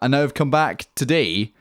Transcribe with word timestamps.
And 0.00 0.12
now 0.12 0.22
I've 0.22 0.34
come 0.34 0.50
back 0.50 0.86
today 0.94 1.52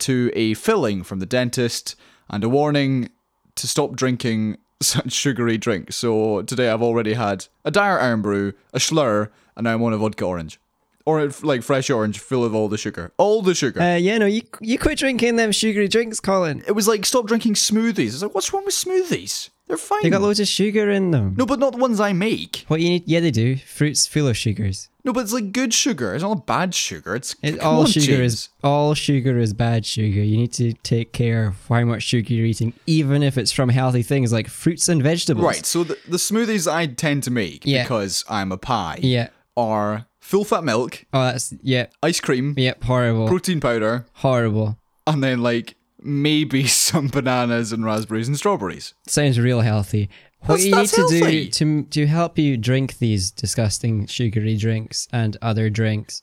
to 0.00 0.30
a 0.34 0.54
filling 0.54 1.02
from 1.02 1.18
the 1.18 1.26
dentist 1.26 1.96
and 2.28 2.42
a 2.42 2.48
warning 2.48 3.10
to 3.56 3.66
stop 3.68 3.94
drinking 3.96 4.56
such 4.82 5.12
sugary 5.12 5.58
drinks. 5.58 5.96
So 5.96 6.42
today 6.42 6.68
I've 6.70 6.82
already 6.82 7.14
had 7.14 7.46
a 7.64 7.70
dire 7.70 7.98
Irn-Bru, 7.98 8.52
a 8.72 8.80
slur, 8.80 9.30
and 9.56 9.64
now 9.64 9.74
I'm 9.74 9.82
on 9.82 9.92
a 9.92 9.98
vodka 9.98 10.24
orange. 10.24 10.58
Or 11.06 11.28
like 11.42 11.62
fresh 11.62 11.90
orange 11.90 12.18
full 12.18 12.44
of 12.46 12.54
all 12.54 12.68
the 12.70 12.78
sugar. 12.78 13.12
All 13.18 13.42
the 13.42 13.54
sugar. 13.54 13.78
Uh, 13.78 13.96
yeah, 13.96 14.16
no, 14.16 14.24
you 14.24 14.40
you 14.62 14.78
quit 14.78 14.98
drinking 14.98 15.36
them 15.36 15.52
sugary 15.52 15.86
drinks, 15.86 16.18
Colin. 16.18 16.64
it 16.66 16.72
was 16.72 16.88
like 16.88 17.04
stop 17.04 17.26
drinking 17.26 17.54
smoothies. 17.54 18.06
It's 18.14 18.22
like 18.22 18.34
what's 18.34 18.50
wrong 18.54 18.64
with 18.64 18.74
smoothies? 18.74 19.50
They're 19.66 19.76
fine. 19.76 20.02
They 20.02 20.08
got 20.08 20.22
loads 20.22 20.40
of 20.40 20.48
sugar 20.48 20.90
in 20.90 21.10
them. 21.10 21.34
no, 21.36 21.44
but 21.44 21.58
not 21.58 21.72
the 21.72 21.78
ones 21.78 22.00
I 22.00 22.14
make. 22.14 22.64
What 22.68 22.80
you 22.80 22.88
need? 22.88 23.02
Yeah, 23.06 23.20
they 23.20 23.30
do. 23.30 23.56
Fruits 23.56 24.06
full 24.06 24.28
of 24.28 24.36
sugars. 24.38 24.88
No, 25.04 25.12
but 25.12 25.20
it's 25.20 25.32
like 25.34 25.52
good 25.52 25.74
sugar. 25.74 26.14
It's 26.14 26.22
not 26.22 26.46
bad 26.46 26.74
sugar. 26.74 27.14
It's 27.14 27.36
It, 27.42 27.60
all 27.60 27.80
on, 27.80 27.86
sugar 27.86 28.06
James. 28.06 28.32
is 28.32 28.48
all 28.62 28.94
sugar 28.94 29.38
is 29.38 29.52
bad 29.52 29.84
sugar. 29.84 30.22
You 30.22 30.38
need 30.38 30.52
to 30.54 30.72
take 30.82 31.12
care 31.12 31.46
of 31.48 31.56
how 31.68 31.84
much 31.84 32.02
sugar 32.04 32.32
you're 32.32 32.46
eating, 32.46 32.72
even 32.86 33.22
if 33.22 33.36
it's 33.36 33.52
from 33.52 33.68
healthy 33.68 34.02
things 34.02 34.32
like 34.32 34.48
fruits 34.48 34.88
and 34.88 35.02
vegetables. 35.02 35.44
Right, 35.44 35.66
so 35.66 35.84
the, 35.84 35.98
the 36.08 36.16
smoothies 36.16 36.70
I 36.70 36.86
tend 36.86 37.22
to 37.24 37.30
make 37.30 37.64
Yeah. 37.66 37.82
because 37.82 38.24
I'm 38.30 38.50
a 38.50 38.56
pie 38.56 39.00
Yeah. 39.02 39.28
are 39.58 40.06
full 40.20 40.44
fat 40.44 40.64
milk, 40.64 41.04
Oh, 41.12 41.24
that's 41.24 41.52
yeah. 41.62 41.86
ice 42.02 42.20
cream, 42.20 42.54
Yep. 42.56 42.84
Horrible. 42.84 43.28
protein 43.28 43.60
powder, 43.60 44.06
horrible. 44.14 44.78
and 45.06 45.22
then 45.22 45.42
like 45.42 45.76
maybe 46.02 46.66
some 46.66 47.08
bananas 47.08 47.72
and 47.72 47.84
raspberries 47.84 48.28
and 48.28 48.36
strawberries. 48.38 48.94
Sounds 49.06 49.38
real 49.38 49.60
healthy. 49.60 50.08
What 50.46 50.60
you 50.60 50.74
need 50.74 50.88
to 50.88 50.96
healthy. 50.96 51.44
do 51.44 51.50
to 51.50 51.82
to 51.84 52.06
help 52.06 52.38
you 52.38 52.56
drink 52.56 52.98
these 52.98 53.30
disgusting 53.30 54.06
sugary 54.06 54.56
drinks 54.56 55.08
and 55.12 55.36
other 55.40 55.70
drinks 55.70 56.22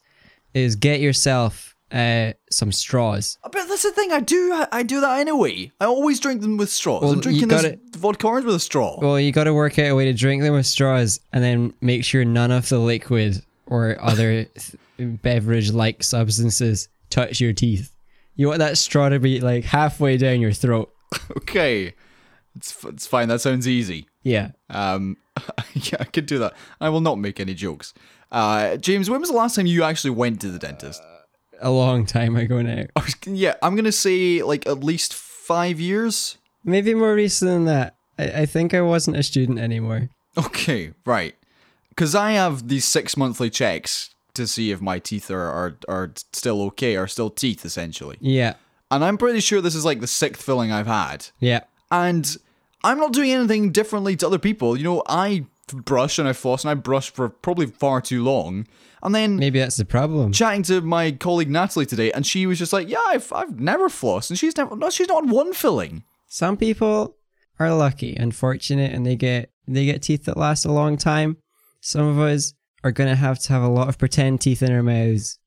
is 0.54 0.76
get 0.76 1.00
yourself 1.00 1.74
uh, 1.92 2.32
some 2.50 2.72
straws. 2.72 3.38
But 3.42 3.52
that's 3.52 3.82
the 3.82 3.92
thing. 3.92 4.12
I 4.12 4.20
do. 4.20 4.64
I, 4.72 4.82
do 4.82 5.00
that 5.00 5.20
anyway. 5.20 5.70
I 5.80 5.84
always 5.86 6.20
drink 6.20 6.40
them 6.40 6.56
with 6.56 6.70
straws. 6.70 7.02
Well, 7.02 7.12
I'm 7.12 7.20
drinking 7.20 7.48
this 7.48 7.62
gotta- 7.62 7.78
vodka 7.98 8.26
orange 8.26 8.46
with 8.46 8.54
a 8.54 8.60
straw. 8.60 8.98
Well, 9.00 9.20
you 9.20 9.30
got 9.32 9.44
to 9.44 9.54
work 9.54 9.78
out 9.78 9.90
a 9.90 9.94
way 9.94 10.06
to 10.06 10.14
drink 10.14 10.42
them 10.42 10.54
with 10.54 10.66
straws, 10.66 11.20
and 11.32 11.44
then 11.44 11.74
make 11.80 12.04
sure 12.04 12.24
none 12.24 12.50
of 12.50 12.68
the 12.68 12.78
liquid 12.78 13.42
or 13.66 13.96
other 14.00 14.46
beverage-like 14.98 16.02
substances 16.02 16.88
touch 17.10 17.40
your 17.40 17.52
teeth. 17.52 17.94
You 18.36 18.48
want 18.48 18.60
that 18.60 18.78
straw 18.78 19.08
to 19.08 19.18
be 19.18 19.40
like 19.40 19.64
halfway 19.64 20.16
down 20.16 20.40
your 20.40 20.52
throat. 20.52 20.90
okay, 21.36 21.94
it's 22.56 22.84
it's 22.84 23.06
fine. 23.06 23.28
That 23.28 23.40
sounds 23.40 23.66
easy. 23.66 24.08
Yeah. 24.22 24.52
Um, 24.70 25.16
yeah, 25.74 25.96
I 26.00 26.04
could 26.04 26.26
do 26.26 26.38
that. 26.38 26.54
I 26.80 26.88
will 26.88 27.00
not 27.00 27.18
make 27.18 27.40
any 27.40 27.54
jokes. 27.54 27.94
Uh, 28.30 28.76
James, 28.76 29.10
when 29.10 29.20
was 29.20 29.30
the 29.30 29.36
last 29.36 29.56
time 29.56 29.66
you 29.66 29.82
actually 29.82 30.10
went 30.10 30.40
to 30.40 30.48
the 30.48 30.58
dentist? 30.58 31.02
A 31.60 31.70
long 31.70 32.06
time 32.06 32.36
ago 32.36 32.62
now. 32.62 32.84
Was, 32.96 33.14
yeah, 33.26 33.54
I'm 33.62 33.76
gonna 33.76 33.92
say 33.92 34.42
like 34.42 34.66
at 34.66 34.82
least 34.82 35.14
five 35.14 35.78
years. 35.80 36.38
Maybe 36.64 36.94
more 36.94 37.14
recent 37.14 37.50
than 37.50 37.64
that. 37.66 37.96
I, 38.18 38.42
I 38.42 38.46
think 38.46 38.74
I 38.74 38.80
wasn't 38.80 39.16
a 39.16 39.22
student 39.22 39.58
anymore. 39.58 40.08
Okay, 40.36 40.92
right. 41.04 41.34
Because 41.90 42.14
I 42.14 42.32
have 42.32 42.68
these 42.68 42.84
six 42.84 43.16
monthly 43.16 43.50
checks 43.50 44.14
to 44.34 44.46
see 44.46 44.70
if 44.70 44.80
my 44.80 44.98
teeth 44.98 45.30
are, 45.30 45.50
are 45.50 45.76
are 45.88 46.12
still 46.32 46.62
okay, 46.62 46.96
are 46.96 47.06
still 47.08 47.30
teeth 47.30 47.64
essentially. 47.64 48.16
Yeah. 48.20 48.54
And 48.90 49.04
I'm 49.04 49.18
pretty 49.18 49.40
sure 49.40 49.60
this 49.60 49.74
is 49.74 49.84
like 49.84 50.00
the 50.00 50.06
sixth 50.06 50.42
filling 50.42 50.72
I've 50.72 50.86
had. 50.86 51.26
Yeah. 51.38 51.60
And 51.92 52.36
I'm 52.82 52.98
not 52.98 53.12
doing 53.12 53.30
anything 53.30 53.70
differently 53.70 54.16
to 54.16 54.26
other 54.26 54.38
people. 54.38 54.76
You 54.76 54.82
know, 54.82 55.02
I 55.06 55.46
brush 55.72 56.18
and 56.18 56.26
I 56.28 56.32
floss 56.32 56.64
and 56.64 56.70
I 56.70 56.74
brush 56.74 57.10
for 57.10 57.28
probably 57.28 57.66
far 57.66 58.00
too 58.00 58.24
long. 58.24 58.66
And 59.02 59.14
then 59.14 59.36
Maybe 59.36 59.58
that's 59.58 59.76
the 59.76 59.84
problem. 59.84 60.32
chatting 60.32 60.62
to 60.64 60.80
my 60.80 61.12
colleague 61.12 61.50
Natalie 61.50 61.86
today, 61.86 62.12
and 62.12 62.26
she 62.26 62.46
was 62.46 62.58
just 62.58 62.72
like, 62.72 62.88
"Yeah, 62.88 63.02
I've 63.08 63.32
I've 63.32 63.58
never 63.60 63.88
flossed," 63.88 64.30
and 64.30 64.38
she's 64.38 64.56
never 64.56 64.74
no, 64.76 64.90
she's 64.90 65.08
not 65.08 65.24
on 65.24 65.30
one 65.30 65.52
filling. 65.52 66.04
Some 66.28 66.56
people 66.56 67.16
are 67.58 67.74
lucky 67.74 68.16
and 68.16 68.34
fortunate 68.34 68.92
and 68.92 69.04
they 69.04 69.16
get 69.16 69.50
they 69.68 69.84
get 69.84 70.02
teeth 70.02 70.24
that 70.24 70.36
last 70.36 70.64
a 70.64 70.72
long 70.72 70.96
time. 70.96 71.36
Some 71.80 72.06
of 72.06 72.18
us 72.18 72.54
are 72.84 72.92
gonna 72.92 73.16
have 73.16 73.38
to 73.40 73.52
have 73.52 73.62
a 73.62 73.68
lot 73.68 73.88
of 73.88 73.98
pretend 73.98 74.40
teeth 74.40 74.62
in 74.62 74.72
our 74.72 74.82
mouths 74.82 75.38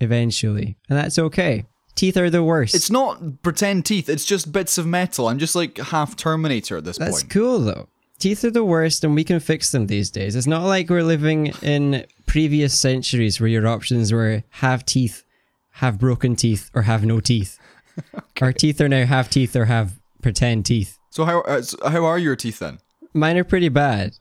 eventually. 0.00 0.76
And 0.88 0.98
that's 0.98 1.18
okay. 1.18 1.64
Teeth 1.96 2.16
are 2.16 2.30
the 2.30 2.44
worst. 2.44 2.74
It's 2.74 2.90
not 2.90 3.42
pretend 3.42 3.86
teeth; 3.86 4.08
it's 4.08 4.24
just 4.24 4.52
bits 4.52 4.78
of 4.78 4.86
metal. 4.86 5.28
I'm 5.28 5.38
just 5.38 5.56
like 5.56 5.78
half 5.78 6.14
Terminator 6.14 6.76
at 6.76 6.84
this 6.84 6.98
That's 6.98 7.10
point. 7.10 7.22
That's 7.24 7.32
cool 7.32 7.58
though. 7.58 7.88
Teeth 8.18 8.44
are 8.44 8.50
the 8.50 8.64
worst 8.64 9.04
and 9.04 9.14
we 9.14 9.24
can 9.24 9.40
fix 9.40 9.72
them 9.72 9.88
these 9.88 10.10
days. 10.10 10.36
It's 10.36 10.46
not 10.46 10.64
like 10.64 10.88
we're 10.88 11.02
living 11.02 11.48
in 11.62 12.06
previous 12.26 12.78
centuries 12.78 13.40
where 13.40 13.48
your 13.48 13.66
options 13.66 14.12
were 14.12 14.42
have 14.50 14.86
teeth, 14.86 15.24
have 15.72 15.98
broken 15.98 16.34
teeth, 16.36 16.70
or 16.74 16.82
have 16.82 17.04
no 17.04 17.20
teeth. 17.20 17.58
Our 18.40 18.52
teeth 18.52 18.80
are 18.80 18.88
now 18.88 19.04
have 19.04 19.28
teeth 19.28 19.54
or 19.56 19.66
have 19.66 19.98
pretend 20.22 20.66
teeth. 20.66 20.98
So 21.10 21.24
how 21.24 21.40
uh, 21.42 21.62
so 21.62 21.78
how 21.88 22.04
are 22.04 22.18
your 22.18 22.36
teeth 22.36 22.58
then? 22.58 22.78
Mine 23.14 23.38
are 23.38 23.44
pretty 23.44 23.68
bad. 23.68 24.14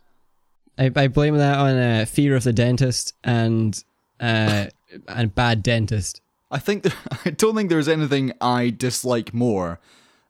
I, 0.77 0.91
I 0.95 1.07
blame 1.07 1.37
that 1.37 1.57
on 1.57 1.77
uh, 1.77 2.05
fear 2.07 2.35
of 2.35 2.43
the 2.43 2.53
dentist 2.53 3.13
and 3.23 3.81
uh, 4.19 4.67
and 5.07 5.35
bad 5.35 5.63
dentist. 5.63 6.21
I 6.55 6.59
think 6.59 6.87
I 7.25 7.29
don't 7.31 7.55
think 7.55 7.69
there's 7.69 7.87
anything 7.87 8.33
I 8.41 8.69
dislike 8.69 9.33
more 9.33 9.79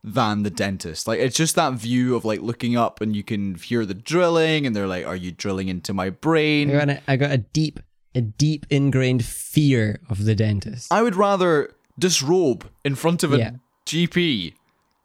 than 0.04 0.44
the 0.44 0.50
dentist. 0.52 1.08
Like 1.08 1.20
it's 1.20 1.36
just 1.38 1.56
that 1.56 1.74
view 1.74 2.16
of 2.16 2.26
like 2.26 2.42
looking 2.42 2.76
up 2.78 3.02
and 3.02 3.16
you 3.16 3.24
can 3.24 3.56
hear 3.56 3.86
the 3.86 3.94
drilling, 3.94 4.66
and 4.66 4.76
they're 4.76 4.88
like, 4.96 5.06
"Are 5.06 5.16
you 5.16 5.32
drilling 5.32 5.68
into 5.70 5.94
my 5.94 6.06
I 6.08 6.10
brain?" 6.10 6.70
got 6.72 6.90
a, 6.90 7.02
I 7.08 7.16
got 7.16 7.32
a 7.32 7.38
deep 7.38 7.80
a 8.14 8.22
deep 8.22 8.66
ingrained 8.70 9.24
fear 9.26 10.00
of 10.10 10.26
the 10.26 10.36
dentist. 10.36 10.92
I 10.92 11.02
would 11.02 11.16
rather 11.16 11.74
disrobe 12.00 12.66
in 12.84 12.96
front 12.96 13.24
of 13.24 13.34
a 13.34 13.38
Yeah. 13.38 13.52
GP 13.86 14.54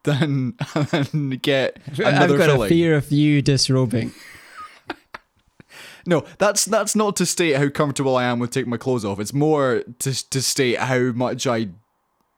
than, 0.04 0.54
than 0.90 1.30
get 1.42 1.76
another 1.98 2.34
I've 2.34 2.38
got 2.38 2.46
filling. 2.46 2.66
a 2.66 2.68
fear 2.68 2.94
of 2.94 3.10
you 3.12 3.42
disrobing. 3.42 4.12
No, 6.10 6.24
that's 6.38 6.64
that's 6.66 6.94
not 6.96 7.16
to 7.16 7.24
state 7.24 7.56
how 7.56 7.68
comfortable 7.70 8.16
I 8.16 8.24
am 8.24 8.38
with 8.40 8.50
taking 8.50 8.68
my 8.70 8.76
clothes 8.76 9.04
off. 9.04 9.18
It's 9.20 9.32
more 9.32 9.82
to 10.00 10.30
to 10.30 10.42
state 10.42 10.78
how 10.78 10.98
much 11.12 11.46
I 11.46 11.68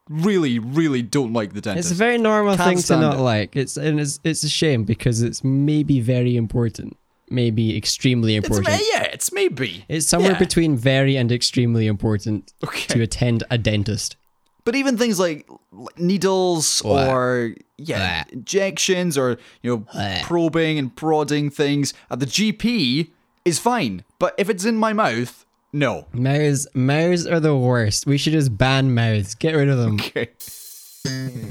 really, 0.08 0.58
really 0.58 1.02
don't 1.02 1.32
like 1.32 1.54
the 1.54 1.60
dentist. 1.60 1.90
It's 1.90 1.92
a 1.98 2.04
very 2.04 2.18
normal 2.18 2.56
Can't 2.56 2.76
thing 2.78 2.82
to 2.96 3.00
not 3.00 3.14
it. 3.16 3.20
like. 3.20 3.56
It's 3.56 3.76
and 3.76 3.98
it's 3.98 4.20
it's 4.24 4.44
a 4.44 4.48
shame 4.48 4.84
because 4.84 5.22
it's 5.22 5.42
maybe 5.42 6.00
very 6.00 6.36
important, 6.36 6.96
maybe 7.30 7.76
extremely 7.76 8.36
important. 8.36 8.68
ma- 8.68 8.78
yeah, 8.92 9.04
it's 9.04 9.32
maybe. 9.32 9.84
It's 9.88 10.06
somewhere 10.06 10.32
Yeah. 10.32 10.38
between 10.38 10.76
very 10.76 11.16
and 11.16 11.32
extremely 11.32 11.86
important 11.86 12.52
Okay. 12.64 12.86
to 12.88 13.00
attend 13.02 13.44
a 13.50 13.56
dentist. 13.58 14.16
But 14.64 14.76
even 14.76 14.96
things 14.98 15.18
like 15.18 15.48
needles 15.96 16.82
Blah. 16.82 17.10
or 17.12 17.54
yeah, 17.78 18.24
Blah. 18.24 18.32
injections 18.38 19.16
or 19.18 19.38
you 19.62 19.70
know 19.70 19.76
Blah. 19.92 20.18
probing 20.22 20.78
and 20.78 20.94
prodding 20.94 21.50
things 21.50 21.94
at 22.10 22.20
the 22.20 22.26
GP 22.26 23.08
is 23.44 23.58
fine. 23.58 24.04
But 24.18 24.34
if 24.38 24.48
it's 24.48 24.64
in 24.64 24.76
my 24.76 24.92
mouth, 24.92 25.44
no. 25.72 26.06
Mouths, 26.12 26.66
mouths 26.74 27.26
are 27.26 27.40
the 27.40 27.56
worst. 27.56 28.06
We 28.06 28.18
should 28.18 28.34
just 28.34 28.56
ban 28.56 28.94
mouths. 28.94 29.34
Get 29.34 29.54
rid 29.54 29.68
of 29.68 29.78
them. 29.78 29.98
Okay. 31.04 31.42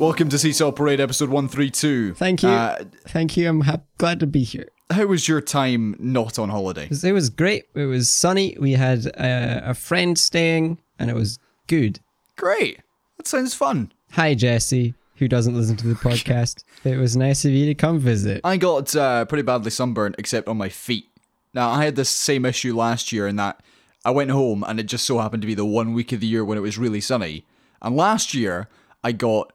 Welcome 0.00 0.28
to 0.28 0.38
Seesaw 0.38 0.70
Parade 0.72 1.00
episode 1.00 1.28
132. 1.28 2.14
Thank 2.14 2.42
you. 2.42 2.48
Uh, 2.48 2.84
Thank 3.08 3.36
you. 3.36 3.48
I'm 3.48 3.62
hap- 3.62 3.86
glad 3.98 4.20
to 4.20 4.26
be 4.26 4.42
here. 4.44 4.68
How 4.90 5.06
was 5.06 5.28
your 5.28 5.40
time 5.40 5.96
not 5.98 6.38
on 6.38 6.48
holiday? 6.48 6.88
It 6.90 7.12
was 7.12 7.30
great. 7.30 7.66
It 7.74 7.86
was 7.86 8.08
sunny. 8.08 8.56
We 8.58 8.72
had 8.72 9.06
uh, 9.06 9.60
a 9.64 9.74
friend 9.74 10.18
staying, 10.18 10.78
and 10.98 11.10
it 11.10 11.14
was 11.14 11.38
good. 11.66 12.00
Great. 12.36 12.80
That 13.16 13.26
sounds 13.26 13.54
fun. 13.54 13.92
Hi, 14.12 14.34
Jesse, 14.34 14.94
who 15.16 15.28
doesn't 15.28 15.54
listen 15.54 15.76
to 15.76 15.86
the 15.86 15.94
podcast. 16.08 16.64
It 16.84 16.96
was 16.96 17.16
nice 17.16 17.44
of 17.44 17.52
you 17.52 17.66
to 17.66 17.74
come 17.74 17.98
visit. 17.98 18.40
I 18.44 18.56
got 18.56 18.94
uh, 18.96 19.24
pretty 19.26 19.42
badly 19.42 19.70
sunburned, 19.70 20.14
except 20.18 20.48
on 20.48 20.56
my 20.56 20.68
feet. 20.68 21.08
Now, 21.52 21.70
I 21.70 21.84
had 21.84 21.96
this 21.96 22.10
same 22.10 22.44
issue 22.44 22.76
last 22.76 23.12
year 23.12 23.26
in 23.26 23.36
that 23.36 23.60
I 24.04 24.10
went 24.10 24.30
home 24.30 24.64
and 24.66 24.78
it 24.78 24.84
just 24.84 25.04
so 25.04 25.18
happened 25.18 25.42
to 25.42 25.46
be 25.46 25.54
the 25.54 25.64
one 25.64 25.92
week 25.92 26.12
of 26.12 26.20
the 26.20 26.26
year 26.26 26.44
when 26.44 26.56
it 26.56 26.62
was 26.62 26.78
really 26.78 27.00
sunny. 27.00 27.44
And 27.82 27.96
last 27.96 28.32
year, 28.34 28.68
I 29.02 29.12
got 29.12 29.52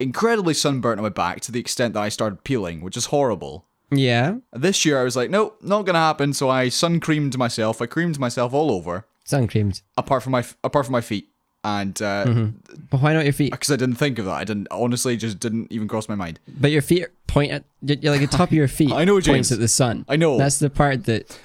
incredibly 0.00 0.54
sunburnt 0.54 0.98
on 0.98 1.04
my 1.04 1.10
back 1.10 1.40
to 1.42 1.52
the 1.52 1.60
extent 1.60 1.94
that 1.94 2.02
I 2.02 2.08
started 2.08 2.44
peeling, 2.44 2.80
which 2.80 2.96
is 2.96 3.06
horrible. 3.06 3.64
Yeah, 3.96 4.36
This 4.52 4.84
year, 4.84 5.00
I 5.00 5.04
was 5.04 5.16
like, 5.16 5.30
nope, 5.30 5.58
not 5.62 5.82
gonna 5.86 5.98
happen. 5.98 6.32
So 6.32 6.48
I 6.50 6.68
sun 6.68 7.00
creamed 7.00 7.36
myself. 7.38 7.80
I 7.82 7.86
creamed 7.86 8.18
myself 8.18 8.52
all 8.52 8.70
over, 8.70 9.06
sun 9.24 9.46
creamed. 9.46 9.82
apart 9.96 10.22
from 10.22 10.32
my 10.32 10.44
apart 10.62 10.86
from 10.86 10.92
my 10.92 11.00
feet, 11.00 11.28
and 11.62 11.94
because 11.94 12.52
But 12.90 13.00
why 13.00 13.12
not 13.12 13.24
your 13.24 13.32
feet? 13.32 13.50
Because 13.52 13.70
I 13.70 13.76
didn't 13.76 13.96
think 13.96 14.18
of 14.18 14.24
that. 14.26 14.32
I 14.34 14.44
didn't 14.44 14.68
honestly, 14.70 15.16
just 15.16 15.38
didn't 15.40 15.70
even 15.72 15.88
cross 15.88 16.08
my 16.08 16.14
mind. 16.14 16.38
But 16.48 16.70
your 16.70 16.82
feet 16.82 17.06
point 17.26 17.52
at 17.52 17.64
you're 17.82 18.12
like 18.12 18.20
the 18.20 18.26
top 18.36 18.48
of 18.50 18.54
your 18.54 18.68
feet. 18.78 18.92
I 18.92 19.04
know, 19.04 19.20
points 19.20 19.50
at 19.52 19.58
the 19.58 19.68
sun. 19.68 20.04
I 20.08 20.16
know. 20.16 20.36
That's 20.38 20.58
the 20.58 20.70
part 20.70 21.04
that 21.06 21.38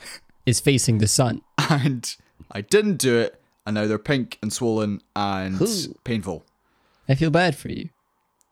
is 0.45 0.59
facing 0.59 0.97
the 0.99 1.07
sun. 1.07 1.41
and 1.57 2.15
I 2.51 2.61
didn't 2.61 2.97
do 2.97 3.17
it, 3.19 3.39
and 3.65 3.75
now 3.75 3.85
they're 3.87 3.97
pink 3.99 4.39
and 4.41 4.51
swollen 4.51 5.01
and 5.15 5.61
Ooh. 5.61 5.95
painful. 6.03 6.45
I 7.07 7.15
feel 7.15 7.29
bad 7.31 7.55
for 7.55 7.69
you. 7.69 7.89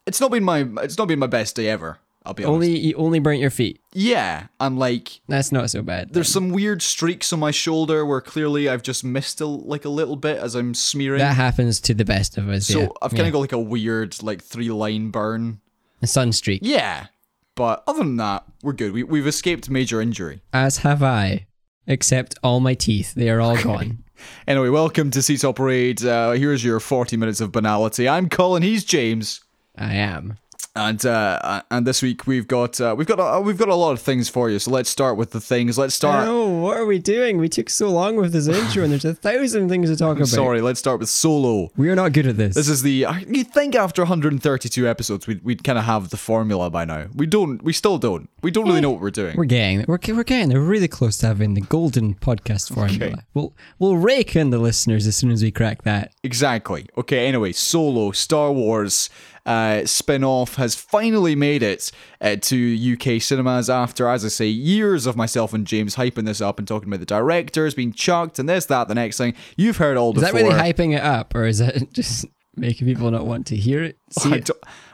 it's 0.06 0.20
not 0.22 0.32
been 0.32 0.44
my 0.44 0.66
it's 0.82 0.98
not 0.98 1.08
been 1.08 1.20
my 1.20 1.28
best 1.28 1.56
day 1.56 1.68
ever. 1.70 2.00
I'll 2.28 2.34
be 2.34 2.44
honest. 2.44 2.54
Only 2.54 2.78
you 2.78 2.94
only 2.96 3.20
burnt 3.20 3.40
your 3.40 3.50
feet. 3.50 3.80
yeah, 3.94 4.48
and 4.60 4.78
like 4.78 5.22
That's 5.30 5.52
not 5.52 5.70
so 5.70 5.82
bad. 5.82 6.14
there's 6.14 6.28
some 6.30 6.50
weird 6.50 6.82
streaks 6.82 7.32
on 7.32 7.40
my 7.40 7.52
shoulder 7.52 8.06
where 8.06 8.20
clearly 8.22 8.68
I've 8.68 8.84
just 8.84 9.04
missed 9.04 9.40
a, 9.40 9.46
like 9.46 9.86
a 9.86 9.90
little 9.90 10.18
bit 10.18 10.38
as 10.38 10.54
I'm 10.54 10.74
smearing. 10.74 11.20
that 11.20 11.36
happens 11.38 11.80
to 11.82 11.94
the 11.94 12.04
best 12.06 12.38
of 12.38 12.50
us. 12.50 12.68
so 12.68 12.80
yeah. 12.82 12.88
I've 13.02 13.12
kind 13.16 13.28
of 13.28 13.32
got 13.34 13.40
like 13.40 13.54
a 13.54 13.60
weird 13.60 14.22
like 14.22 14.44
three 14.44 14.70
line 14.70 15.10
burn. 15.10 15.62
a 16.02 16.08
sun 16.08 16.34
streak. 16.34 16.60
Yeah, 16.64 17.08
but 17.56 17.82
other 17.88 18.00
than 18.00 18.18
that, 18.18 18.44
we're 18.62 18.74
good. 18.74 18.92
We 18.92 19.04
we've 19.04 19.26
escaped 19.28 19.70
major 19.70 20.02
injury. 20.02 20.42
As 20.52 20.80
have 20.80 21.02
I, 21.02 21.48
except 21.88 22.38
all 22.44 22.60
my 22.60 22.74
teeth. 22.74 23.14
They 23.16 23.30
are 23.30 23.40
all 23.40 23.56
gone. 23.64 24.04
Anyway, 24.48 24.70
welcome 24.70 25.12
to 25.12 25.22
Seat 25.22 25.44
Parade. 25.56 26.04
Uh, 26.04 26.32
here's 26.32 26.64
your 26.64 26.80
40 26.80 27.16
minutes 27.18 27.40
of 27.40 27.52
banality. 27.52 28.10
I'm 28.10 28.28
Colin. 28.30 28.64
He's 28.64 28.84
James. 28.84 29.42
I 29.78 29.94
am. 29.94 30.38
And 30.78 31.06
uh, 31.06 31.64
and 31.72 31.88
this 31.88 32.02
week 32.02 32.28
we've 32.28 32.48
got 32.48 32.80
uh, 32.80 32.94
we've 32.98 33.08
got 33.08 33.20
a, 33.20 33.42
we've 33.42 33.58
got 33.58 33.70
a 33.70 33.76
lot 33.76 33.92
of 33.92 34.02
things 34.02 34.30
for 34.30 34.50
you. 34.50 34.60
So 34.60 34.72
let's 34.72 34.90
start 34.90 35.18
with 35.18 35.32
the 35.32 35.42
things. 35.42 35.78
Let's 35.78 35.96
start. 35.96 36.28
Oh, 36.28 36.48
what 36.48 36.78
are 36.78 36.86
we 36.86 37.00
doing? 37.00 37.38
We 37.38 37.50
took 37.50 37.70
so 37.70 37.90
long 37.90 38.16
with 38.16 38.32
this 38.32 38.48
intro, 38.48 38.84
and 38.84 38.92
there's 38.92 39.06
a 39.06 39.16
thousand 39.16 39.70
things 39.70 39.90
to 39.90 39.96
talk 39.96 40.18
about. 40.18 40.28
Sorry, 40.28 40.62
let's 40.62 40.80
start 40.80 41.00
with 41.00 41.10
Solo. 41.10 41.72
we 41.76 41.90
are 41.90 41.96
not 41.96 42.14
good 42.14 42.28
at 42.28 42.38
this. 42.38 42.56
This 42.56 42.70
is 42.70 42.84
the. 42.84 43.06
You 43.28 43.44
think 43.44 43.76
after 43.76 44.04
132 44.04 44.88
episodes 44.88 45.26
we'd 45.28 45.44
we'd 45.44 45.64
kind 45.64 45.80
of 45.80 45.86
have 45.86 46.10
the 46.10 46.18
formula 46.18 46.70
by 46.70 46.86
now? 46.86 47.08
We 47.16 47.26
don't. 47.26 47.62
We 47.64 47.74
still 47.74 47.98
don't. 47.98 48.30
We 48.44 48.52
don't 48.52 48.66
really 48.66 48.82
know 48.82 48.92
what 48.92 49.02
we're 49.02 49.10
doing. 49.10 49.36
we're 49.36 49.46
getting 49.46 49.84
we're, 49.88 50.00
we're 50.10 50.24
getting 50.24 50.50
there. 50.50 50.60
We're 50.62 50.68
really 50.68 50.88
close 50.88 51.18
to 51.20 51.28
having 51.28 51.56
the 51.56 51.62
golden 51.62 52.16
podcast 52.16 52.74
formula. 52.74 53.14
Okay. 53.14 53.22
We'll 53.34 53.56
we'll 53.80 53.98
rake 53.98 54.36
in 54.36 54.52
the 54.52 54.60
listeners 54.60 55.08
as 55.08 55.16
soon 55.16 55.32
as 55.32 55.42
we 55.42 55.52
crack 55.52 55.84
that. 55.84 56.14
Exactly. 56.24 56.88
Okay, 56.98 57.28
anyway, 57.28 57.52
Solo, 57.52 58.12
Star 58.12 58.52
Wars 58.52 59.10
uh, 59.48 59.86
spin 59.86 60.24
off 60.24 60.56
has 60.56 60.76
finally 60.76 61.34
made 61.34 61.64
it 61.64 61.92
uh, 62.22 62.36
to 62.36 62.94
UK 62.94 63.22
cinemas 63.22 63.70
after, 63.70 64.08
as 64.10 64.26
I 64.26 64.28
say, 64.28 64.48
years 64.48 65.06
of 65.08 65.16
myself 65.16 65.54
and 65.54 65.66
James 65.66 65.96
hyping 65.96 66.26
this 66.26 66.42
up 66.42 66.60
and 66.60 66.68
talking 66.68 66.90
about 66.90 67.00
the 67.00 67.06
directors 67.06 67.74
being 67.74 67.94
chucked 67.94 68.40
and 68.40 68.48
this, 68.50 68.66
that, 68.66 68.90
the 68.90 68.96
next 68.96 69.18
thing. 69.18 69.34
You've 69.56 69.78
heard 69.78 69.96
all 69.96 70.10
Is 70.10 70.22
before. 70.22 70.34
that 70.34 70.46
really 70.46 70.74
hyping 70.74 70.94
it 70.96 71.02
up, 71.02 71.34
or 71.34 71.46
is 71.46 71.62
it 71.62 71.92
just 71.94 72.26
making 72.58 72.88
people 72.88 73.10
not 73.12 73.26
want 73.26 73.46
to 73.48 73.56
hear 73.56 73.84
it? 73.84 73.98
It? 74.26 74.50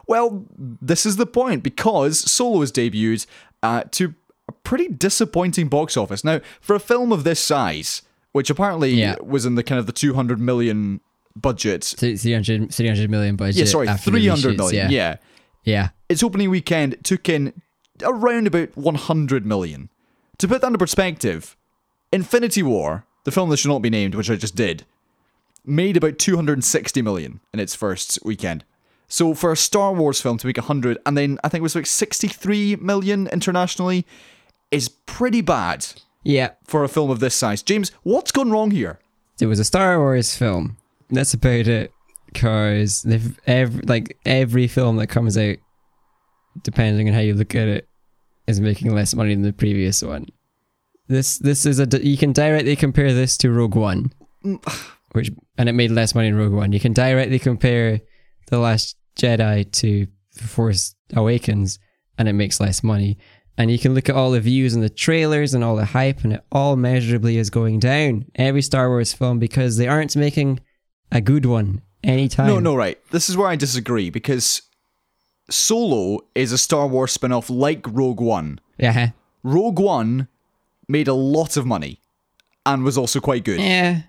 well, 0.07 0.45
this 0.57 1.05
is 1.05 1.15
the 1.17 1.25
point 1.25 1.63
because 1.63 2.19
Solo 2.19 2.59
has 2.61 2.71
debuted 2.71 3.25
uh, 3.61 3.83
to 3.91 4.13
a 4.49 4.51
pretty 4.51 4.87
disappointing 4.89 5.69
box 5.69 5.95
office. 5.97 6.23
Now, 6.23 6.41
for 6.61 6.75
a 6.75 6.79
film 6.79 7.11
of 7.11 7.23
this 7.23 7.39
size, 7.39 8.01
which 8.33 8.49
apparently 8.49 8.91
Yeah. 8.93 9.15
was 9.21 9.45
in 9.45 9.55
the 9.55 9.63
kind 9.63 9.79
of 9.79 9.85
the 9.85 9.91
200 9.93 10.39
million 10.39 10.99
budget. 11.35 11.93
Th- 11.97 12.19
300, 12.19 12.73
300 12.73 13.09
million 13.09 13.35
budget. 13.35 13.55
Yeah, 13.55 13.65
sorry, 13.65 13.87
three 13.87 14.27
hundred 14.27 14.33
million. 14.33 14.35
the 14.35 14.41
300 14.41 14.53
reshoots, 14.53 14.57
million. 14.57 14.91
Yeah. 14.91 15.15
yeah. 15.63 15.73
yeah. 15.83 15.89
its 16.09 16.21
opening 16.23 16.49
weekend 16.49 16.97
took 17.03 17.29
in 17.29 17.53
around 18.03 18.47
about 18.47 18.75
100 18.75 19.45
million. 19.45 19.89
To 20.39 20.47
put 20.47 20.61
that 20.61 20.67
into 20.67 20.79
perspective, 20.79 21.55
Infinity 22.11 22.63
War, 22.63 23.05
the 23.23 23.31
film 23.31 23.49
that 23.49 23.57
should 23.57 23.69
not 23.69 23.81
be 23.81 23.89
named, 23.89 24.15
which 24.15 24.29
I 24.29 24.35
just 24.35 24.55
did, 24.55 24.83
made 25.65 25.97
about 25.97 26.19
260 26.19 27.01
million 27.01 27.39
in 27.53 27.59
its 27.59 27.75
first 27.75 28.19
weekend. 28.23 28.63
So 29.07 29.33
for 29.33 29.51
a 29.51 29.57
Star 29.57 29.93
Wars 29.93 30.19
film 30.21 30.37
to 30.39 30.47
make 30.47 30.57
100 30.57 30.97
and 31.05 31.17
then 31.17 31.37
I 31.43 31.49
think 31.49 31.59
it 31.59 31.63
was 31.63 31.75
like 31.75 31.85
63 31.85 32.77
million 32.77 33.27
internationally 33.27 34.05
is 34.71 34.89
pretty 34.89 35.41
bad 35.41 35.85
Yeah. 36.23 36.51
for 36.65 36.83
a 36.83 36.89
film 36.89 37.11
of 37.11 37.19
this 37.19 37.35
size. 37.35 37.61
James, 37.61 37.91
what's 38.03 38.31
gone 38.31 38.49
wrong 38.51 38.71
here? 38.71 38.99
It 39.39 39.45
was 39.45 39.59
a 39.59 39.63
Star 39.65 39.99
Wars 39.99 40.35
film. 40.35 40.77
That's 41.09 41.33
about 41.33 41.67
it. 41.67 41.91
Because 42.25 43.03
they've 43.03 43.39
every 43.45 43.81
like 43.85 44.17
every 44.25 44.67
film 44.67 44.95
that 44.97 45.05
comes 45.07 45.37
out, 45.37 45.57
depending 46.63 47.07
on 47.07 47.13
how 47.13 47.19
you 47.19 47.35
look 47.35 47.53
at 47.55 47.67
it, 47.67 47.87
is 48.47 48.59
making 48.59 48.93
less 48.93 49.13
money 49.13 49.35
than 49.35 49.43
the 49.43 49.53
previous 49.53 50.01
one. 50.01 50.25
This 51.07 51.37
this 51.37 51.65
is 51.67 51.79
a 51.79 51.87
you 52.03 52.17
can 52.17 52.31
directly 52.33 52.75
compare 52.75 53.13
this 53.13 53.37
to 53.37 53.51
Rogue 53.51 53.75
One, 53.75 54.11
mm, 54.43 54.92
which 55.13 55.31
and 55.57 55.69
it 55.69 55.73
made 55.73 55.91
less 55.91 56.13
money 56.13 56.27
in 56.27 56.35
Rogue 56.35 56.53
One. 56.53 56.71
You 56.71 56.79
can 56.79 56.93
directly 56.93 57.39
compare 57.39 58.01
the 58.47 58.59
Last 58.59 58.97
Jedi 59.17 59.71
to 59.71 60.07
The 60.35 60.43
Force 60.43 60.95
Awakens, 61.13 61.79
and 62.17 62.27
it 62.27 62.33
makes 62.33 62.59
less 62.59 62.83
money. 62.83 63.17
And 63.57 63.69
you 63.69 63.77
can 63.77 63.93
look 63.93 64.09
at 64.09 64.15
all 64.15 64.31
the 64.31 64.39
views 64.39 64.73
and 64.73 64.81
the 64.81 64.89
trailers 64.89 65.53
and 65.53 65.63
all 65.63 65.75
the 65.75 65.85
hype, 65.85 66.23
and 66.23 66.33
it 66.33 66.43
all 66.51 66.75
measurably 66.75 67.37
is 67.37 67.49
going 67.49 67.79
down. 67.79 68.25
Every 68.35 68.63
Star 68.63 68.89
Wars 68.89 69.13
film 69.13 69.39
because 69.39 69.77
they 69.77 69.87
aren't 69.87 70.15
making 70.15 70.59
a 71.11 71.21
good 71.21 71.45
one 71.45 71.83
anytime. 72.03 72.47
No, 72.47 72.59
no, 72.59 72.75
right. 72.75 72.97
This 73.11 73.29
is 73.29 73.37
where 73.37 73.47
I 73.47 73.55
disagree 73.55 74.09
because 74.09 74.63
Solo 75.49 76.19
is 76.33 76.51
a 76.51 76.57
Star 76.57 76.87
Wars 76.87 77.11
spin 77.11 77.31
off 77.31 77.49
like 77.49 77.85
Rogue 77.87 78.21
One. 78.21 78.59
Yeah. 78.79 79.11
Rogue 79.43 79.79
One 79.79 80.27
made 80.87 81.07
a 81.07 81.13
lot 81.13 81.55
of 81.57 81.65
money 81.65 81.99
and 82.65 82.83
was 82.83 82.97
also 82.97 83.19
quite 83.19 83.43
good. 83.43 83.59
Yeah. 83.59 84.01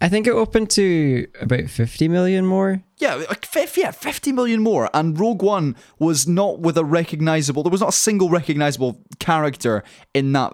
I 0.00 0.08
think 0.08 0.28
it 0.28 0.30
opened 0.30 0.70
to 0.70 1.26
about 1.40 1.68
50 1.68 2.06
million 2.08 2.46
more. 2.46 2.82
Yeah, 2.98 3.16
like 3.16 3.44
fif- 3.44 3.76
yeah, 3.76 3.90
50 3.90 4.30
million 4.32 4.62
more. 4.62 4.88
And 4.94 5.18
Rogue 5.18 5.42
One 5.42 5.74
was 5.98 6.26
not 6.28 6.60
with 6.60 6.76
a 6.78 6.84
recognizable, 6.84 7.62
there 7.64 7.70
was 7.72 7.80
not 7.80 7.88
a 7.90 7.92
single 7.92 8.28
recognizable 8.30 9.00
character 9.18 9.82
in 10.14 10.32
that, 10.32 10.52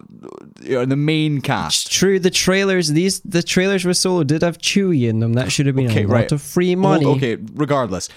you 0.62 0.74
know, 0.76 0.80
in 0.80 0.88
the 0.88 0.96
main 0.96 1.36
It's 1.38 1.46
cast. 1.46 1.92
true. 1.92 2.18
The 2.18 2.30
trailers, 2.30 2.88
these 2.88 3.20
the 3.20 3.42
trailers 3.42 3.82
for 3.82 3.92
Solo 3.92 4.24
did 4.24 4.40
have 4.42 4.56
Chewie 4.58 5.08
in 5.08 5.20
them. 5.20 5.34
That 5.34 5.52
should 5.52 5.66
have 5.66 5.76
been 5.76 5.90
Okay, 5.90 6.04
a 6.04 6.08
lot 6.08 6.14
right. 6.14 6.32
of 6.32 6.40
free 6.40 6.74
money. 6.74 7.04
Well, 7.04 7.16
okay, 7.16 7.36
regardless, 7.52 8.08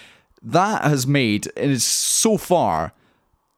that 0.41 0.83
has 0.83 1.05
made, 1.07 1.51
and 1.57 1.71
is 1.71 1.83
so 1.83 2.37
far, 2.37 2.93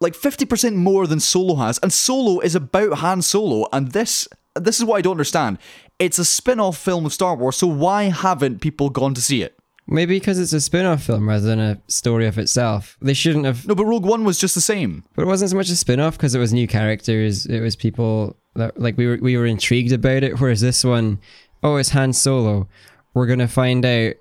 like 0.01 0.13
50% 0.13 0.73
more 0.75 1.05
than 1.05 1.19
Solo 1.19 1.55
has. 1.55 1.77
And 1.83 1.91
Solo 1.93 2.39
is 2.39 2.55
about 2.55 2.99
Han 2.99 3.21
Solo. 3.21 3.67
And 3.73 3.91
this, 3.91 4.27
this 4.59 4.77
is 4.77 4.85
what 4.85 4.97
I 4.97 5.01
don't 5.01 5.11
understand. 5.13 5.57
It's 5.97 6.19
a 6.19 6.25
spin 6.25 6.59
off 6.59 6.77
film 6.77 7.05
of 7.05 7.13
Star 7.13 7.35
Wars, 7.35 7.57
so 7.57 7.67
why 7.67 8.03
haven't 8.03 8.61
people 8.61 8.89
gone 8.89 9.13
to 9.13 9.21
see 9.21 9.41
it? 9.41 9.59
Maybe 9.91 10.19
because 10.19 10.37
it's 10.37 10.53
a 10.53 10.61
spin-off 10.61 11.01
film 11.01 11.27
rather 11.27 11.47
than 11.47 11.59
a 11.59 11.81
story 11.87 12.27
of 12.27 12.37
itself. 12.37 12.95
They 13.01 13.15
shouldn't 13.15 13.45
have. 13.45 13.67
No, 13.67 13.73
but 13.73 13.85
Rogue 13.85 14.05
One 14.05 14.23
was 14.23 14.37
just 14.37 14.53
the 14.53 14.61
same. 14.61 15.03
But 15.15 15.23
it 15.23 15.27
wasn't 15.27 15.49
so 15.49 15.57
much 15.57 15.69
a 15.69 15.75
spin-off 15.75 16.15
because 16.15 16.35
it 16.35 16.39
was 16.39 16.53
new 16.53 16.67
characters. 16.67 17.47
It 17.47 17.59
was 17.59 17.75
people 17.75 18.37
that 18.53 18.79
like 18.79 18.97
we 18.97 19.07
were 19.07 19.17
we 19.19 19.35
were 19.35 19.47
intrigued 19.47 19.91
about 19.91 20.21
it. 20.21 20.39
Whereas 20.39 20.61
this 20.61 20.83
one, 20.83 21.19
oh, 21.63 21.77
it's 21.77 21.89
Han 21.89 22.13
Solo. 22.13 22.67
We're 23.15 23.25
gonna 23.25 23.47
find 23.47 23.83
out 23.83 24.13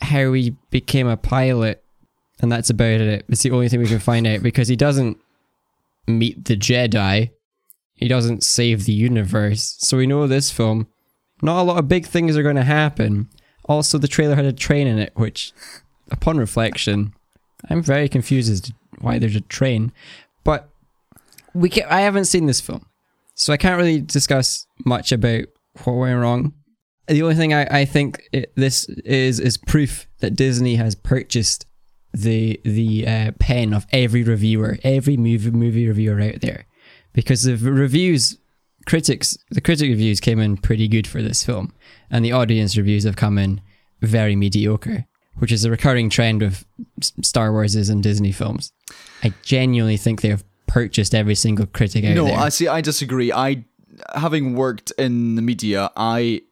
how 0.00 0.32
he 0.32 0.56
became 0.70 1.06
a 1.06 1.18
pilot, 1.18 1.84
and 2.40 2.50
that's 2.50 2.70
about 2.70 3.02
it. 3.02 3.26
It's 3.28 3.42
the 3.42 3.50
only 3.50 3.68
thing 3.68 3.80
we 3.80 3.86
can 3.86 3.98
find 3.98 4.26
out 4.26 4.42
because 4.42 4.68
he 4.68 4.76
doesn't 4.76 5.18
meet 6.06 6.46
the 6.46 6.56
Jedi. 6.56 7.30
He 8.04 8.08
doesn't 8.08 8.44
save 8.44 8.84
the 8.84 8.92
universe. 8.92 9.76
So 9.78 9.96
we 9.96 10.06
know 10.06 10.26
this 10.26 10.50
film, 10.50 10.88
not 11.40 11.58
a 11.58 11.64
lot 11.64 11.78
of 11.78 11.88
big 11.88 12.04
things 12.04 12.36
are 12.36 12.42
going 12.42 12.54
to 12.56 12.62
happen. 12.62 13.30
Also, 13.64 13.96
the 13.96 14.06
trailer 14.06 14.34
had 14.34 14.44
a 14.44 14.52
train 14.52 14.86
in 14.86 14.98
it, 14.98 15.12
which, 15.14 15.54
upon 16.10 16.36
reflection, 16.36 17.14
I'm 17.70 17.82
very 17.82 18.10
confused 18.10 18.52
as 18.52 18.60
to 18.60 18.74
why 18.98 19.18
there's 19.18 19.36
a 19.36 19.40
train. 19.40 19.90
But 20.44 20.68
we 21.54 21.70
can, 21.70 21.84
I 21.88 22.02
haven't 22.02 22.26
seen 22.26 22.44
this 22.44 22.60
film, 22.60 22.84
so 23.36 23.54
I 23.54 23.56
can't 23.56 23.78
really 23.78 24.02
discuss 24.02 24.66
much 24.84 25.10
about 25.10 25.44
what 25.84 25.94
went 25.94 26.20
wrong. 26.20 26.52
The 27.08 27.22
only 27.22 27.36
thing 27.36 27.54
I, 27.54 27.64
I 27.70 27.84
think 27.86 28.28
it, 28.32 28.52
this 28.54 28.84
is 29.06 29.40
is 29.40 29.56
proof 29.56 30.06
that 30.18 30.36
Disney 30.36 30.74
has 30.74 30.94
purchased 30.94 31.64
the 32.12 32.60
the 32.64 33.06
uh, 33.06 33.30
pen 33.38 33.72
of 33.72 33.86
every 33.92 34.22
reviewer, 34.22 34.76
every 34.82 35.16
movie 35.16 35.50
movie 35.52 35.88
reviewer 35.88 36.20
out 36.20 36.42
there, 36.42 36.66
because 37.14 37.44
the 37.44 37.56
reviews, 37.56 38.36
critics, 38.84 39.38
the 39.50 39.62
critic 39.62 39.88
reviews 39.88 40.20
came 40.20 40.38
in 40.38 40.58
pretty 40.58 40.86
good 40.88 41.06
for 41.06 41.22
this 41.22 41.42
film, 41.44 41.72
and 42.10 42.22
the 42.24 42.32
audience 42.32 42.76
reviews 42.76 43.04
have 43.04 43.16
come 43.16 43.38
in 43.38 43.62
very 44.02 44.36
mediocre, 44.36 45.06
which 45.38 45.50
is 45.50 45.64
a 45.64 45.70
recurring 45.70 46.10
trend 46.10 46.42
with 46.42 46.66
Star 47.00 47.50
Warses 47.50 47.90
and 47.90 48.02
Disney 48.02 48.32
films. 48.32 48.72
I 49.22 49.32
genuinely 49.42 49.96
think 49.96 50.20
they 50.20 50.28
have 50.28 50.44
purchased 50.66 51.14
every 51.14 51.34
single 51.34 51.66
critic 51.66 52.04
out 52.04 52.14
No, 52.14 52.26
there. 52.26 52.36
I 52.38 52.48
see. 52.50 52.68
I 52.68 52.80
disagree. 52.80 53.32
I, 53.32 53.64
having 54.14 54.54
worked 54.54 54.92
in 54.98 55.36
the 55.36 55.42
media, 55.42 55.90
I 55.96 56.42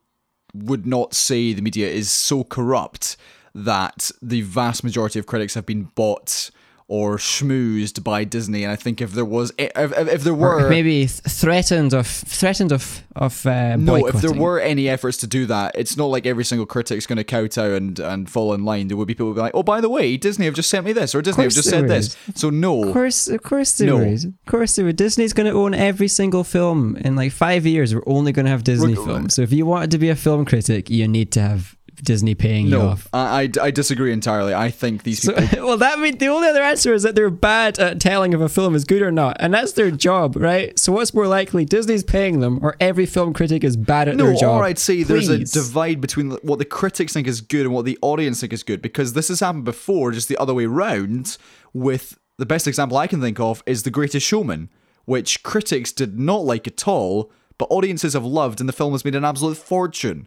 would 0.55 0.87
not 0.87 1.13
say 1.15 1.53
the 1.53 1.63
media 1.63 1.89
is 1.89 2.11
so 2.11 2.45
corrupt 2.45 3.17
that 3.55 4.11
the 4.23 4.43
vast 4.43 4.85
majority 4.85 5.19
of 5.19 5.27
critics 5.27 5.55
have 5.55 5.67
been 5.67 5.85
bought 5.95 6.51
or 6.89 7.17
schmoozed 7.17 8.03
by 8.05 8.25
Disney. 8.25 8.65
And 8.65 8.73
I 8.73 8.77
think 8.77 9.01
if 9.01 9.13
there 9.13 9.25
was, 9.25 9.53
if, 9.59 9.71
if, 9.77 10.23
there 10.25 10.33
Or 10.33 10.37
were, 10.37 10.69
maybe 10.69 11.07
threatened 11.07 11.93
of 11.95 12.07
threatened 12.07 12.73
of 12.73 13.03
of 13.15 13.45
uh, 13.47 13.77
no, 13.77 14.07
if 14.07 14.17
there 14.21 14.33
were 14.33 14.59
any 14.61 14.89
efforts 14.89 15.17
to 15.19 15.27
do 15.27 15.47
that, 15.47 15.75
it's 15.75 15.97
not 15.97 16.07
like 16.07 16.27
every 16.27 16.45
single 16.45 16.67
critic's 16.67 17.07
going 17.07 17.19
to 17.19 17.25
kowtow 17.25 17.75
and, 17.75 17.99
and 17.99 18.31
fall 18.31 18.55
in 18.55 18.65
line. 18.65 18.89
There 18.89 18.97
would 18.97 19.09
be 19.09 19.15
people 19.15 19.27
who 19.27 19.31
would 19.33 19.37
be 19.37 19.43
like, 19.43 19.55
oh, 19.55 19.63
by 19.63 19.81
the 19.81 19.89
way, 19.89 20.17
Disney 20.17 20.47
have 20.47 20.55
just 20.55 20.71
sent 20.71 20.87
me 20.87 20.93
this, 20.93 21.15
or 21.15 21.23
Disney 21.23 21.45
have 21.45 21.53
just 21.53 21.69
said 21.69 21.89
this. 21.89 22.17
So 22.35 22.51
no, 22.51 22.85
Of 22.85 22.93
course, 22.93 23.29
of 23.29 23.43
course 23.43 23.73
there 23.79 23.89
No. 23.89 23.99
is. 23.99 24.25
Of 24.25 24.33
course 24.47 24.77
there 24.77 24.89
is. 24.89 24.95
Disney's 24.95 25.33
going 25.33 25.51
to 25.51 25.57
own 25.57 25.75
every 25.75 26.09
single 26.09 26.45
film 26.45 26.97
in 26.97 27.17
like 27.17 27.33
five 27.33 27.67
years. 27.67 27.95
We're 27.95 28.03
only 28.07 28.33
going 28.33 28.47
to 28.47 28.51
have 28.51 28.65
Disney 28.65 28.95
Reg- 28.95 29.05
films. 29.05 29.35
So 29.35 29.43
if 29.43 29.53
you 29.53 29.67
wanted 29.67 29.91
to 29.93 29.99
be 29.99 30.09
a 30.09 30.17
film 30.17 30.45
critic, 30.45 30.89
you 30.91 31.07
need 31.09 31.33
to 31.33 31.41
have 31.41 31.77
Disney 31.97 32.35
paying 32.35 32.67
you 32.67 32.81
off. 32.81 33.09
I, 33.13 33.43
I, 33.43 33.67
I 33.67 33.71
disagree 33.71 34.13
entirely. 34.13 34.55
I 34.55 34.71
think 34.71 35.03
these 35.03 35.23
So, 35.23 35.35
people. 35.35 35.67
well, 35.67 35.77
that 35.79 35.99
means 35.99 36.19
the 36.19 36.29
only 36.29 36.49
other 36.49 36.63
answer 36.63 36.93
is 36.93 37.03
that 37.03 37.15
they're 37.15 37.31
bad 37.31 37.79
at 37.79 38.01
telling 38.01 38.33
if 38.33 38.41
a 38.41 38.49
film 38.49 38.75
is 38.75 38.85
good 38.85 39.03
or 39.03 39.13
not, 39.13 39.37
and 39.41 39.53
that's 39.55 39.73
their 39.73 39.91
job, 39.91 40.37
right? 40.37 40.77
So, 40.79 40.93
what's 40.93 41.15
more 41.15 41.27
likely, 41.27 41.65
Disney's 41.65 42.03
paying 42.05 42.41
them, 42.41 42.59
or 42.63 42.77
every 42.81 43.07
film 43.07 43.33
critic 43.33 43.63
is 43.65 43.77
bad 43.77 44.09
at 44.09 44.17
No, 44.17 44.27
their 44.27 44.35
job? 44.35 44.43
No, 44.43 44.61
or 44.61 44.65
I'd 44.65 44.79
say 44.79 45.03
there's 45.03 45.29
a 45.29 45.39
divide 45.39 46.01
between 46.01 46.33
what 46.43 46.59
the 46.59 46.65
critics 46.65 47.13
think 47.13 47.27
is 47.27 47.41
good 47.41 47.67
and 47.67 47.75
what 47.75 47.85
the 47.85 47.99
audience 48.03 48.41
think 48.41 48.53
is 48.53 48.63
good 48.63 48.83
because 48.83 49.13
this 49.13 49.29
has 49.29 49.41
happened 49.41 49.65
before, 49.65 50.13
just 50.13 50.29
the 50.29 50.37
other 50.39 50.55
way 50.55 50.67
round. 50.67 51.37
With 51.75 52.19
the 52.39 52.47
best 52.47 52.67
example 52.67 52.99
I 52.99 53.07
can 53.07 53.21
think 53.21 53.39
of 53.41 53.63
is 53.67 53.83
The 53.85 53.91
Greatest 53.91 54.27
Showman, 54.27 54.69
which 55.05 55.43
critics 55.43 55.93
did 55.93 56.19
not 56.19 56.45
like 56.45 56.67
at 56.67 56.87
all, 56.89 57.31
but 57.59 57.69
audiences 57.71 58.15
have 58.15 58.25
loved, 58.25 58.61
and 58.61 58.69
the 58.69 58.73
film 58.73 58.93
has 58.93 59.05
made 59.05 59.15
an 59.15 59.25
absolute 59.25 59.57
fortune. 59.57 60.27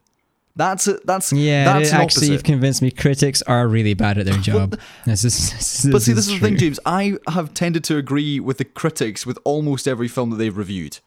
That's 0.56 0.88
it. 0.88 1.06
That's 1.06 1.34
Yeah, 1.34 1.66
That's 1.66 1.92
an 1.92 1.98
actually, 1.98 2.28
you've 2.28 2.44
convinced 2.44 2.82
me. 2.82 2.90
Critics 2.92 3.42
are 3.42 3.68
really 3.68 3.94
bad 3.94 4.18
at 4.18 4.26
their 4.26 4.38
job. 4.42 4.80
this 5.06 5.26
is, 5.26 5.52
this, 5.52 5.86
But 5.92 6.02
see, 6.02 6.14
this 6.14 6.28
is 6.28 6.34
the 6.34 6.40
thing. 6.40 6.58
James. 6.58 6.80
I 6.86 7.18
have 7.28 7.54
tended 7.54 7.84
to 7.86 7.98
agree 7.98 8.40
with 8.40 8.58
the 8.58 8.66
critics 8.66 9.26
with 9.26 9.38
almost 9.44 9.88
every 9.88 10.08
film 10.08 10.30
that 10.30 10.38
they've 10.38 10.56
reviewed, 10.56 11.00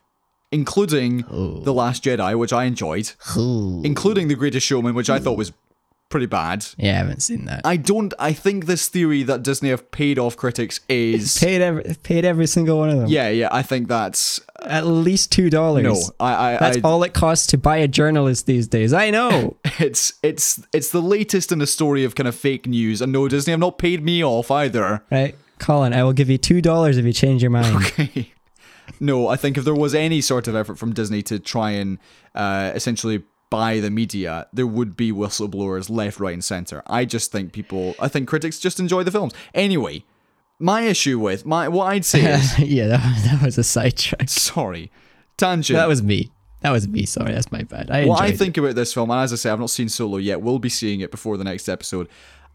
including 0.53 1.25
The 1.29 1.73
Last 1.73 2.05
Jedi, 2.05 2.39
which 2.39 2.53
I 2.53 2.65
enjoyed, 2.65 3.13
including 3.37 4.29
The 4.29 4.35
Greatest 4.35 4.67
Showman, 4.67 4.95
which 4.95 5.09
I 5.11 5.19
thought 5.19 5.39
was 5.39 5.53
pretty 6.09 6.27
bad. 6.27 6.67
Yeah, 6.77 6.91
I 6.93 6.97
haven't 6.99 7.23
seen 7.23 7.45
that. 7.47 7.63
I 7.65 7.77
don't. 7.77 8.15
I 8.19 8.33
think 8.33 8.67
this 8.67 8.89
theory 8.89 9.23
that 9.25 9.43
Disney 9.43 9.71
have 9.71 9.91
paid 9.91 10.19
off 10.19 10.37
critics 10.37 10.81
is. 10.89 11.39
paid 11.41 11.61
every 11.61 11.97
paid 12.03 12.25
every 12.25 12.47
single 12.47 12.79
one 12.79 12.91
of 12.91 12.99
them. 12.99 13.09
Yeah, 13.09 13.29
yeah. 13.29 13.49
I 13.51 13.63
think 13.63 13.89
that's 13.89 14.41
at 14.65 14.87
least 14.87 15.33
two 15.33 15.51
dollars. 15.51 15.85
no. 15.85 16.01
I, 16.21 16.55
I, 16.55 16.57
That's 16.59 16.79
I 16.79 16.81
all 16.83 17.03
it 17.03 17.15
costs 17.15 17.47
to 17.49 17.59
buy 17.59 17.77
a 17.79 17.89
journalist 17.89 18.47
these 18.47 18.67
days. 18.67 18.93
I 18.93 19.11
know. 19.11 19.57
it's 19.79 20.15
it's 20.23 20.63
it's 20.73 20.91
the 20.91 21.03
latest 21.03 21.53
in 21.53 21.61
a 21.61 21.67
story 21.67 22.05
of 22.05 22.15
kind 22.15 22.29
of 22.29 22.35
fake 22.35 22.67
news. 22.67 23.01
And 23.01 23.13
no, 23.13 23.29
Disney 23.29 23.53
have 23.53 23.61
not 23.61 23.79
paid 23.79 24.03
me 24.03 24.25
off 24.25 24.51
either. 24.51 25.03
right, 25.11 25.37
Colin? 25.59 25.93
I 25.93 26.05
will 26.05 26.13
give 26.13 26.31
you 26.31 26.39
two 26.39 26.61
dollars 26.61 26.97
if 26.99 27.05
you 27.05 27.13
change 27.13 27.43
your 27.43 27.51
mind. 27.51 27.77
Okay. 27.77 28.33
No, 29.01 29.29
I 29.29 29.37
think 29.37 29.57
if 29.59 29.65
there 29.65 29.75
was 29.75 29.95
any 29.95 30.21
sort 30.21 30.49
of 30.49 30.57
effort 30.57 30.77
from 30.79 30.93
Disney 30.93 31.23
to 31.25 31.39
try 31.39 31.73
and 31.73 31.99
uh, 32.35 32.73
essentially 32.75 33.23
buy 33.51 33.81
the 33.81 33.91
media, 33.91 34.47
there 34.53 34.67
would 34.67 34.97
be 34.97 35.13
whistleblowers 35.13 35.89
left, 35.91 36.21
right, 36.21 36.35
and 36.35 36.45
center. 36.45 36.83
I 36.87 37.05
just 37.05 37.33
think 37.33 37.53
people, 37.53 37.95
I 37.99 38.09
think 38.09 38.29
critics 38.29 38.59
just 38.59 38.79
enjoy 38.81 39.03
the 39.05 39.11
films. 39.11 39.33
Anyway, 39.55 40.05
my 40.59 40.83
issue 40.83 41.19
with 41.19 41.47
my 41.47 41.69
what 41.69 41.87
I'd 41.87 42.05
say 42.05 42.33
is, 42.35 42.59
yeah, 42.61 42.87
that, 42.89 43.05
was- 43.15 43.25
that 43.25 43.43
was 43.43 43.59
a 43.59 43.65
sidetrack. 43.65 44.29
sorry, 44.29 44.91
tangent. 45.37 45.77
That 45.77 45.89
was 45.89 46.03
me. 46.03 46.31
That 46.61 46.71
was 46.73 46.89
me. 46.89 47.07
Sorry, 47.07 47.33
that's 47.33 47.53
my 47.53 47.63
bad. 47.63 47.91
I 47.91 48.05
what 48.07 48.21
I 48.21 48.33
think 48.33 48.57
about 48.57 48.75
this 48.75 48.93
film, 48.93 49.11
and 49.13 49.21
as 49.21 49.33
I 49.33 49.37
say, 49.37 49.49
I've 49.51 49.61
not 49.61 49.71
seen 49.71 49.89
Solo 49.89 50.17
yet. 50.17 50.41
We'll 50.41 50.59
be 50.59 50.69
seeing 50.69 51.01
it 51.01 51.11
before 51.13 51.37
the 51.37 51.45
next 51.45 51.69
episode. 51.69 52.09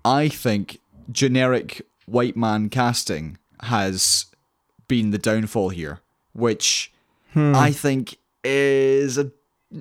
I 0.03 0.27
think 0.27 0.79
generic 1.09 1.81
white 2.05 2.35
man 2.35 2.67
casting 2.69 3.37
has 3.61 4.25
been 4.89 5.11
the 5.11 5.17
downfall 5.17 5.69
here, 5.69 6.01
which 6.33 6.91
Hmm. 7.31 7.55
I 7.55 7.71
think 7.71 8.17
is 8.43 9.17
a. 9.17 9.31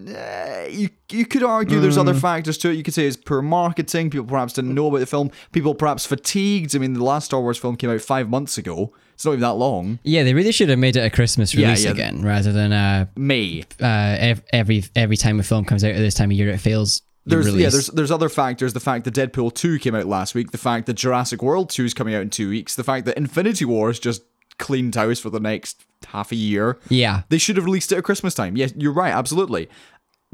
eh, 0.08 0.68
you 0.70 0.88
you 1.10 1.26
could 1.26 1.42
argue 1.42 1.80
there's 1.80 1.98
other 1.98 2.12
Hmm. 2.14 2.18
factors 2.20 2.58
to 2.58 2.70
it. 2.70 2.74
You 2.74 2.82
could 2.82 2.94
say 2.94 3.06
it's 3.06 3.16
poor 3.16 3.42
marketing. 3.42 4.10
People 4.10 4.26
perhaps 4.26 4.52
didn't 4.54 4.74
know 4.74 4.86
about 4.88 4.98
the 5.00 5.06
film. 5.06 5.30
People 5.52 5.74
perhaps 5.74 6.06
fatigued. 6.06 6.74
I 6.74 6.78
mean, 6.78 6.94
the 6.94 7.04
last 7.04 7.26
Star 7.26 7.40
Wars 7.40 7.58
film 7.58 7.76
came 7.76 7.90
out 7.90 8.00
five 8.00 8.28
months 8.28 8.56
ago. 8.58 8.92
It's 9.14 9.24
not 9.24 9.32
even 9.32 9.42
that 9.42 9.54
long. 9.54 9.98
Yeah, 10.02 10.24
they 10.24 10.34
really 10.34 10.52
should 10.52 10.68
have 10.70 10.78
made 10.78 10.96
it 10.96 11.00
a 11.04 11.10
Christmas 11.10 11.54
release 11.54 11.84
yeah. 11.84 11.90
again, 11.90 12.22
rather 12.22 12.50
than 12.52 12.72
uh, 12.72 13.06
May. 13.16 13.64
uh, 13.80 14.34
every 14.52 14.84
every 14.96 15.16
time 15.16 15.38
a 15.38 15.42
film 15.42 15.64
comes 15.64 15.84
out 15.84 15.90
at 15.92 15.98
this 15.98 16.14
time 16.14 16.30
of 16.30 16.36
year, 16.36 16.48
it 16.48 16.58
fails. 16.58 17.02
the 17.26 17.36
There's 17.36 17.54
yeah, 17.54 17.68
there's 17.68 17.86
there's 17.88 18.10
other 18.10 18.28
factors. 18.28 18.72
The 18.72 18.80
fact 18.80 19.04
that 19.04 19.14
Deadpool 19.14 19.54
two 19.54 19.78
came 19.78 19.94
out 19.94 20.06
last 20.06 20.34
week, 20.34 20.50
the 20.50 20.58
fact 20.58 20.86
that 20.86 20.94
Jurassic 20.94 21.42
World 21.42 21.70
two 21.70 21.84
is 21.84 21.94
coming 21.94 22.14
out 22.14 22.22
in 22.22 22.30
two 22.30 22.48
weeks, 22.48 22.74
the 22.74 22.82
fact 22.84 23.04
that 23.06 23.16
Infinity 23.16 23.64
Wars 23.66 23.98
just 24.00 24.22
cleaned 24.66 24.94
house 24.94 25.18
for 25.20 25.30
the 25.30 25.40
next 25.40 25.84
half 26.08 26.32
a 26.32 26.36
year. 26.36 26.78
yeah. 26.88 27.22
They 27.28 27.38
should 27.38 27.56
have 27.56 27.64
released 27.66 27.92
it 27.92 27.98
at 27.98 28.04
Christmas 28.04 28.34
time. 28.34 28.56
Yes, 28.56 28.72
you're 28.76 28.92
right, 29.04 29.12
absolutely. 29.12 29.68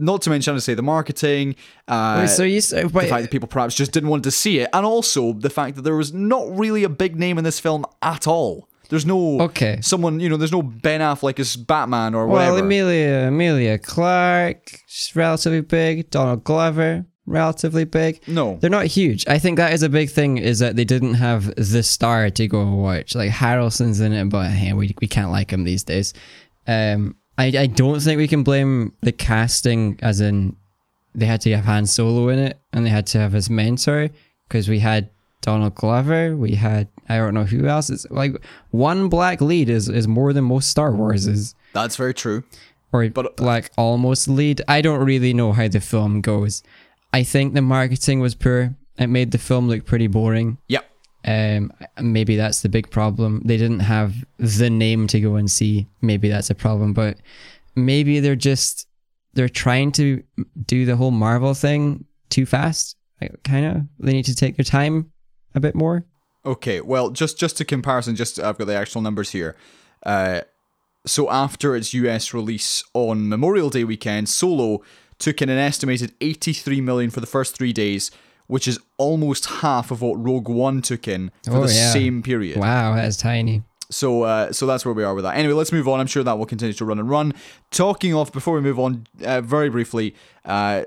Not 0.00 0.22
to 0.22 0.30
mention, 0.30 0.54
I 0.54 0.58
say 0.58 0.74
the 0.74 0.82
marketing, 0.82 1.56
uh, 1.88 2.18
Wait, 2.20 2.30
so 2.30 2.44
you 2.44 2.58
s- 2.58 2.70
the 2.70 2.88
fact 2.88 3.22
that 3.24 3.30
people 3.32 3.48
perhaps 3.48 3.74
just 3.74 3.90
didn't 3.90 4.10
want 4.10 4.22
to 4.24 4.30
see 4.30 4.60
it, 4.60 4.68
and 4.72 4.86
also 4.86 5.32
the 5.32 5.50
fact 5.50 5.74
that 5.76 5.82
there 5.82 5.96
was 5.96 6.12
not 6.14 6.44
really 6.56 6.84
a 6.84 6.88
big 6.88 7.16
name 7.18 7.36
in 7.36 7.42
this 7.44 7.58
film 7.58 7.84
at 8.00 8.26
all. 8.28 8.68
There's 8.90 9.04
no 9.04 9.40
Okay. 9.42 9.80
someone 9.82 10.20
you 10.20 10.28
know. 10.30 10.36
There's 10.38 10.52
no 10.52 10.62
Ben 10.62 11.00
Affleck 11.00 11.38
as 11.40 11.56
Batman 11.56 12.14
or 12.14 12.26
whatever. 12.26 12.54
Well, 12.54 12.64
Emilia 12.64 13.26
Emilia 13.28 13.76
Clarke, 13.76 14.80
she's 14.86 15.14
relatively 15.16 15.60
big. 15.62 16.08
Donald 16.10 16.44
Glover, 16.44 17.04
relatively 17.28 17.84
big. 17.84 18.20
no, 18.26 18.56
They're 18.60 18.70
not 18.70 18.86
huge. 18.86 19.26
I 19.28 19.38
think 19.38 19.56
that 19.58 19.72
is 19.72 19.82
a 19.82 19.88
big 19.88 20.10
thing. 20.10 20.38
Is 20.38 20.58
that 20.58 20.76
they 20.76 20.84
didn't 20.84 21.14
have 21.14 21.54
the 21.56 21.82
star 21.82 22.30
to 22.30 22.46
go 22.48 22.64
watch. 22.64 23.14
Like 23.14 23.30
Harrelson's 23.30 24.00
in 24.00 24.12
it, 24.12 24.28
but 24.30 24.50
hey, 24.50 24.72
we 24.72 24.94
we 25.00 25.06
can't 25.06 25.30
like 25.30 25.50
him 25.52 25.64
these 25.64 25.84
days. 25.84 26.14
Um, 26.66 27.16
I 27.36 27.46
I 27.56 27.66
don't 27.66 28.00
think 28.00 28.18
we 28.18 28.28
can 28.28 28.42
blame 28.42 28.92
the 29.00 29.12
casting, 29.12 29.98
as 30.02 30.20
in 30.20 30.56
they 31.14 31.26
had 31.26 31.40
to 31.42 31.54
have 31.56 31.64
Han 31.64 31.86
Solo 31.86 32.28
in 32.28 32.38
it, 32.38 32.58
and 32.72 32.84
they 32.84 32.90
had 32.90 33.06
to 33.08 33.18
have 33.18 33.32
his 33.32 33.48
mentor 33.50 34.08
because 34.48 34.68
we 34.68 34.78
had 34.80 35.10
Donald 35.40 35.74
Glover. 35.74 36.36
We 36.36 36.54
had 36.56 36.88
I 37.08 37.16
don't 37.16 37.34
know 37.34 37.44
who 37.44 37.66
else. 37.66 37.90
It's 37.90 38.06
like 38.10 38.34
one 38.70 39.08
black 39.08 39.40
lead 39.40 39.68
is 39.70 39.88
is 39.88 40.06
more 40.08 40.32
than 40.32 40.44
most 40.44 40.68
Star 40.68 40.92
Wars 40.92 41.26
is 41.26 41.54
that's 41.72 41.96
very 41.96 42.14
true. 42.14 42.44
or 42.92 43.08
But- 43.08 43.36
black 43.36 43.70
almost 43.76 44.28
lead. 44.28 44.62
I 44.68 44.80
don't 44.80 45.04
really 45.04 45.32
know 45.34 45.52
how 45.52 45.68
the 45.68 45.80
film 45.80 46.20
goes. 46.20 46.62
I 47.12 47.22
think 47.22 47.54
the 47.54 47.62
marketing 47.62 48.20
was 48.20 48.34
poor. 48.34 48.74
It 48.98 49.06
made 49.06 49.30
the 49.30 49.38
film 49.38 49.68
look 49.68 49.86
pretty 49.86 50.06
boring. 50.06 50.58
Yep. 50.68 50.84
Um, 51.24 51.72
maybe 52.00 52.36
that's 52.36 52.62
the 52.62 52.68
big 52.68 52.90
problem. 52.90 53.42
They 53.44 53.56
didn't 53.56 53.80
have 53.80 54.14
the 54.38 54.70
name 54.70 55.06
to 55.08 55.20
go 55.20 55.36
and 55.36 55.50
see. 55.50 55.86
Maybe 56.00 56.28
that's 56.28 56.50
a 56.50 56.54
problem, 56.54 56.92
but 56.92 57.18
maybe 57.74 58.20
they're 58.20 58.36
just 58.36 58.86
they're 59.34 59.48
trying 59.48 59.92
to 59.92 60.22
do 60.66 60.84
the 60.84 60.96
whole 60.96 61.10
Marvel 61.10 61.54
thing 61.54 62.04
too 62.28 62.46
fast. 62.46 62.96
Kind 63.44 63.66
of. 63.66 63.82
They 63.98 64.12
need 64.12 64.24
to 64.26 64.34
take 64.34 64.56
their 64.56 64.64
time 64.64 65.12
a 65.54 65.60
bit 65.60 65.74
more. 65.74 66.04
Okay, 66.46 66.80
well, 66.80 67.10
just 67.10 67.38
just 67.38 67.56
to 67.58 67.64
comparison, 67.64 68.16
just 68.16 68.38
I've 68.38 68.58
got 68.58 68.66
the 68.66 68.76
actual 68.76 69.02
numbers 69.02 69.32
here. 69.32 69.56
Uh, 70.04 70.42
so 71.04 71.30
after 71.30 71.74
its 71.74 71.92
US 71.94 72.32
release 72.32 72.84
on 72.94 73.28
Memorial 73.28 73.70
Day 73.70 73.84
weekend, 73.84 74.28
Solo 74.28 74.82
took 75.18 75.42
in 75.42 75.48
an 75.48 75.58
estimated 75.58 76.12
83 76.20 76.80
million 76.80 77.10
for 77.10 77.20
the 77.20 77.26
first 77.26 77.56
three 77.56 77.72
days, 77.72 78.10
which 78.46 78.66
is 78.68 78.78
almost 78.96 79.46
half 79.46 79.90
of 79.90 80.00
what 80.02 80.14
Rogue 80.22 80.48
One 80.48 80.80
took 80.82 81.06
in 81.08 81.30
for 81.44 81.56
Oh, 81.58 81.66
the 81.66 81.72
yeah. 81.74 81.92
same 81.92 82.22
period. 82.22 82.58
Wow, 82.58 82.94
that's 82.94 83.16
tiny. 83.16 83.62
So, 83.90 84.22
uh, 84.24 84.52
so 84.52 84.66
that's 84.66 84.84
where 84.84 84.92
we 84.92 85.02
are 85.02 85.14
with 85.14 85.24
that. 85.24 85.36
Anyway, 85.36 85.54
let's 85.54 85.72
move 85.72 85.88
on. 85.88 85.98
I'm 85.98 86.06
sure 86.06 86.22
that 86.22 86.38
will 86.38 86.44
continue 86.46 86.74
to 86.74 86.84
run 86.84 86.98
and 86.98 87.08
run. 87.08 87.32
Talking 87.70 88.12
off 88.14 88.30
before 88.32 88.54
we 88.54 88.60
move 88.60 88.78
on, 88.78 89.06
uh, 89.24 89.40
very 89.40 89.70
briefly, 89.70 90.14
uh, 90.44 90.82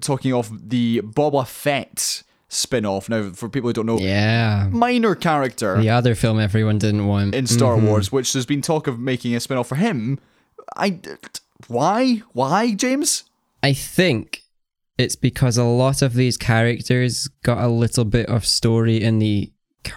talking 0.00 0.32
off 0.34 0.50
the 0.52 1.00
Boba 1.02 1.46
Fett 1.46 2.22
spin-off. 2.50 3.08
Now, 3.08 3.30
for 3.32 3.48
people 3.48 3.70
who 3.70 3.72
don't 3.72 3.86
know, 3.86 3.98
Yeah. 3.98 4.68
minor 4.70 5.14
character 5.14 5.80
The 5.80 5.88
other 5.90 6.14
film 6.14 6.38
everyone 6.38 6.78
didn't 6.78 7.06
want. 7.06 7.34
in 7.34 7.46
Star 7.46 7.76
Mhm. 7.78 7.84
Wars, 7.88 8.12
which 8.12 8.32
there's 8.34 8.46
been 8.46 8.60
talk 8.62 8.86
of 8.86 8.98
making 9.00 9.34
a 9.34 9.40
spin-off 9.40 9.66
for 9.66 9.76
him. 9.76 10.18
I, 10.76 10.98
why, 11.66 12.22
why, 12.32 12.74
James? 12.74 13.24
I 13.64 13.72
think 13.72 14.42
it's 14.98 15.16
because 15.16 15.56
a 15.56 15.64
lot 15.64 16.02
of 16.02 16.14
these 16.14 16.36
characters 16.36 17.28
got 17.42 17.58
a 17.64 17.68
little 17.68 18.04
bit 18.04 18.26
of 18.26 18.44
story 18.46 19.02
in 19.02 19.18
the 19.18 19.50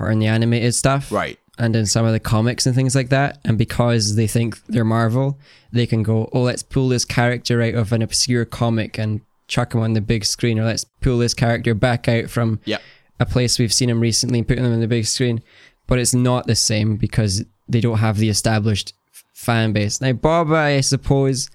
in 0.09 0.19
the 0.19 0.27
animated 0.27 0.73
stuff, 0.75 1.11
Right. 1.11 1.37
and 1.57 1.75
in 1.75 1.85
some 1.85 2.05
of 2.05 2.11
the 2.13 2.19
comics 2.19 2.65
and 2.65 2.75
things 2.75 2.95
like 2.95 3.09
that. 3.09 3.39
And 3.45 3.57
because 3.57 4.15
they 4.15 4.27
think 4.27 4.59
they're 4.67 4.83
Marvel, 4.85 5.37
they 5.71 5.85
can 5.85 6.03
go, 6.03 6.29
"Oh, 6.33 6.41
let's 6.41 6.63
pull 6.63 6.89
this 6.89 7.05
character 7.05 7.61
out 7.61 7.75
of 7.75 7.91
an 7.93 8.01
obscure 8.01 8.45
comic 8.45 8.97
and 8.97 9.21
chuck 9.47 9.73
him 9.73 9.81
on 9.81 9.93
the 9.93 10.01
big 10.01 10.23
screen, 10.25 10.59
or 10.59 10.65
let's 10.65 10.85
pull 11.01 11.17
this 11.19 11.33
character 11.33 11.73
back 11.73 12.07
out 12.07 12.29
from 12.29 12.59
Yep. 12.65 12.81
a 13.19 13.25
place 13.25 13.59
we've 13.59 13.73
seen 13.73 13.89
him 13.89 13.99
recently 14.01 14.39
and 14.39 14.47
put 14.47 14.57
him 14.59 14.65
on 14.65 14.79
the 14.81 14.87
big 14.87 15.05
screen." 15.05 15.41
But 15.87 15.99
it's 15.99 16.13
not 16.13 16.47
the 16.47 16.55
same 16.55 16.95
because 16.97 17.43
they 17.69 17.79
don't 17.81 17.99
have 17.99 18.17
the 18.17 18.29
established 18.29 18.93
fan 19.33 19.71
base. 19.73 20.01
Now, 20.01 20.13
Boba, 20.13 20.55
I 20.77 20.81
suppose, 20.81 21.49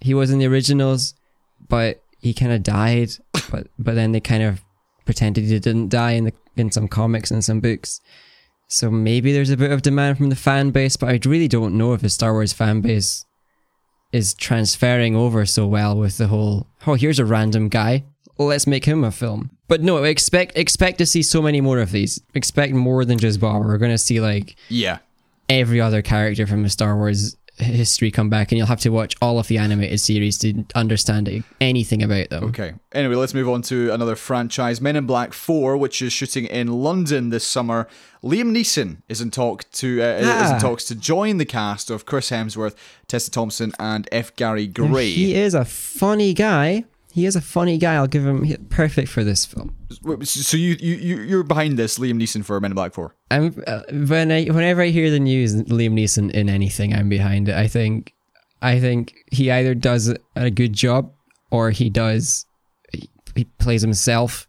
he 0.00 0.14
was 0.14 0.30
in 0.30 0.38
the 0.38 0.46
originals, 0.46 1.14
but 1.68 2.02
he 2.20 2.32
kind 2.34 2.52
of 2.52 2.62
died. 2.62 3.10
but 3.50 3.68
but 3.78 3.94
then 3.94 4.12
they 4.12 4.20
kind 4.20 4.42
of 4.42 4.62
pretended 5.04 5.44
he 5.44 5.58
didn't 5.58 5.88
die 5.90 6.12
in 6.12 6.24
the 6.24 6.32
in 6.56 6.70
some 6.70 6.88
comics 6.88 7.30
and 7.30 7.44
some 7.44 7.60
books. 7.60 8.00
So 8.68 8.90
maybe 8.90 9.32
there's 9.32 9.50
a 9.50 9.56
bit 9.56 9.70
of 9.72 9.82
demand 9.82 10.16
from 10.18 10.30
the 10.30 10.36
fan 10.36 10.70
base, 10.70 10.96
but 10.96 11.08
I 11.10 11.20
really 11.24 11.48
don't 11.48 11.76
know 11.76 11.92
if 11.92 12.00
the 12.00 12.08
Star 12.10 12.32
Wars 12.32 12.52
fan 12.52 12.80
base 12.80 13.26
is 14.12 14.32
transferring 14.34 15.14
over 15.16 15.44
so 15.44 15.66
well 15.66 15.96
with 15.98 16.18
the 16.18 16.28
whole 16.28 16.68
oh 16.86 16.94
here's 16.94 17.18
a 17.18 17.24
random 17.24 17.68
guy 17.68 18.04
let's 18.38 18.66
make 18.66 18.84
him 18.84 19.04
a 19.04 19.10
film. 19.12 19.50
But 19.68 19.80
no, 19.80 20.02
expect 20.02 20.56
expect 20.58 20.98
to 20.98 21.06
see 21.06 21.22
so 21.22 21.40
many 21.40 21.60
more 21.60 21.78
of 21.78 21.92
these. 21.92 22.20
Expect 22.34 22.72
more 22.74 23.04
than 23.04 23.16
just 23.18 23.38
Bob. 23.40 23.64
We're 23.64 23.78
gonna 23.78 23.96
see 23.98 24.20
like 24.20 24.56
Yeah. 24.68 24.98
every 25.48 25.80
other 25.80 26.02
character 26.02 26.44
from 26.46 26.62
the 26.64 26.68
Star 26.68 26.96
Wars 26.96 27.36
history 27.58 28.10
come 28.10 28.28
back, 28.30 28.50
and 28.50 28.58
you'll 28.58 28.66
have 28.66 28.80
to 28.80 28.90
watch 28.90 29.14
all 29.22 29.38
of 29.38 29.48
the 29.48 29.58
animated 29.58 30.00
series 30.00 30.38
to 30.38 30.64
understand 30.74 31.44
anything 31.60 32.02
about 32.02 32.30
them. 32.30 32.44
Okay. 32.44 32.74
Anyway, 32.92 33.14
let's 33.14 33.34
move 33.34 33.48
on 33.48 33.62
to 33.62 33.92
another 33.92 34.16
franchise, 34.16 34.80
Men 34.80 34.96
in 34.96 35.06
Black 35.06 35.32
4, 35.32 35.76
which 35.76 36.02
is 36.02 36.12
shooting 36.12 36.46
in 36.46 36.68
London 36.68 37.30
this 37.30 37.46
summer. 37.46 37.88
Liam 38.22 38.50
Neeson 38.56 39.02
is 39.08 39.20
in 39.20 39.30
talk 39.30 39.70
to 39.72 40.02
uh, 40.02 40.06
is 40.06 40.26
Ah. 40.28 40.54
in 40.54 40.60
talks 40.60 40.84
to 40.84 40.94
join 40.94 41.36
the 41.38 41.44
cast 41.44 41.90
of 41.90 42.06
Chris 42.06 42.30
Hemsworth, 42.30 42.74
Tessa 43.06 43.30
Thompson, 43.30 43.72
and 43.78 44.08
F. 44.10 44.34
Gary 44.36 44.66
Gray. 44.66 45.10
He 45.10 45.34
is 45.34 45.54
a 45.54 45.64
funny 45.64 46.32
guy. 46.34 46.84
He 47.14 47.26
is 47.26 47.36
a 47.36 47.40
funny 47.40 47.78
guy. 47.78 47.94
I'll 47.94 48.08
give 48.08 48.26
him 48.26 48.66
perfect 48.70 49.08
for 49.08 49.22
this 49.22 49.44
film. 49.44 49.76
So 50.24 50.56
you 50.56 50.76
you 50.80 50.94
you- 50.96 51.20
you're 51.22 51.44
behind 51.44 51.78
this 51.78 51.96
Liam 51.98 52.20
Neeson 52.20 52.44
for 52.44 52.60
Men 52.60 52.72
in 52.72 52.74
Black 52.74 52.92
4. 52.92 53.14
I'm 53.30 53.62
uh, 53.68 53.82
when 53.92 54.32
I 54.32 54.46
whenever 54.46 54.82
I 54.82 54.88
hear 54.88 55.10
the 55.10 55.20
news 55.20 55.54
Liam 55.54 55.92
Neeson 55.94 56.30
in 56.32 56.48
anything, 56.48 56.92
I'm 56.92 57.08
behind 57.08 57.48
it. 57.48 57.54
I 57.54 57.68
think 57.68 58.12
I 58.60 58.80
think 58.80 59.14
he 59.30 59.50
either 59.50 59.74
does 59.74 60.12
a 60.34 60.50
good 60.50 60.72
job 60.72 61.12
or 61.52 61.70
he 61.70 61.88
does 61.88 62.46
he, 62.92 63.08
he 63.36 63.44
plays 63.58 63.82
himself 63.82 64.48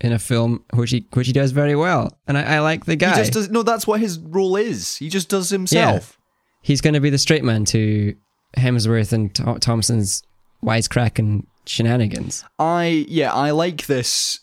in 0.00 0.12
a 0.12 0.18
film 0.20 0.62
which 0.72 0.90
he 0.92 1.06
which 1.14 1.26
he 1.26 1.32
does 1.32 1.50
very 1.50 1.74
well, 1.74 2.16
and 2.28 2.38
I, 2.38 2.56
I 2.56 2.58
like 2.60 2.84
the 2.84 2.94
guy. 2.94 3.10
He 3.10 3.16
just 3.22 3.32
does 3.32 3.50
no. 3.50 3.64
That's 3.64 3.86
what 3.88 3.98
his 4.00 4.20
role 4.20 4.54
is. 4.54 4.96
He 4.98 5.08
just 5.08 5.28
does 5.28 5.50
himself. 5.50 6.16
He's 6.62 6.80
going 6.80 6.94
to 6.94 7.00
be 7.00 7.10
the 7.10 7.18
straight 7.18 7.42
man 7.44 7.64
to 7.66 8.14
Hemsworth 8.56 9.12
and 9.12 9.34
Tho- 9.34 9.58
Thompson's 9.58 10.22
wisecrack 10.62 11.18
and 11.18 11.46
shenanigans. 11.66 12.44
I 12.58 13.06
yeah, 13.08 13.32
I 13.32 13.50
like 13.50 13.86
this 13.86 14.40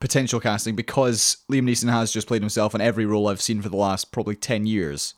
potential 0.00 0.40
casting 0.40 0.74
because 0.76 1.38
Liam 1.50 1.64
Neeson 1.64 1.90
has 1.90 2.12
just 2.12 2.26
played 2.26 2.42
himself 2.42 2.74
in 2.74 2.80
every 2.80 3.04
role 3.06 3.28
I've 3.28 3.40
seen 3.42 3.60
for 3.62 3.68
the 3.68 3.76
last 3.76 4.12
probably 4.12 4.36
ten 4.36 4.66
years. 4.66 5.14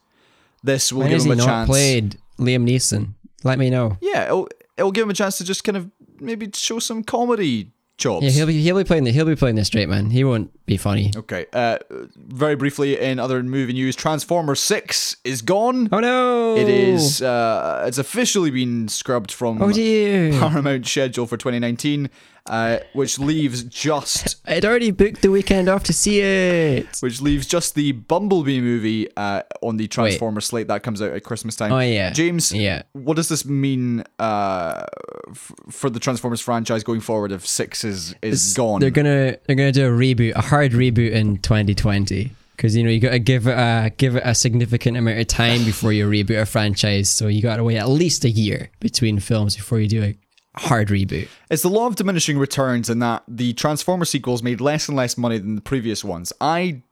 This 0.62 0.92
will 0.92 1.00
When 1.00 1.11
give 1.11 1.21
him 1.23 1.26
he 1.26 1.33
a 1.33 1.37
not 1.37 1.47
chance. 1.47 1.69
played 1.69 2.16
Liam 2.38 2.69
Neeson? 2.69 3.14
Let 3.45 3.59
me 3.59 3.71
know. 3.71 3.99
Yeah, 4.00 4.26
it'll, 4.26 4.49
it'll 4.76 4.92
give 4.92 5.02
him 5.02 5.11
a 5.11 5.14
chance 5.14 5.37
to 5.38 5.45
just 5.45 5.64
kind 5.64 5.76
of 5.76 5.90
maybe 6.21 6.49
show 6.54 6.78
some 6.78 7.02
comedy 7.02 7.72
chops. 7.99 8.25
Yeah, 8.25 8.30
he'll 8.30 8.46
be 8.46 8.61
he'll 8.62 8.76
be 8.76 8.84
playing 8.84 9.04
the 9.04 9.12
he'll 9.12 9.26
be 9.26 9.37
playing 9.37 9.56
the 9.56 9.64
straight 9.64 9.88
man. 9.88 10.11
He 10.11 10.25
won't 10.25 10.50
be 10.66 10.76
funny. 10.76 11.12
Okay. 11.16 11.46
Uh, 11.52 11.78
very 12.16 12.54
briefly, 12.56 12.99
in 12.99 13.18
other 13.18 13.42
movie 13.42 13.72
news, 13.72 13.96
Transformers 13.96 14.61
Six 14.61 15.16
is 15.25 15.42
gone. 15.42 15.88
Oh 15.92 16.00
no! 16.00 16.56
It 16.56 16.68
is. 16.68 17.20
Uh, 17.22 17.84
it's 17.87 17.99
officially 17.99 18.50
been 18.50 18.88
scrubbed 18.88 19.32
from 19.32 19.61
Oh 19.62 19.72
dear! 19.72 20.32
Paramount 20.38 20.87
schedule 20.87 21.26
for 21.26 21.37
2019, 21.37 22.08
uh, 22.46 22.78
which 22.92 23.18
leaves 23.18 23.62
just 23.64 24.37
I'd 24.46 24.64
already 24.64 24.90
booked 24.92 25.22
the 25.22 25.30
weekend 25.30 25.68
off 25.68 25.82
to 25.84 25.92
see 25.92 26.20
it. 26.20 26.87
which 27.00 27.20
leaves 27.20 27.46
just 27.46 27.75
the 27.75 27.92
Bumblebee 27.92 28.61
movie 28.61 29.08
uh, 29.16 29.42
on 29.62 29.76
the 29.76 29.88
Transformers 29.88 30.46
slate 30.46 30.68
that 30.68 30.82
comes 30.82 31.02
out 31.02 31.12
at 31.12 31.22
Christmas 31.25 31.56
time. 31.56 31.72
Oh 31.72 31.78
yeah, 31.80 32.11
James, 32.12 32.52
Yeah. 32.52 32.82
what 32.92 33.16
does 33.16 33.28
this 33.28 33.44
mean 33.44 34.04
uh, 34.18 34.84
f- 35.30 35.52
for 35.70 35.90
the 35.90 36.00
Transformers 36.00 36.40
franchise 36.40 36.82
going 36.84 37.00
forward 37.00 37.32
if 37.32 37.46
six 37.46 37.81
is 37.84 38.14
is 38.22 38.54
gone? 38.54 38.80
They're 38.80 38.90
gonna 38.90 39.36
they're 39.46 39.56
gonna 39.56 39.72
do 39.72 39.86
a 39.86 39.90
reboot, 39.90 40.34
a 40.34 40.40
hard 40.40 40.72
reboot 40.72 41.12
in 41.12 41.38
2020. 41.38 42.30
Because 42.56 42.76
you 42.76 42.84
know 42.84 42.90
you 42.90 43.00
gotta 43.00 43.18
give 43.18 43.46
it 43.46 43.58
a 43.58 43.92
give 43.96 44.16
it 44.16 44.22
a 44.24 44.34
significant 44.34 44.96
amount 44.96 45.18
of 45.18 45.26
time 45.26 45.64
before 45.64 45.92
you 45.92 46.08
reboot 46.08 46.40
a 46.40 46.46
franchise. 46.46 47.10
So 47.10 47.26
you 47.28 47.42
gotta 47.42 47.64
wait 47.64 47.78
at 47.78 47.88
least 47.88 48.24
a 48.24 48.30
year 48.30 48.70
between 48.80 49.18
films 49.18 49.56
before 49.56 49.80
you 49.80 49.88
do 49.88 50.02
a 50.04 50.14
hard 50.60 50.88
reboot. 50.88 51.28
It's 51.50 51.62
the 51.62 51.70
law 51.70 51.86
of 51.86 51.96
diminishing 51.96 52.38
returns 52.38 52.90
in 52.90 52.98
that 53.00 53.24
the 53.26 53.52
Transformer 53.54 54.04
sequels 54.04 54.42
made 54.42 54.60
less 54.60 54.88
and 54.88 54.96
less 54.96 55.16
money 55.16 55.38
than 55.38 55.54
the 55.54 55.60
previous 55.62 56.04
ones. 56.04 56.32
I 56.40 56.82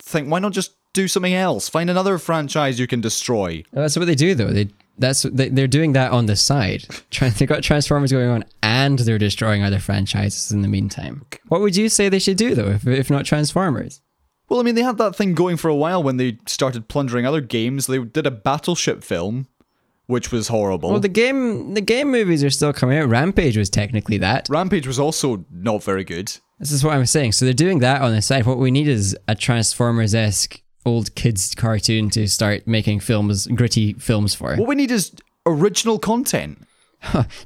think 0.00 0.30
why 0.30 0.40
not 0.40 0.52
just 0.52 0.72
do 0.92 1.08
something 1.08 1.34
else? 1.34 1.68
Find 1.68 1.88
another 1.88 2.18
franchise 2.18 2.78
you 2.80 2.86
can 2.86 3.00
destroy. 3.00 3.62
Well, 3.72 3.84
That's 3.84 3.96
what 3.96 4.06
they 4.06 4.14
do 4.14 4.34
though. 4.34 4.48
They 4.48 4.68
that's 4.98 5.22
they, 5.22 5.48
they're 5.48 5.66
doing 5.66 5.92
that 5.92 6.12
on 6.12 6.26
the 6.26 6.36
side. 6.36 6.86
Try- 7.10 7.28
They 7.38 7.46
got 7.46 7.62
Transformers 7.62 8.12
going 8.12 8.28
on, 8.28 8.44
and 8.62 8.98
they're 8.98 9.18
destroying 9.18 9.62
other 9.62 9.78
franchises 9.78 10.50
in 10.50 10.62
the 10.62 10.68
meantime. 10.68 11.24
What 11.48 11.60
would 11.60 11.76
you 11.76 11.88
say 11.88 12.08
they 12.08 12.18
should 12.18 12.36
do 12.36 12.54
though, 12.54 12.68
if, 12.68 12.86
if 12.86 13.10
not 13.10 13.24
Transformers? 13.24 14.00
Well, 14.48 14.60
I 14.60 14.62
mean, 14.62 14.74
they 14.74 14.82
had 14.82 14.98
that 14.98 15.14
thing 15.14 15.34
going 15.34 15.58
for 15.58 15.68
a 15.68 15.74
while 15.74 16.02
when 16.02 16.16
they 16.16 16.38
started 16.46 16.88
plundering 16.88 17.26
other 17.26 17.42
games. 17.42 17.86
They 17.86 17.98
did 17.98 18.26
a 18.26 18.30
battleship 18.30 19.04
film, 19.04 19.46
which 20.06 20.32
was 20.32 20.48
horrible. 20.48 20.90
Well, 20.90 21.00
the 21.00 21.08
game 21.08 21.74
the 21.74 21.82
game 21.82 22.10
movies 22.10 22.42
are 22.42 22.50
still 22.50 22.72
coming 22.72 22.98
out. 22.98 23.08
Rampage 23.08 23.56
was 23.56 23.68
technically 23.70 24.18
that. 24.18 24.48
Rampage 24.48 24.86
was 24.86 24.98
also 24.98 25.44
not 25.50 25.82
very 25.82 26.04
good. 26.04 26.32
This 26.58 26.72
is 26.72 26.82
what 26.82 26.94
I'm 26.94 27.06
saying. 27.06 27.32
So 27.32 27.44
they're 27.44 27.54
doing 27.54 27.78
that 27.80 28.02
on 28.02 28.12
the 28.12 28.22
side. 28.22 28.46
What 28.46 28.58
we 28.58 28.70
need 28.70 28.88
is 28.88 29.16
a 29.28 29.34
Transformers 29.34 30.14
esque 30.14 30.60
old 30.88 31.14
kids 31.14 31.54
cartoon 31.54 32.10
to 32.10 32.26
start 32.26 32.66
making 32.66 33.00
films, 33.00 33.46
gritty 33.46 33.92
films 33.94 34.34
for. 34.34 34.56
What 34.56 34.68
we 34.68 34.74
need 34.74 34.90
is 34.90 35.12
original 35.46 35.98
content. 35.98 36.66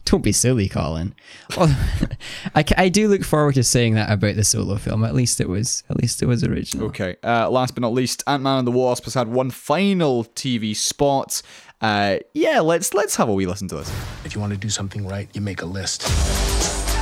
Don't 0.04 0.22
be 0.22 0.32
silly, 0.32 0.68
Colin. 0.68 1.14
I, 1.50 2.64
I 2.76 2.88
do 2.88 3.08
look 3.08 3.22
forward 3.22 3.54
to 3.56 3.62
saying 3.62 3.94
that 3.94 4.10
about 4.10 4.36
the 4.36 4.44
solo 4.44 4.76
film. 4.76 5.04
At 5.04 5.14
least 5.14 5.40
it 5.40 5.48
was 5.48 5.84
at 5.90 5.96
least 5.96 6.22
it 6.22 6.26
was 6.26 6.42
original. 6.42 6.86
Okay. 6.86 7.16
Uh, 7.22 7.50
last 7.50 7.74
but 7.74 7.82
not 7.82 7.92
least, 7.92 8.22
Ant 8.26 8.42
Man 8.42 8.58
and 8.58 8.66
the 8.66 8.72
Wasp 8.72 9.04
has 9.04 9.14
had 9.14 9.28
one 9.28 9.50
final 9.50 10.24
TV 10.24 10.74
spot. 10.74 11.42
Uh, 11.80 12.18
yeah, 12.32 12.60
let's 12.60 12.94
let's 12.94 13.16
have 13.16 13.28
a 13.28 13.32
wee 13.32 13.46
listen 13.46 13.68
to 13.68 13.76
this. 13.76 13.90
If 14.24 14.34
you 14.34 14.40
want 14.40 14.52
to 14.52 14.58
do 14.58 14.70
something 14.70 15.06
right, 15.06 15.28
you 15.34 15.40
make 15.40 15.62
a 15.62 15.66
list. 15.66 16.08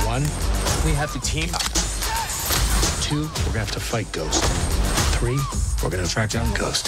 One, 0.05 0.23
we 0.83 0.93
have 0.95 1.13
to 1.13 1.19
team 1.21 1.53
up. 1.53 1.61
Two, 3.01 3.21
we're 3.21 3.53
gonna 3.53 3.59
have 3.59 3.71
to 3.71 3.79
fight 3.79 4.11
Ghost. 4.11 4.43
Three, 5.21 5.37
we're 5.83 5.91
gonna 5.91 6.07
track 6.07 6.31
down 6.31 6.51
Ghost. 6.55 6.87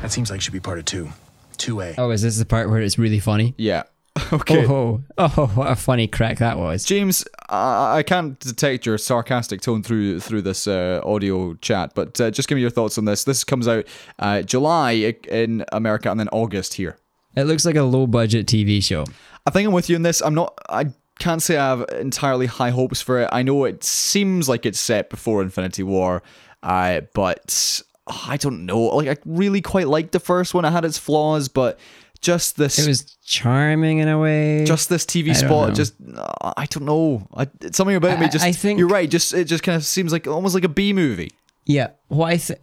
That 0.00 0.12
seems 0.12 0.30
like 0.30 0.40
should 0.40 0.52
be 0.52 0.60
part 0.60 0.78
of 0.78 0.84
two. 0.84 1.08
Two 1.56 1.80
A. 1.80 1.92
Oh, 1.98 2.10
is 2.10 2.22
this 2.22 2.38
the 2.38 2.44
part 2.44 2.70
where 2.70 2.80
it's 2.80 3.00
really 3.00 3.18
funny? 3.18 3.56
Yeah. 3.58 3.82
Okay. 4.32 4.64
Oh, 4.64 5.02
oh, 5.18 5.50
what 5.56 5.68
a 5.68 5.74
funny 5.74 6.06
crack 6.06 6.38
that 6.38 6.56
was. 6.56 6.84
James, 6.84 7.24
I 7.48 7.96
I 7.96 8.02
can't 8.04 8.38
detect 8.38 8.86
your 8.86 8.96
sarcastic 8.96 9.60
tone 9.60 9.82
through 9.82 10.20
through 10.20 10.42
this 10.42 10.68
uh, 10.68 11.00
audio 11.04 11.54
chat, 11.54 11.96
but 11.96 12.20
uh, 12.20 12.30
just 12.30 12.48
give 12.48 12.54
me 12.54 12.62
your 12.62 12.70
thoughts 12.70 12.96
on 12.96 13.06
this. 13.06 13.24
This 13.24 13.42
comes 13.42 13.66
out 13.66 13.84
uh, 14.20 14.42
July 14.42 15.16
in 15.28 15.64
America 15.72 16.12
and 16.12 16.20
then 16.20 16.28
August 16.28 16.74
here. 16.74 16.96
It 17.34 17.42
looks 17.44 17.64
like 17.66 17.74
a 17.74 17.82
low 17.82 18.06
budget 18.06 18.46
TV 18.46 18.80
show. 18.80 19.04
I 19.46 19.50
think 19.50 19.66
I'm 19.66 19.74
with 19.74 19.90
you 19.90 19.96
on 19.96 20.02
this. 20.02 20.20
I'm 20.20 20.34
not. 20.34 20.56
I 20.68 20.92
can't 21.18 21.42
say 21.42 21.56
I 21.56 21.70
have 21.70 21.84
entirely 21.98 22.46
high 22.46 22.70
hopes 22.70 23.00
for 23.00 23.20
it. 23.20 23.28
I 23.32 23.42
know 23.42 23.64
it 23.64 23.82
seems 23.82 24.48
like 24.48 24.64
it's 24.64 24.78
set 24.78 25.10
before 25.10 25.42
Infinity 25.42 25.82
War, 25.82 26.22
uh, 26.62 27.02
but 27.14 27.82
I 28.06 28.36
don't 28.36 28.66
know. 28.66 28.80
Like 28.96 29.08
I 29.08 29.16
really 29.24 29.60
quite 29.60 29.88
liked 29.88 30.12
the 30.12 30.20
first 30.20 30.54
one. 30.54 30.64
It 30.64 30.70
had 30.70 30.84
its 30.84 30.98
flaws, 30.98 31.48
but 31.48 31.78
just 32.20 32.56
this. 32.56 32.78
It 32.78 32.88
was 32.88 33.16
charming 33.24 33.98
in 33.98 34.08
a 34.08 34.18
way. 34.18 34.64
just 34.64 34.88
this 34.88 35.04
TV 35.04 35.30
I 35.30 35.32
spot, 35.34 35.74
just 35.74 35.94
uh, 36.16 36.52
I 36.56 36.66
don't 36.66 36.84
know. 36.84 37.28
I, 37.34 37.46
something 37.70 37.96
about 37.96 38.18
me. 38.18 38.28
Just 38.28 38.44
I 38.44 38.52
think- 38.52 38.78
you're 38.78 38.88
right. 38.88 39.08
Just 39.08 39.34
it 39.34 39.44
just 39.44 39.62
kind 39.62 39.76
of 39.76 39.84
seems 39.84 40.12
like 40.12 40.26
almost 40.26 40.54
like 40.54 40.64
a 40.64 40.68
B 40.68 40.92
movie. 40.92 41.30
Yeah, 41.64 41.88
what 42.08 42.32
I 42.32 42.38
think 42.38 42.60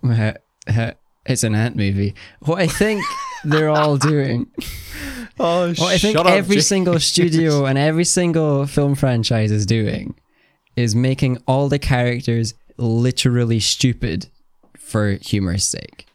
it's 1.26 1.44
an 1.44 1.56
ant 1.56 1.76
movie. 1.76 2.16
What 2.42 2.60
I 2.60 2.68
think 2.68 3.04
they're 3.44 3.70
all 3.70 3.98
doing. 4.12 4.48
Oh, 5.40 5.70
What 5.70 5.82
I 5.94 5.98
think 5.98 6.18
every 6.18 6.62
single 6.62 7.00
studio 7.00 7.66
and 7.66 7.78
every 7.78 8.06
single 8.06 8.66
film 8.66 8.96
franchise 8.96 9.52
is 9.52 9.66
doing 9.66 10.16
is 10.76 10.96
making 10.96 11.38
all 11.48 11.68
the 11.70 11.80
characters 11.80 12.54
literally 12.78 13.60
stupid 13.60 14.28
for 14.78 15.14
humor's 15.14 15.64
sake. 15.64 16.08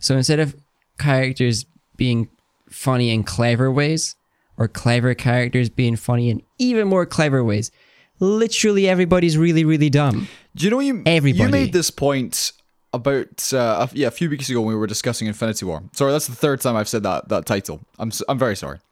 So 0.00 0.16
instead 0.16 0.40
of 0.40 0.56
characters 0.98 1.66
being 1.96 2.28
funny 2.70 3.10
in 3.10 3.24
clever 3.24 3.70
ways, 3.70 4.16
or 4.58 4.68
clever 4.68 5.14
characters 5.14 5.70
being 5.70 5.96
funny 5.96 6.30
in 6.30 6.42
even 6.58 6.88
more 6.88 7.06
clever 7.06 7.42
ways, 7.44 7.70
literally 8.18 8.88
everybody's 8.88 9.38
really, 9.38 9.64
really 9.64 9.88
dumb. 9.88 10.28
Do 10.54 10.64
you 10.64 10.70
know 10.70 10.80
you? 10.80 11.02
Everybody. 11.06 11.44
You 11.44 11.48
made 11.48 11.72
this 11.72 11.90
point 11.90 12.52
about 12.92 13.52
uh, 13.52 13.86
a, 13.88 13.90
yeah 13.94 14.08
a 14.08 14.10
few 14.10 14.28
weeks 14.28 14.50
ago 14.50 14.60
when 14.60 14.68
we 14.70 14.74
were 14.74 14.86
discussing 14.86 15.28
Infinity 15.28 15.64
War. 15.64 15.82
Sorry, 15.92 16.10
that's 16.10 16.26
the 16.26 16.34
third 16.34 16.60
time 16.60 16.74
I've 16.74 16.88
said 16.88 17.04
that 17.04 17.28
that 17.28 17.46
title. 17.46 17.80
I'm 17.98 18.10
I'm 18.28 18.38
very 18.38 18.56
sorry. 18.56 18.78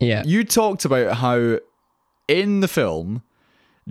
Yeah. 0.00 0.22
You 0.26 0.44
talked 0.44 0.84
about 0.84 1.16
how 1.16 1.58
in 2.26 2.60
the 2.60 2.68
film 2.68 3.22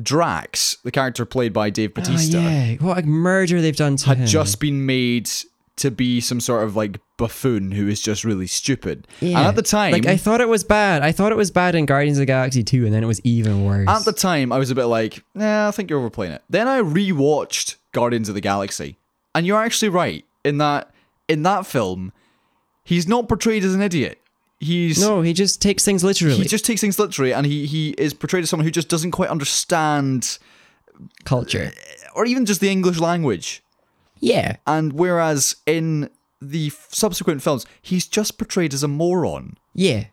Drax, 0.02 0.78
the 0.84 0.92
character 0.92 1.26
played 1.26 1.54
by 1.54 1.70
Dave 1.70 1.92
Oh, 1.92 2.02
Bautista, 2.02 2.38
yeah. 2.42 2.76
What 2.76 2.98
a 3.00 3.04
murder 3.06 3.62
they've 3.62 3.76
done 3.76 3.96
to 3.98 4.06
had 4.08 4.18
him. 4.20 4.26
just 4.28 4.60
been 4.60 4.86
made 4.86 5.30
to 5.76 5.90
be 5.92 6.22
some 6.22 6.40
sort 6.40 6.64
of 6.64 6.76
like 6.76 7.00
buffoon 7.18 7.72
who 7.72 7.88
is 7.88 8.02
just 8.02 8.24
really 8.24 8.46
stupid. 8.48 9.08
Yeah. 9.22 9.40
And 9.40 9.48
at 9.48 9.56
the 9.56 9.62
time, 9.64 9.92
like 9.92 10.06
I 10.06 10.18
thought 10.18 10.40
it 10.42 10.48
was 10.48 10.64
bad. 10.64 11.02
I 11.02 11.12
thought 11.12 11.32
it 11.32 11.38
was 11.38 11.52
bad 11.52 11.74
in 11.76 11.86
Guardians 11.86 12.18
of 12.18 12.22
the 12.22 12.26
Galaxy 12.28 12.64
2, 12.64 12.86
and 12.86 12.94
then 12.94 13.04
it 13.04 13.08
was 13.08 13.20
even 13.24 13.66
worse. 13.66 13.88
At 13.90 14.06
the 14.06 14.14
time, 14.14 14.52
I 14.52 14.58
was 14.60 14.70
a 14.72 14.76
bit 14.76 14.86
like, 14.86 15.24
nah, 15.36 15.68
I 15.68 15.72
think 15.72 15.90
you're 15.90 16.00
overplaying 16.00 16.34
it. 16.34 16.44
Then 16.50 16.68
I 16.68 16.82
rewatched 16.82 17.76
Guardians 17.92 18.30
of 18.30 18.36
the 18.36 18.42
Galaxy, 18.42 18.98
and 19.36 19.46
you're 19.48 19.62
actually 19.62 19.90
right 19.90 20.26
in 20.44 20.58
that 20.60 20.92
in 21.28 21.44
that 21.44 21.66
film, 21.66 22.12
he's 22.84 23.08
not 23.08 23.28
portrayed 23.30 23.64
as 23.64 23.74
an 23.74 23.82
idiot. 23.82 24.20
He's 24.64 25.00
no, 25.02 25.22
he 25.22 25.34
just 25.34 25.62
takes 25.62 25.84
things 25.84 26.04
literally. 26.04 26.36
he 26.38 26.46
just 26.46 26.66
takes 26.66 26.82
things 26.82 26.98
literally, 26.98 27.34
and 27.34 27.46
he 27.46 27.66
he 27.66 27.90
is 27.98 28.14
portrayed 28.14 28.44
as 28.44 28.50
someone 28.50 28.66
who 28.66 28.72
just 28.72 28.90
doesn't 28.90 29.12
quite 29.12 29.30
understand, 29.30 30.38
culture. 31.26 31.72
Uh, 31.76 32.10
or 32.16 32.26
even 32.26 32.46
just 32.46 32.62
the 32.62 32.70
English 32.70 33.00
language. 33.00 33.64
Yeah. 34.20 34.58
And 34.66 34.94
whereas 34.94 35.58
in 35.66 36.10
the 36.42 36.70
subsequent 36.90 37.42
films, 37.42 37.66
he's 37.82 38.08
just 38.08 38.38
portrayed 38.38 38.74
as 38.74 38.84
a 38.84 38.88
moron. 38.88 39.58
Yeah. 39.74 40.06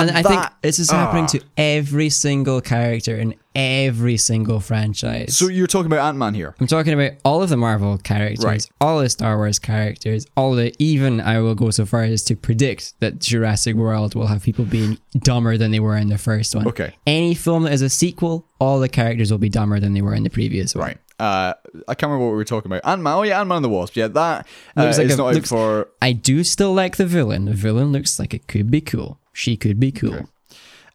And, 0.00 0.10
And 0.10 0.26
I 0.26 0.28
think 0.28 0.42
this 0.62 0.78
is 0.78 0.90
happening 0.90 1.24
ah. 1.24 1.28
to 1.28 1.40
every 1.56 2.10
single 2.10 2.60
character 2.60 3.16
in 3.16 3.34
every 3.54 4.16
single 4.16 4.60
franchise. 4.60 5.36
So 5.36 5.48
you're 5.48 5.66
talking 5.66 5.90
about 5.90 6.06
Ant 6.06 6.18
Man 6.18 6.34
here. 6.34 6.54
I'm 6.60 6.66
talking 6.66 6.92
about 6.92 7.12
all 7.24 7.42
of 7.42 7.48
the 7.48 7.56
Marvel 7.56 7.98
characters, 7.98 8.44
Right. 8.44 8.66
all 8.80 9.00
the 9.00 9.08
Star 9.08 9.36
Wars 9.36 9.58
characters, 9.58 10.26
all 10.36 10.54
the 10.54 10.72
even 10.78 11.20
I 11.20 11.40
will 11.40 11.54
go 11.54 11.70
so 11.70 11.84
far 11.84 12.02
as 12.02 12.22
to 12.24 12.36
predict 12.36 12.94
that 13.00 13.18
Jurassic 13.18 13.74
World 13.74 14.14
will 14.14 14.28
have 14.28 14.42
people 14.42 14.64
being 14.64 14.98
dumber 15.18 15.56
than 15.56 15.70
they 15.72 15.80
were 15.80 15.96
in 15.96 16.08
the 16.08 16.18
first 16.18 16.54
one. 16.54 16.68
Okay. 16.68 16.94
Any 17.06 17.34
film 17.34 17.64
that 17.64 17.72
is 17.72 17.82
a 17.82 17.90
sequel, 17.90 18.46
all 18.60 18.78
the 18.78 18.88
characters 18.88 19.30
will 19.30 19.38
be 19.38 19.48
dumber 19.48 19.80
than 19.80 19.94
they 19.94 20.02
were 20.02 20.14
in 20.14 20.22
the 20.22 20.30
previous 20.30 20.74
one. 20.74 20.86
Right. 20.86 20.98
Uh, 21.20 21.54
I 21.86 21.94
can't 21.94 22.10
remember 22.10 22.24
what 22.26 22.30
we 22.32 22.36
were 22.38 22.44
talking 22.44 22.70
about. 22.72 22.84
Ant 22.90 23.02
Man. 23.02 23.14
Oh 23.14 23.22
yeah, 23.22 23.38
Ant 23.40 23.48
Man 23.48 23.56
and 23.56 23.64
the 23.64 23.68
Wasp. 23.68 23.96
Yeah, 23.96 24.08
that 24.08 24.46
uh, 24.76 24.82
Looks 24.84 24.98
like 24.98 25.06
is 25.08 25.14
a- 25.14 25.16
not 25.18 25.28
out 25.28 25.34
looks- 25.34 25.48
for. 25.50 25.88
I 26.00 26.12
do 26.12 26.42
still 26.44 26.72
like 26.72 26.96
the 26.96 27.06
villain. 27.06 27.44
The 27.44 27.52
villain 27.54 27.92
looks 27.92 28.18
like 28.18 28.32
it 28.34 28.46
could 28.48 28.70
be 28.70 28.80
cool. 28.80 29.18
She 29.32 29.56
could 29.56 29.78
be 29.78 29.92
cool. 29.92 30.28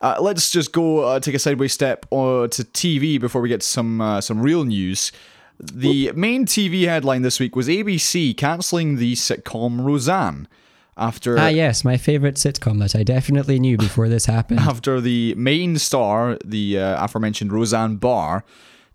Uh, 0.02 0.18
let's 0.20 0.52
just 0.52 0.72
go 0.74 1.00
uh, 1.00 1.20
take 1.20 1.36
a 1.36 1.40
sideways 1.40 1.74
step 1.74 2.06
uh, 2.12 2.48
to 2.48 2.64
TV 2.64 3.20
before 3.20 3.42
we 3.42 3.50
get 3.50 3.64
some 3.64 4.02
uh, 4.02 4.20
some 4.22 4.42
real 4.42 4.64
news. 4.66 5.12
The 5.58 6.12
main 6.16 6.46
TV 6.46 6.86
headline 6.86 7.22
this 7.22 7.40
week 7.40 7.56
was 7.56 7.68
ABC 7.70 8.36
cancelling 8.36 8.98
the 8.98 9.14
sitcom 9.14 9.86
Roseanne 9.86 10.48
after 10.98 11.40
Ah, 11.40 11.48
yes, 11.48 11.84
my 11.86 11.96
favorite 11.98 12.36
sitcom 12.36 12.80
that 12.80 12.94
I 12.96 13.04
definitely 13.04 13.58
knew 13.60 13.78
before 13.78 14.10
this 14.10 14.26
happened. 14.26 14.60
after 14.74 15.00
the 15.00 15.34
main 15.36 15.78
star, 15.78 16.38
the 16.44 16.78
uh, 16.80 17.04
aforementioned 17.06 17.54
Roseanne 17.54 17.96
Barr, 17.96 18.44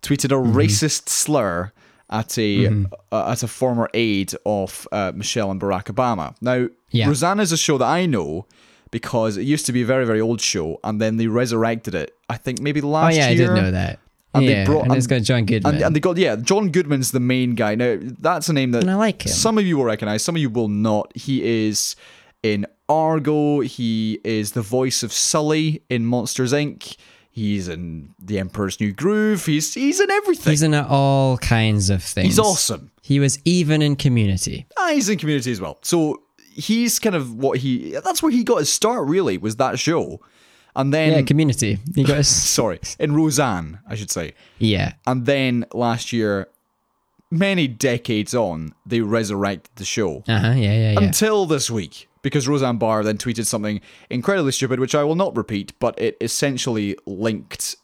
tweeted 0.03 0.27
a 0.33 0.35
Mm-hmm. 0.35 0.57
racist 0.57 1.09
slur 1.09 1.73
at 2.11 2.37
a 2.39 2.67
uh, 3.13 3.31
at 3.31 3.43
a 3.43 3.49
former 3.49 3.89
aide 3.95 4.33
of 4.45 4.89
uh, 4.93 5.13
Michelle 5.15 5.51
and 5.51 5.61
Barack 5.61 5.85
Obama. 5.85 6.35
Now, 6.41 6.69
Yeah. 6.91 7.07
Roseanne 7.09 7.41
is 7.41 7.53
a 7.53 7.57
show 7.57 7.79
that 7.79 7.87
I 7.89 8.07
know 8.07 8.47
because 8.91 9.37
it 9.37 9.45
used 9.45 9.67
to 9.67 9.73
be 9.73 9.83
a 9.83 9.87
very 9.87 10.05
very 10.05 10.21
old 10.21 10.41
show, 10.41 10.81
and 10.83 11.01
then 11.01 11.17
they 11.19 11.27
resurrected 11.29 11.95
it. 11.95 12.15
I 12.29 12.37
think 12.37 12.61
maybe 12.61 12.81
last 12.81 13.15
year. 13.15 13.23
oh 13.23 13.27
yeah, 13.27 13.31
I 13.31 13.35
year. 13.35 13.47
did 13.55 13.63
know 13.63 13.71
that. 13.71 13.99
And 14.33 14.47
they 14.47 14.53
yeah, 14.53 14.65
brought- 14.65 14.85
and 14.85 14.93
it's 14.95 15.07
and- 15.07 15.11
got 15.21 15.23
John 15.27 15.45
Goodman. 15.45 15.75
And, 15.75 15.85
and 15.85 15.97
they 15.97 16.01
got 16.01 16.17
yeah, 16.17 16.37
John 16.37 16.71
Goodman's 16.71 17.11
the 17.13 17.21
main 17.21 17.55
guy. 17.57 17.75
Now 17.75 17.99
that's 18.01 18.49
a 18.49 18.53
name 18.53 18.71
that 18.73 18.83
And 18.83 18.91
I 18.91 18.95
like 18.95 19.27
him. 19.27 19.33
some 19.33 19.59
of 19.59 19.65
you 19.67 19.77
will 19.77 19.85
recognize, 19.85 20.23
some 20.25 20.37
of 20.37 20.41
you 20.43 20.51
will 20.51 20.69
not. 20.69 21.17
He 21.17 21.43
is 21.69 21.97
in 22.43 22.65
Argo. 22.89 23.61
He 23.61 24.21
is 24.25 24.53
the 24.53 24.63
voice 24.63 25.03
of 25.03 25.13
Sulley 25.13 25.83
in 25.89 26.07
Monsters 26.07 26.53
Inc. 26.53 26.97
He's 27.41 27.69
in 27.69 28.15
The 28.19 28.39
Emperor's 28.39 28.79
New 28.81 28.93
Groove. 28.93 29.47
He's 29.47 29.73
he's 29.73 29.99
in 29.99 30.11
everything. 30.11 30.51
He's 30.51 30.63
in 30.63 30.75
all 30.75 31.39
kinds 31.39 31.89
of 31.89 32.03
things. 32.03 32.27
He's 32.27 32.39
awesome. 32.39 32.91
He 33.01 33.19
was 33.19 33.39
even 33.47 33.81
in 33.81 33.97
Community. 33.97 34.67
Ah, 34.77 34.91
he's 34.93 35.09
in 35.09 35.17
Community 35.17 35.51
as 35.51 35.59
well. 35.59 35.79
So 35.81 36.21
he's 36.53 36.99
kind 36.99 37.17
of 37.17 37.35
what 37.35 37.59
he. 37.61 37.93
That's 38.05 38.23
where 38.23 38.31
he 38.31 38.45
got 38.45 38.59
his 38.59 38.71
start. 38.71 39.09
Really, 39.09 39.39
was 39.39 39.57
that 39.57 39.79
show, 39.79 40.21
and 40.77 40.93
then 40.93 41.13
Yeah, 41.15 41.23
Community. 41.23 41.79
He 41.95 42.05
got 42.05 42.19
his, 42.19 42.29
sorry, 42.59 42.79
in 42.99 43.15
Roseanne, 43.15 43.79
I 43.89 43.95
should 43.95 44.11
say. 44.11 44.35
yeah. 44.59 44.93
And 45.07 45.25
then 45.25 45.65
last 45.73 46.13
year, 46.13 46.47
many 47.31 47.67
decades 47.69 48.35
on, 48.35 48.75
they 48.85 49.01
resurrected 49.01 49.71
the 49.77 49.87
show. 49.87 50.25
Uh 50.29 50.39
huh. 50.41 50.47
Yeah, 50.49 50.75
yeah, 50.75 50.93
yeah. 50.93 51.01
Until 51.01 51.47
this 51.47 51.71
week, 51.71 52.07
because 52.23 52.47
Roseanne 52.49 52.79
Barr 52.79 53.03
then 53.05 53.19
tweeted 53.19 53.47
something 53.47 53.81
incredibly 54.11 54.53
stupid, 54.53 54.81
which 54.81 54.95
I 54.95 55.05
will 55.05 55.15
not 55.17 55.37
repeat, 55.37 55.73
but 55.81 56.01
it 56.01 56.17
essentially 56.21 56.97
linked 57.07 57.77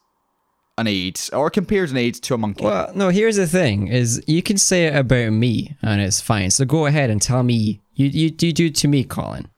an 0.78 0.86
aid 0.86 1.18
or 1.32 1.48
compared 1.50 1.90
an 1.90 1.96
aid 1.96 2.14
to 2.16 2.34
a 2.34 2.38
monkey. 2.38 2.64
Well, 2.64 2.92
no. 2.94 3.08
Here's 3.08 3.36
the 3.36 3.46
thing: 3.46 3.88
is 3.88 4.22
you 4.26 4.42
can 4.42 4.58
say 4.58 4.86
it 4.86 4.94
about 4.96 5.30
me, 5.32 5.76
and 5.82 6.00
it's 6.02 6.20
fine. 6.20 6.50
So 6.50 6.64
go 6.64 6.86
ahead 6.86 7.10
and 7.10 7.20
tell 7.22 7.42
me. 7.42 7.80
You 7.94 8.08
you, 8.08 8.34
you 8.40 8.52
do 8.52 8.68
to 8.70 8.88
me, 8.88 9.04
Colin. 9.04 9.48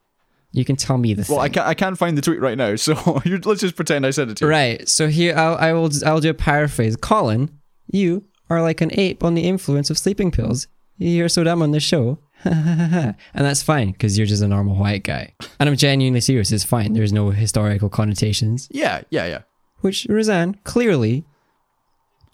You 0.51 0.63
can 0.65 0.77
tell 0.77 0.97
me 0.97 1.13
the 1.13 1.23
thing. 1.25 1.35
Well, 1.35 1.43
I 1.43 1.49
can't, 1.49 1.67
I 1.67 1.73
can't 1.75 1.97
find 1.97 2.17
the 2.17 2.21
tweet 2.23 2.39
right 2.39 2.57
now, 2.57 2.75
so 2.77 3.21
you- 3.25 3.39
let's 3.43 3.61
just 3.61 3.75
pretend 3.75 4.05
I 4.05 4.11
said 4.11 4.29
it 4.29 4.37
to 4.37 4.45
you. 4.45 4.49
Right. 4.49 4.87
So 4.87 5.07
here 5.09 5.35
I'll, 5.37 5.55
I 5.57 5.73
will 5.73 5.89
I'll 6.05 6.21
do 6.21 6.29
a 6.29 6.33
paraphrase. 6.33 6.95
Colin, 6.95 7.49
you 7.87 8.23
are 8.49 8.61
like 8.61 8.79
an 8.81 8.91
ape 8.97 9.23
on 9.23 9.35
the 9.35 9.43
influence 9.47 9.89
of 9.89 9.97
sleeping 9.97 10.31
pills. 10.31 10.67
You're 10.97 11.29
so 11.29 11.43
dumb 11.43 11.61
on 11.61 11.71
this 11.71 11.83
show. 11.83 12.19
and 12.45 13.15
that's 13.33 13.61
fine 13.63 13.91
because 13.91 14.17
you're 14.17 14.27
just 14.27 14.41
a 14.43 14.47
normal 14.47 14.75
white 14.75 15.03
guy. 15.03 15.33
And 15.59 15.67
I'm 15.69 15.75
genuinely 15.75 16.21
serious. 16.21 16.51
It's 16.51 16.63
fine. 16.63 16.93
There's 16.93 17.13
no 17.13 17.29
historical 17.31 17.89
connotations, 17.89 18.67
Yeah, 18.71 19.01
yeah, 19.09 19.25
yeah. 19.25 19.41
which 19.81 20.05
Roseanne 20.09 20.57
clearly 20.63 21.25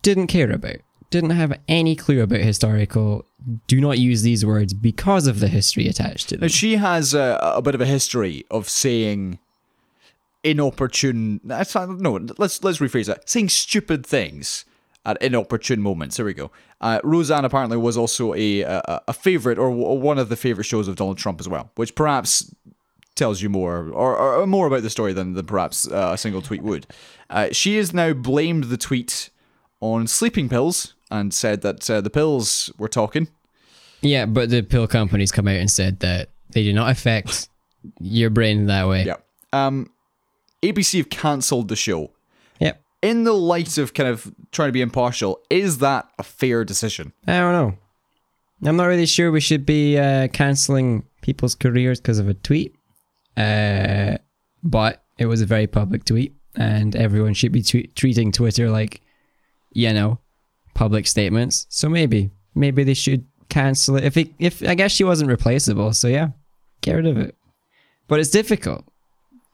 didn't 0.02 0.28
care 0.28 0.52
about. 0.52 0.78
Didn't 1.10 1.32
have 1.32 1.58
any 1.68 1.96
clue 1.96 2.22
about 2.22 2.40
historical. 2.42 3.26
Do 3.68 3.80
not 3.80 4.00
use 4.00 4.22
these 4.24 4.46
words 4.46 4.74
because 4.74 5.28
of 5.28 5.40
the 5.40 5.48
history 5.48 5.88
attached 5.88 6.30
to 6.30 6.36
Now 6.36 6.42
them. 6.42 6.50
she 6.50 6.76
has 6.78 7.14
a, 7.14 7.40
a 7.56 7.62
bit 7.62 7.76
of 7.76 7.82
a 7.82 7.86
history 7.86 8.44
of 8.52 8.68
saying 8.70 9.40
inopportune. 10.44 11.42
That's 11.44 11.74
not, 11.76 11.90
no. 11.90 12.20
Let's 12.38 12.64
let's 12.64 12.80
rephrase 12.80 13.06
that. 13.08 13.30
Saying 13.30 13.50
stupid 13.50 14.06
things 14.06 14.66
at 15.06 15.22
inopportune 15.22 15.82
moments. 15.82 16.18
There 16.18 16.26
we 16.26 16.34
go. 16.34 16.52
Uh, 16.82 17.00
Roseanne 17.04 17.46
apparently 17.46 17.78
was 17.78 17.98
also 17.98 18.34
a 18.34 18.62
a, 18.62 19.02
a 19.08 19.14
favorite 19.14 19.58
or 19.58 19.70
w- 19.70 20.00
one 20.00 20.18
of 20.18 20.30
the 20.30 20.36
favorite 20.36 20.66
shows 20.66 20.88
of 20.88 20.96
Donald 20.96 21.18
Trump 21.18 21.40
as 21.40 21.48
well, 21.48 21.72
which 21.76 21.96
perhaps 21.96 22.54
tells 23.16 23.42
you 23.42 23.50
more 23.50 23.88
or, 23.90 24.18
or 24.18 24.46
more 24.46 24.68
about 24.68 24.82
the 24.82 24.90
story 24.90 25.14
than, 25.14 25.34
than 25.34 25.46
perhaps 25.46 25.88
uh, 25.88 26.12
a 26.14 26.18
single 26.18 26.42
tweet 26.42 26.62
would. 26.62 26.86
Uh, 27.30 27.48
she 27.52 27.78
has 27.78 27.94
now 27.94 28.12
blamed 28.14 28.66
the 28.66 28.78
tweet 28.78 29.30
on 29.80 30.06
sleeping 30.06 30.50
pills 30.50 30.96
and 31.10 31.34
said 31.34 31.62
that 31.62 31.90
uh, 31.90 32.02
the 32.02 32.10
pills 32.10 32.72
were 32.78 32.90
talking. 32.90 33.30
Yeah, 34.02 34.26
but 34.26 34.50
the 34.50 34.62
pill 34.62 34.88
companies 34.88 35.32
come 35.32 35.48
out 35.48 35.56
and 35.56 35.72
said 35.72 36.02
that 36.02 36.30
they 36.50 36.64
do 36.64 36.74
not 36.74 36.92
affect 36.92 37.48
your 38.00 38.30
brain 38.30 38.66
that 38.66 38.88
way. 38.88 39.06
Yeah. 39.06 39.18
Um, 39.54 39.92
ABC 40.62 40.98
have 40.98 41.10
cancelled 41.10 41.70
the 41.70 41.76
show. 41.76 42.12
In 43.06 43.24
the 43.24 43.34
light 43.34 43.78
of 43.78 43.94
kind 43.94 44.10
of 44.10 44.34
trying 44.52 44.70
to 44.70 44.74
be 44.74 44.82
impartial, 44.82 45.40
is 45.52 45.78
that 45.78 46.10
a 46.18 46.24
fair 46.24 46.66
decision? 46.66 47.14
I 47.28 47.38
don't 47.38 47.54
know. 47.54 47.78
I'm 48.68 48.78
not 48.78 48.86
really 48.86 49.06
sure 49.06 49.32
we 49.32 49.42
should 49.42 49.64
be 49.64 49.96
uh, 50.00 50.28
canceling 50.30 51.04
people's 51.22 51.54
careers 51.54 52.02
because 52.02 52.18
of 52.18 52.28
a 52.28 52.34
tweet. 52.34 52.74
Uh, 53.38 54.18
but 54.64 55.04
it 55.20 55.28
was 55.28 55.42
a 55.42 55.46
very 55.46 55.68
public 55.68 56.04
tweet, 56.06 56.34
and 56.56 56.96
everyone 56.96 57.36
should 57.36 57.52
be 57.52 57.62
tweet- 57.62 57.96
treating 57.96 58.32
Twitter 58.32 58.72
like, 58.72 59.02
you 59.72 59.94
know, 59.94 60.18
public 60.74 61.06
statements. 61.06 61.68
So 61.70 61.88
maybe, 61.88 62.32
maybe 62.56 62.84
they 62.84 62.96
should 62.96 63.28
cancel 63.50 63.98
it. 63.98 64.04
If 64.04 64.18
it, 64.18 64.30
if 64.40 64.68
I 64.68 64.74
guess 64.74 64.92
she 64.92 65.04
wasn't 65.04 65.30
replaceable, 65.30 65.94
so 65.94 66.08
yeah, 66.08 66.30
get 66.82 66.94
rid 66.96 67.06
of 67.06 67.18
it. 67.18 67.36
But 68.08 68.20
it's 68.20 68.32
difficult 68.32 68.84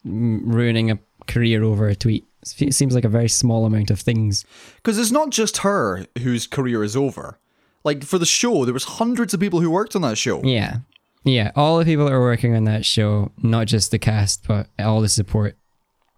mm, 0.05 0.39
ruining 0.45 0.89
a 0.89 0.99
career 1.27 1.63
over 1.63 1.89
a 1.89 1.95
tweet. 1.95 2.25
It 2.59 2.73
seems 2.73 2.95
like 2.95 3.05
a 3.05 3.09
very 3.09 3.29
small 3.29 3.65
amount 3.65 3.91
of 3.91 3.99
things. 3.99 4.45
Because 4.77 4.97
it's 4.97 5.11
not 5.11 5.29
just 5.29 5.57
her 5.59 6.05
whose 6.21 6.47
career 6.47 6.83
is 6.83 6.95
over. 6.95 7.39
Like 7.83 8.03
for 8.03 8.17
the 8.17 8.25
show, 8.25 8.65
there 8.65 8.73
was 8.73 8.83
hundreds 8.83 9.33
of 9.33 9.39
people 9.39 9.59
who 9.61 9.69
worked 9.71 9.95
on 9.95 10.01
that 10.03 10.17
show. 10.17 10.41
Yeah. 10.43 10.77
Yeah. 11.23 11.51
All 11.55 11.77
the 11.79 11.85
people 11.85 12.05
that 12.05 12.11
were 12.11 12.19
working 12.21 12.55
on 12.55 12.63
that 12.65 12.85
show, 12.85 13.31
not 13.41 13.67
just 13.67 13.91
the 13.91 13.99
cast, 13.99 14.47
but 14.47 14.67
all 14.79 15.01
the 15.01 15.09
support, 15.09 15.55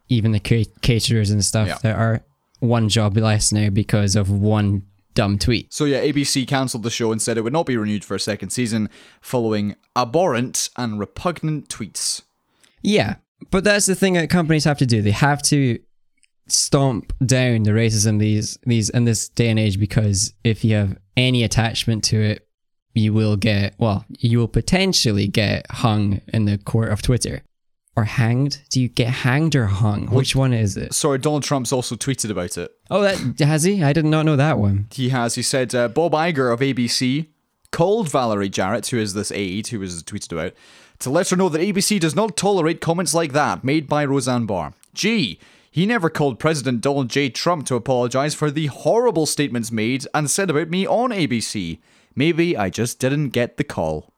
even 0.09 0.31
the 0.31 0.39
caterers 0.39 1.29
and 1.29 1.43
stuff 1.43 1.67
Yeah. 1.67 1.77
that 1.83 1.95
are 1.97 2.21
one 2.59 2.87
job 2.89 3.17
less 3.17 3.51
now 3.51 3.69
because 3.69 4.15
of 4.15 4.29
one 4.29 4.83
dumb 5.13 5.37
tweet. 5.37 5.73
So 5.73 5.85
yeah, 5.85 6.01
ABC 6.01 6.47
cancelled 6.47 6.83
the 6.83 6.89
show 6.89 7.11
and 7.11 7.21
said 7.21 7.37
it 7.37 7.41
would 7.43 7.53
not 7.53 7.65
be 7.65 7.77
renewed 7.77 8.03
for 8.05 8.15
a 8.15 8.19
second 8.19 8.49
season 8.51 8.89
following 9.21 9.75
abhorrent 9.95 10.69
and 10.77 10.99
repugnant 10.99 11.67
tweets. 11.69 12.21
Yeah. 12.81 13.15
But 13.51 13.63
that's 13.65 13.85
the 13.85 13.95
thing 13.95 14.13
that 14.13 14.29
companies 14.29 14.63
have 14.63 14.77
to 14.79 14.85
do. 14.85 15.01
They 15.01 15.11
have 15.11 15.41
to 15.43 15.79
stomp 16.47 17.13
down 17.25 17.63
the 17.63 17.71
racism 17.71 18.19
these 18.19 18.57
these 18.65 18.89
in 18.89 19.05
this 19.05 19.29
day 19.29 19.49
and 19.49 19.59
age 19.59 19.79
because 19.79 20.33
if 20.43 20.63
you 20.65 20.75
have 20.75 20.97
any 21.15 21.43
attachment 21.43 22.03
to 22.05 22.21
it, 22.21 22.47
you 22.93 23.13
will 23.13 23.35
get 23.35 23.75
well, 23.77 24.05
you 24.19 24.39
will 24.39 24.47
potentially 24.47 25.27
get 25.27 25.65
hung 25.71 26.21
in 26.27 26.45
the 26.45 26.57
court 26.57 26.91
of 26.91 27.01
Twitter. 27.01 27.43
Or 27.95 28.05
hanged? 28.05 28.59
Do 28.71 28.81
you 28.81 28.87
get 28.87 29.09
hanged 29.09 29.55
or 29.55 29.67
hung? 29.67 30.07
Which 30.07 30.35
one 30.35 30.51
is 30.51 30.75
it? 30.75 30.95
Sorry, 30.95 31.19
Donald 31.19 31.43
Trump's 31.43 31.71
also 31.71 31.95
tweeted 31.95 32.31
about 32.31 32.57
it. 32.57 32.71
Oh, 32.89 33.01
that 33.01 33.39
has 33.39 33.63
he? 33.63 33.83
I 33.83 33.93
did 33.93 34.05
not 34.05 34.25
know 34.25 34.35
that 34.35 34.57
one. 34.57 34.87
He 34.91 35.09
has. 35.09 35.35
He 35.35 35.43
said 35.43 35.75
uh, 35.75 35.89
Bob 35.89 36.13
Iger 36.13 36.51
of 36.51 36.59
ABC 36.59 37.27
called 37.71 38.09
Valerie 38.09 38.49
Jarrett, 38.49 38.87
who 38.87 38.97
is 38.97 39.13
this 39.13 39.31
aide 39.31 39.67
who 39.67 39.79
was 39.79 40.01
tweeted 40.01 40.31
about, 40.31 40.53
to 40.99 41.09
let 41.11 41.29
her 41.29 41.35
know 41.35 41.49
that 41.49 41.61
ABC 41.61 41.99
does 41.99 42.15
not 42.15 42.35
tolerate 42.35 42.81
comments 42.81 43.13
like 43.13 43.33
that 43.33 43.63
made 43.63 43.87
by 43.87 44.05
Roseanne 44.05 44.45
Barr. 44.47 44.73
Gee, 44.95 45.39
he 45.73 45.87
never 45.87 46.07
called 46.07 46.37
President 46.37 46.81
Donald 46.81 47.09
J. 47.09 47.29
Trump 47.29 47.65
to 47.65 47.73
apologize 47.75 48.35
for 48.35 48.51
the 48.51 48.67
horrible 48.67 49.25
statements 49.25 49.71
made 49.71 50.05
and 50.13 50.29
said 50.29 50.51
about 50.51 50.69
me 50.69 50.85
on 50.85 51.09
ABC. 51.09 51.79
Maybe 52.15 52.55
I 52.55 52.69
just 52.69 52.99
didn't 52.99 53.29
get 53.29 53.57
the 53.57 53.63
call. 53.63 54.13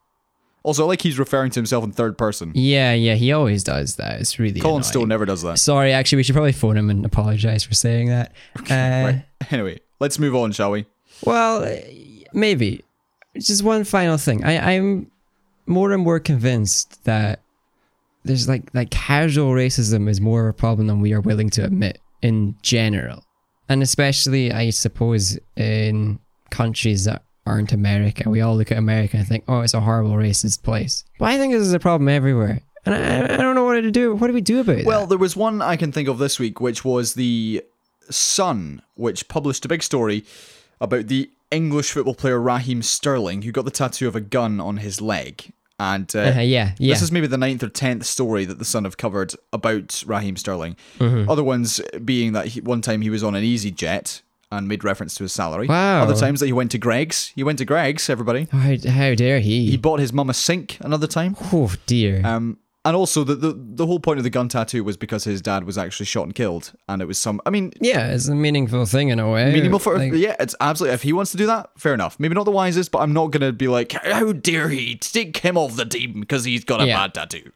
Also, 0.64 0.86
like 0.86 1.02
he's 1.04 1.18
referring 1.18 1.52
to 1.52 1.60
himself 1.60 1.86
in 1.86 1.94
third 1.94 2.18
person. 2.18 2.52
Yeah, 2.56 2.92
yeah, 2.92 3.14
he 3.16 3.32
always 3.32 3.64
does 3.64 3.96
that. 3.96 4.20
It's 4.20 4.38
really 4.38 4.60
Colin 4.60 4.82
annoying. 4.82 4.84
Stowe 4.84 5.06
never 5.06 5.24
does 5.26 5.44
that. 5.44 5.58
Sorry, 5.58 5.94
actually, 5.94 6.18
we 6.18 6.24
should 6.24 6.34
probably 6.36 6.52
phone 6.52 6.76
him 6.76 6.90
and 6.90 7.06
apologize 7.06 7.64
for 7.64 7.74
saying 7.74 8.10
that. 8.10 8.34
Uh, 8.60 8.64
Right. 8.68 9.26
Anyway, 9.52 9.80
let's 10.02 10.20
move 10.20 10.36
on, 10.36 10.52
shall 10.52 10.72
we? 10.72 10.86
Well, 11.24 11.64
uh, 11.64 11.78
maybe. 12.34 12.84
Just 13.38 13.64
one 13.64 13.86
final 13.86 14.18
thing. 14.18 14.44
I, 14.44 14.74
I'm 14.76 15.10
more 15.68 15.94
and 15.94 16.04
more 16.04 16.20
convinced 16.20 17.04
that 17.06 17.40
there's 18.26 18.48
like 18.50 18.70
like 18.74 18.90
casual 18.90 19.52
racism 19.52 20.10
is 20.10 20.20
more 20.20 20.48
of 20.48 20.50
a 20.50 20.58
problem 20.58 20.88
than 20.88 21.00
we 21.00 21.14
are 21.14 21.22
willing 21.22 21.50
to 21.52 21.64
admit 21.64 22.00
in 22.22 22.56
general, 22.62 23.24
and 23.70 23.82
especially 23.82 24.52
I 24.52 24.72
suppose 24.72 25.40
in 25.56 26.20
countries 26.50 27.06
that 27.06 27.24
aren't 27.46 27.72
America. 27.72 28.30
We 28.30 28.42
all 28.42 28.58
look 28.58 28.72
at 28.72 28.78
America 28.78 29.18
and 29.18 29.28
think, 29.28 29.44
oh, 29.48 29.62
it's 29.62 29.76
a 29.76 29.80
horrible 29.80 30.14
racist 30.14 30.64
place. 30.64 31.04
But 31.20 31.26
I 31.26 31.38
think 31.38 31.54
this 31.54 31.62
is 31.62 31.74
a 31.74 31.80
problem 31.80 32.10
everywhere, 32.10 32.62
and 32.86 32.96
I, 32.96 33.36
I 33.36 33.38
don't 33.38 33.56
know 33.56 33.64
what 33.64 33.80
to 33.80 33.92
do. 33.92 34.16
What 34.16 34.28
do 34.28 34.34
we 34.34 34.42
do 34.42 34.60
about 34.60 34.80
it? 34.80 34.86
Well, 34.86 35.06
there 35.06 35.18
was 35.18 35.36
one 35.36 35.62
I 35.62 35.76
can 35.78 35.92
think 35.92 36.10
of 36.10 36.18
this 36.18 36.40
week, 36.40 36.60
which 36.60 36.84
was 36.84 37.14
the 37.14 37.64
Sun, 38.10 38.82
which 38.96 39.28
published 39.28 39.66
a 39.66 39.68
big 39.68 39.84
story 39.84 40.26
about 40.82 41.08
the 41.08 41.30
English 41.52 41.92
football 41.92 42.16
player 42.16 42.40
Raheem 42.40 42.82
Sterling, 42.82 43.44
who 43.44 43.52
got 43.52 43.66
the 43.66 43.72
tattoo 43.72 44.08
of 44.08 44.16
a 44.16 44.22
gun 44.22 44.60
on 44.60 44.78
his 44.78 45.00
leg. 45.00 45.52
And 45.78 46.14
uh, 46.16 46.20
uh, 46.20 46.40
yeah, 46.40 46.74
yeah. 46.80 46.94
This 46.94 47.02
is 47.02 47.12
maybe 47.12 47.28
the 47.28 47.38
ninth 47.38 47.62
or 47.62 47.70
tenth 47.70 48.06
story 48.06 48.46
that 48.46 48.60
the 48.60 48.66
Sun 48.66 48.86
have 48.86 48.98
covered 48.98 49.34
about 49.52 50.04
Raheem 50.08 50.38
Sterling. 50.38 50.78
Mm-hmm. 51.00 51.30
Other 51.30 51.44
ones 51.44 51.82
being 52.04 52.32
that 52.34 52.48
he, 52.48 52.62
one 52.62 52.82
time 52.82 53.02
he 53.02 53.10
was 53.10 53.24
on 53.24 53.36
an 53.36 53.44
easyJet 53.44 54.22
and 54.52 54.68
made 54.68 54.84
reference 54.84 55.16
to 55.16 55.24
his 55.24 55.34
salary. 55.34 55.68
Wow. 55.68 56.04
Other 56.04 56.16
times 56.16 56.40
that 56.40 56.46
he 56.46 56.54
went 56.54 56.72
to 56.72 56.78
Greggs. 56.78 57.34
He 57.36 57.44
went 57.44 57.58
to 57.60 57.66
Greggs, 57.66 58.10
everybody. 58.10 58.48
how, 58.52 58.76
how 58.90 59.16
dare 59.16 59.40
he? 59.40 59.70
He 59.70 59.78
bought 59.78 60.00
his 60.00 60.14
mum 60.14 60.30
a 60.30 60.34
sink 60.34 60.78
another 60.82 61.08
time. 61.08 61.36
oh 61.52 61.74
dear. 61.86 62.22
Um, 62.26 62.58
and 62.86 62.96
also 62.96 63.24
the, 63.26 63.36
the 63.36 63.54
the 63.58 63.86
whole 63.86 64.00
point 64.00 64.20
of 64.20 64.24
the 64.24 64.30
gun 64.30 64.48
tattoo 64.48 64.84
was 64.84 64.96
because 64.96 65.24
his 65.26 65.42
dad 65.42 65.64
was 65.66 65.78
actually 65.78 66.06
shot 66.06 66.24
and 66.24 66.34
killed, 66.36 66.72
and 66.88 67.02
it 67.02 67.06
was 67.06 67.18
some. 67.18 67.42
I 67.46 67.50
mean, 67.50 67.74
yeah, 67.82 68.14
it's 68.14 68.28
a 68.30 68.36
meaningful 68.36 68.86
thing 68.86 69.10
in 69.10 69.20
a 69.20 69.30
way. 69.30 69.52
meaningful 69.52 69.80
for 69.80 69.98
Like- 69.98 70.14
yeah, 70.14 70.36
it's 70.40 70.56
absolutely. 70.62 70.94
If 70.94 71.02
he 71.02 71.12
wants 71.12 71.32
to 71.32 71.38
do 71.38 71.46
that, 71.48 71.72
fair 71.78 71.94
enough. 71.94 72.20
Maybe 72.20 72.36
not 72.36 72.46
the 72.46 72.52
wisest, 72.52 72.92
but 72.92 73.00
I'm 73.00 73.12
not 73.12 73.32
gonna 73.32 73.52
be 73.52 73.68
like, 73.68 73.92
how 73.92 74.32
dare 74.32 74.70
he 74.70 74.96
take 74.96 75.38
him 75.38 75.58
off 75.58 75.76
the 75.76 75.86
team 75.86 76.20
because 76.22 76.46
he's 76.46 76.64
got 76.64 76.82
a 76.82 76.86
Yeah. 76.88 76.98
bad 76.98 77.14
tattoo. 77.16 77.52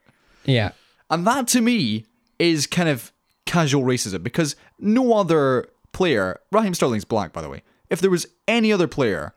yeah. 0.46 0.72
And 1.12 1.26
that 1.26 1.48
to 1.50 1.62
me 1.62 2.06
is 2.38 2.68
kind 2.68 2.90
of 2.90 3.12
casual 3.46 3.84
racism 3.84 4.22
because 4.24 4.56
no 4.80 5.14
other 5.14 5.68
player, 5.92 6.40
Raheem 6.52 6.74
Sterling's 6.74 7.06
black, 7.06 7.34
by 7.34 7.42
the 7.42 7.50
way. 7.50 7.64
If 7.90 8.00
there 8.00 8.12
was 8.12 8.28
any 8.48 8.72
other 8.72 8.88
player 8.88 9.34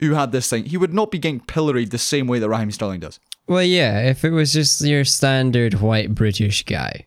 who 0.00 0.14
had 0.14 0.30
this 0.32 0.48
thing, 0.48 0.66
he 0.66 0.76
would 0.76 0.94
not 0.94 1.10
be 1.10 1.18
getting 1.18 1.40
pilloried 1.40 1.90
the 1.90 1.98
same 1.98 2.26
way 2.28 2.38
that 2.38 2.48
Raheem 2.48 2.70
Sterling 2.70 3.00
does. 3.00 3.18
Well, 3.46 3.62
yeah, 3.62 4.00
if 4.00 4.24
it 4.24 4.30
was 4.30 4.52
just 4.52 4.80
your 4.80 5.04
standard 5.04 5.74
white 5.74 6.14
British 6.14 6.64
guy, 6.64 7.06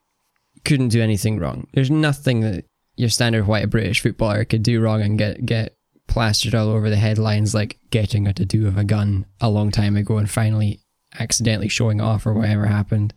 couldn't 0.65 0.89
do 0.89 1.01
anything 1.01 1.39
wrong. 1.39 1.67
There's 1.73 1.89
nothing 1.89 2.41
that 2.41 2.65
your 2.95 3.09
standard 3.09 3.47
white 3.47 3.69
British 3.69 4.01
footballer 4.01 4.45
could 4.45 4.63
do 4.63 4.81
wrong 4.81 5.01
and 5.01 5.17
get 5.17 5.45
get 5.45 5.75
plastered 6.07 6.55
all 6.55 6.69
over 6.69 6.89
the 6.89 6.95
headlines 6.95 7.53
like 7.53 7.79
getting 7.89 8.27
a 8.27 8.33
tattoo 8.33 8.67
of 8.67 8.77
a 8.77 8.83
gun 8.83 9.25
a 9.41 9.49
long 9.49 9.71
time 9.71 9.97
ago 9.97 10.17
and 10.17 10.29
finally 10.29 10.79
accidentally 11.19 11.67
showing 11.67 11.99
off 12.01 12.25
or 12.25 12.33
whatever 12.33 12.65
happened. 12.65 13.13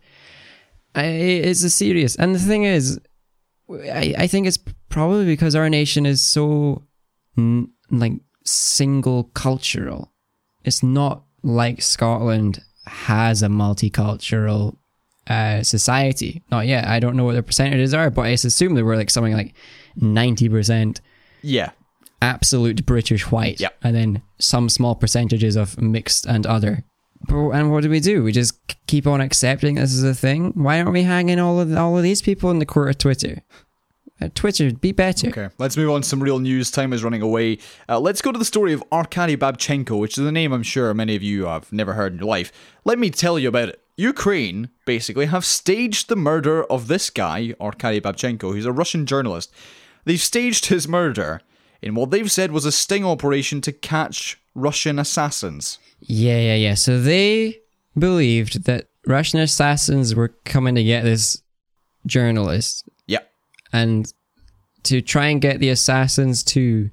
I, 0.93 1.05
it's 1.05 1.63
a 1.63 1.69
serious, 1.69 2.15
and 2.15 2.35
the 2.35 2.39
thing 2.39 2.63
is, 2.63 2.99
I, 3.69 4.13
I 4.17 4.27
think 4.27 4.45
it's 4.45 4.59
probably 4.89 5.25
because 5.25 5.55
our 5.55 5.69
nation 5.69 6.05
is 6.05 6.21
so 6.21 6.83
like 7.89 8.13
single 8.43 9.25
cultural. 9.33 10.11
It's 10.63 10.83
not 10.83 11.23
like 11.43 11.81
Scotland 11.81 12.63
has 12.87 13.43
a 13.43 13.47
multicultural 13.47 14.75
uh, 15.27 15.63
society. 15.63 16.41
Not 16.51 16.67
yet. 16.67 16.87
I 16.87 16.99
don't 16.99 17.15
know 17.15 17.23
what 17.25 17.35
the 17.35 17.43
percentages 17.43 17.93
are, 17.93 18.09
but 18.09 18.21
I 18.23 18.29
assume 18.29 18.75
there 18.75 18.85
were 18.85 18.95
like 18.97 19.09
something 19.09 19.33
like 19.33 19.53
ninety 19.95 20.49
percent 20.49 21.01
Yeah. 21.41 21.71
absolute 22.21 22.85
British 22.85 23.31
white, 23.31 23.59
Yep. 23.59 23.77
and 23.83 23.95
then 23.95 24.21
some 24.39 24.69
small 24.69 24.95
percentages 24.95 25.55
of 25.55 25.79
mixed 25.81 26.25
and 26.25 26.45
other. 26.45 26.83
But, 27.27 27.49
and 27.51 27.71
what 27.71 27.83
do 27.83 27.89
we 27.89 27.99
do? 27.99 28.23
We 28.23 28.31
just 28.31 28.53
keep 28.87 29.05
on 29.05 29.21
accepting 29.21 29.75
this 29.75 29.93
is 29.93 30.03
a 30.03 30.15
thing. 30.15 30.51
Why 30.55 30.79
aren't 30.79 30.91
we 30.93 31.03
hanging 31.03 31.39
all 31.39 31.59
of 31.59 31.75
all 31.75 31.95
of 31.97 32.03
these 32.03 32.21
people 32.21 32.49
in 32.51 32.59
the 32.59 32.65
court 32.65 32.89
of 32.89 32.97
Twitter? 32.97 33.43
Uh, 34.21 34.29
Twitter, 34.35 34.71
be 34.71 34.91
better. 34.91 35.29
Okay, 35.29 35.49
let's 35.57 35.75
move 35.77 35.89
on 35.89 36.01
to 36.01 36.07
some 36.07 36.21
real 36.21 36.39
news. 36.39 36.69
Time 36.69 36.93
is 36.93 37.03
running 37.03 37.21
away. 37.21 37.57
Uh, 37.89 37.99
let's 37.99 38.21
go 38.21 38.31
to 38.31 38.39
the 38.39 38.45
story 38.45 38.73
of 38.73 38.83
Arkady 38.91 39.35
Babchenko, 39.35 39.99
which 39.99 40.17
is 40.17 40.25
a 40.25 40.31
name 40.31 40.53
I'm 40.53 40.63
sure 40.63 40.93
many 40.93 41.15
of 41.15 41.23
you 41.23 41.45
have 41.45 41.71
never 41.73 41.93
heard 41.93 42.13
in 42.13 42.19
your 42.19 42.27
life. 42.27 42.51
Let 42.85 42.99
me 42.99 43.09
tell 43.09 43.39
you 43.39 43.49
about 43.49 43.69
it. 43.69 43.81
Ukraine, 43.97 44.69
basically, 44.85 45.27
have 45.27 45.45
staged 45.45 46.07
the 46.07 46.15
murder 46.15 46.63
of 46.65 46.87
this 46.87 47.09
guy, 47.09 47.53
Arkady 47.59 47.99
Babchenko, 47.99 48.53
who's 48.53 48.65
a 48.65 48.71
Russian 48.71 49.05
journalist. 49.05 49.51
They've 50.05 50.19
staged 50.19 50.67
his 50.67 50.87
murder 50.87 51.41
in 51.81 51.95
what 51.95 52.11
they've 52.11 52.31
said 52.31 52.51
was 52.51 52.65
a 52.65 52.71
sting 52.71 53.05
operation 53.05 53.61
to 53.61 53.71
catch 53.71 54.39
Russian 54.53 54.99
assassins. 54.99 55.79
Yeah, 55.99 56.37
yeah, 56.37 56.55
yeah. 56.55 56.73
So 56.75 56.99
they 56.99 57.59
believed 57.97 58.65
that 58.65 58.87
Russian 59.07 59.39
assassins 59.39 60.13
were 60.13 60.29
coming 60.45 60.75
to 60.75 60.83
get 60.83 61.03
this 61.03 61.41
journalist. 62.05 62.87
And 63.73 64.11
to 64.83 65.01
try 65.01 65.27
and 65.27 65.41
get 65.41 65.59
the 65.59 65.69
assassins 65.69 66.43
to 66.43 66.89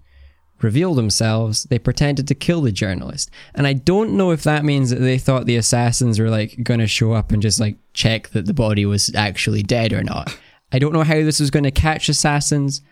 reveal 0.60 0.94
themselves, 0.94 1.64
they 1.64 1.78
pretended 1.78 2.26
to 2.28 2.34
kill 2.34 2.60
the 2.60 2.72
journalist. 2.72 3.30
And 3.54 3.66
I 3.66 3.74
don't 3.74 4.16
know 4.16 4.30
if 4.30 4.42
that 4.42 4.64
means 4.64 4.90
that 4.90 5.00
they 5.00 5.18
thought 5.18 5.46
the 5.46 5.56
assassins 5.56 6.18
were 6.18 6.30
like 6.30 6.62
going 6.62 6.80
to 6.80 6.86
show 6.86 7.12
up 7.12 7.30
and 7.30 7.40
just 7.40 7.60
like 7.60 7.78
check 7.94 8.28
that 8.30 8.46
the 8.46 8.54
body 8.54 8.84
was 8.84 9.14
actually 9.14 9.62
dead 9.62 9.92
or 9.92 10.02
not. 10.02 10.36
I 10.72 10.78
don't 10.78 10.92
know 10.92 11.04
how 11.04 11.14
this 11.14 11.40
was 11.40 11.50
going 11.50 11.64
to 11.64 11.70
catch 11.70 12.08
assassins, 12.08 12.82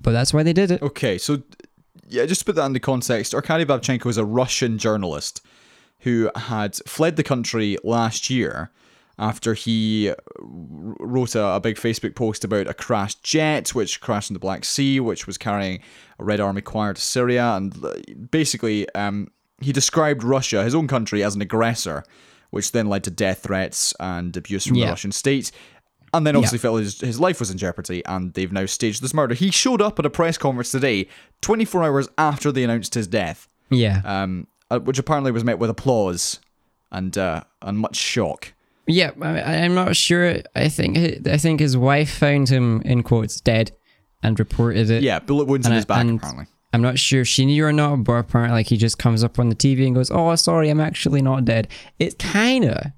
but 0.00 0.12
that's 0.12 0.32
why 0.32 0.42
they 0.42 0.52
did 0.52 0.70
it. 0.70 0.82
Okay, 0.82 1.18
so 1.18 1.42
yeah, 2.08 2.26
just 2.26 2.42
to 2.42 2.44
put 2.44 2.56
that 2.56 2.66
into 2.66 2.80
context, 2.80 3.34
Arkady 3.34 3.64
Babchenko 3.64 4.08
is 4.10 4.18
a 4.18 4.24
Russian 4.24 4.78
journalist 4.78 5.40
who 6.00 6.30
had 6.36 6.76
fled 6.86 7.16
the 7.16 7.22
country 7.22 7.78
last 7.82 8.28
year 8.28 8.70
after 9.18 9.54
he 9.54 10.12
wrote 10.38 11.34
a, 11.34 11.44
a 11.54 11.60
big 11.60 11.76
Facebook 11.76 12.14
post 12.14 12.44
about 12.44 12.66
a 12.66 12.74
crashed 12.74 13.22
jet 13.22 13.74
which 13.74 14.00
crashed 14.00 14.30
in 14.30 14.34
the 14.34 14.40
Black 14.40 14.64
Sea, 14.64 15.00
which 15.00 15.26
was 15.26 15.38
carrying 15.38 15.80
a 16.18 16.24
Red 16.24 16.40
Army 16.40 16.60
choir 16.62 16.94
to 16.94 17.00
Syria, 17.00 17.54
and 17.56 17.84
uh, 17.84 17.94
basically 18.30 18.88
um, 18.94 19.28
he 19.60 19.72
described 19.72 20.22
Russia, 20.24 20.64
his 20.64 20.74
own 20.74 20.88
country, 20.88 21.22
as 21.22 21.34
an 21.34 21.42
aggressor, 21.42 22.04
which 22.50 22.72
then 22.72 22.88
led 22.88 23.04
to 23.04 23.10
death 23.10 23.42
threats 23.44 23.94
and 24.00 24.36
abuse 24.36 24.66
from 24.66 24.76
the 24.76 24.82
Russian 24.90 25.12
state. 25.12 25.50
And 26.12 26.24
then 26.24 26.36
obviously 26.36 26.58
felt 26.58 26.78
his, 26.78 27.00
his 27.00 27.18
life 27.18 27.40
was 27.40 27.50
in 27.50 27.58
jeopardy, 27.58 28.04
and 28.06 28.32
they've 28.34 28.52
now 28.52 28.66
staged 28.66 29.02
this 29.02 29.12
murder. 29.14 29.34
He 29.34 29.50
showed 29.50 29.82
up 29.82 29.98
at 29.98 30.06
a 30.06 30.10
press 30.10 30.38
conference 30.38 30.70
today, 30.70 31.08
24 31.40 31.82
hours 31.82 32.08
after 32.18 32.52
they 32.52 32.62
announced 32.62 32.94
his 32.94 33.08
death, 33.08 33.48
Yeah. 33.70 34.00
um, 34.04 34.46
uh, 34.70 34.78
which 34.78 34.98
apparently 35.00 35.32
was 35.32 35.42
met 35.42 35.58
with 35.58 35.70
applause 35.70 36.38
and 36.92 37.18
uh, 37.18 37.42
and 37.62 37.78
much 37.78 37.96
shock. 37.96 38.52
Yeah, 38.86 39.10
I, 39.20 39.56
I'm 39.64 39.74
not 39.74 39.96
sure. 39.96 40.36
I 40.54 40.68
think 40.68 41.26
I 41.26 41.36
think 41.38 41.60
his 41.60 41.76
wife 41.76 42.10
found 42.10 42.48
him 42.48 42.82
in 42.82 43.02
quotes 43.02 43.40
dead 43.40 43.72
and 44.22 44.38
reported 44.38 44.90
it. 44.90 45.02
Yeah, 45.02 45.18
bullet 45.20 45.46
wounds 45.46 45.66
in 45.66 45.72
his 45.72 45.84
back, 45.84 46.06
apparently. 46.06 46.46
I'm 46.72 46.82
not 46.82 46.98
sure 46.98 47.20
if 47.20 47.28
she 47.28 47.46
knew 47.46 47.64
or 47.64 47.72
not, 47.72 48.02
but 48.04 48.14
apparently, 48.14 48.56
like 48.58 48.66
he 48.66 48.76
just 48.76 48.98
comes 48.98 49.22
up 49.22 49.38
on 49.38 49.48
the 49.48 49.54
TV 49.54 49.86
and 49.86 49.94
goes, 49.94 50.10
"Oh, 50.10 50.34
sorry, 50.34 50.68
I'm 50.70 50.80
actually 50.80 51.22
not 51.22 51.44
dead." 51.44 51.68
It's 51.98 52.16
kinda, 52.16 52.92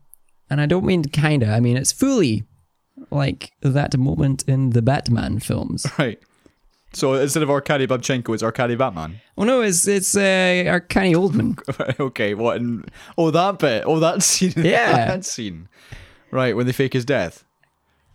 and 0.50 0.60
I 0.60 0.66
don't 0.66 0.84
mean 0.84 1.04
kinda. 1.04 1.48
I 1.48 1.60
mean 1.60 1.76
it's 1.76 1.92
fully 1.92 2.44
like 3.10 3.52
that 3.60 3.96
moment 3.98 4.44
in 4.48 4.70
the 4.70 4.82
Batman 4.82 5.38
films. 5.40 5.86
Right. 5.98 6.18
So 6.92 7.14
instead 7.14 7.42
of 7.42 7.50
Arkady 7.50 7.86
Babchenko, 7.86 8.32
it's 8.32 8.42
Arkady 8.42 8.74
Batman. 8.74 9.20
Oh 9.36 9.44
no, 9.44 9.60
it's 9.60 9.86
it's 9.86 10.16
uh, 10.16 10.20
Arcani 10.66 11.14
Oldman. 11.14 11.58
Okay, 12.00 12.34
what? 12.34 12.56
In, 12.56 12.84
oh, 13.18 13.30
that 13.30 13.58
bit. 13.58 13.84
Oh, 13.86 14.00
that 14.00 14.22
scene. 14.30 14.52
Yeah. 14.56 15.06
that 15.06 15.24
scene. 15.24 15.68
Right, 16.30 16.56
when 16.56 16.66
they 16.66 16.72
fake 16.72 16.92
his 16.92 17.04
death 17.04 17.44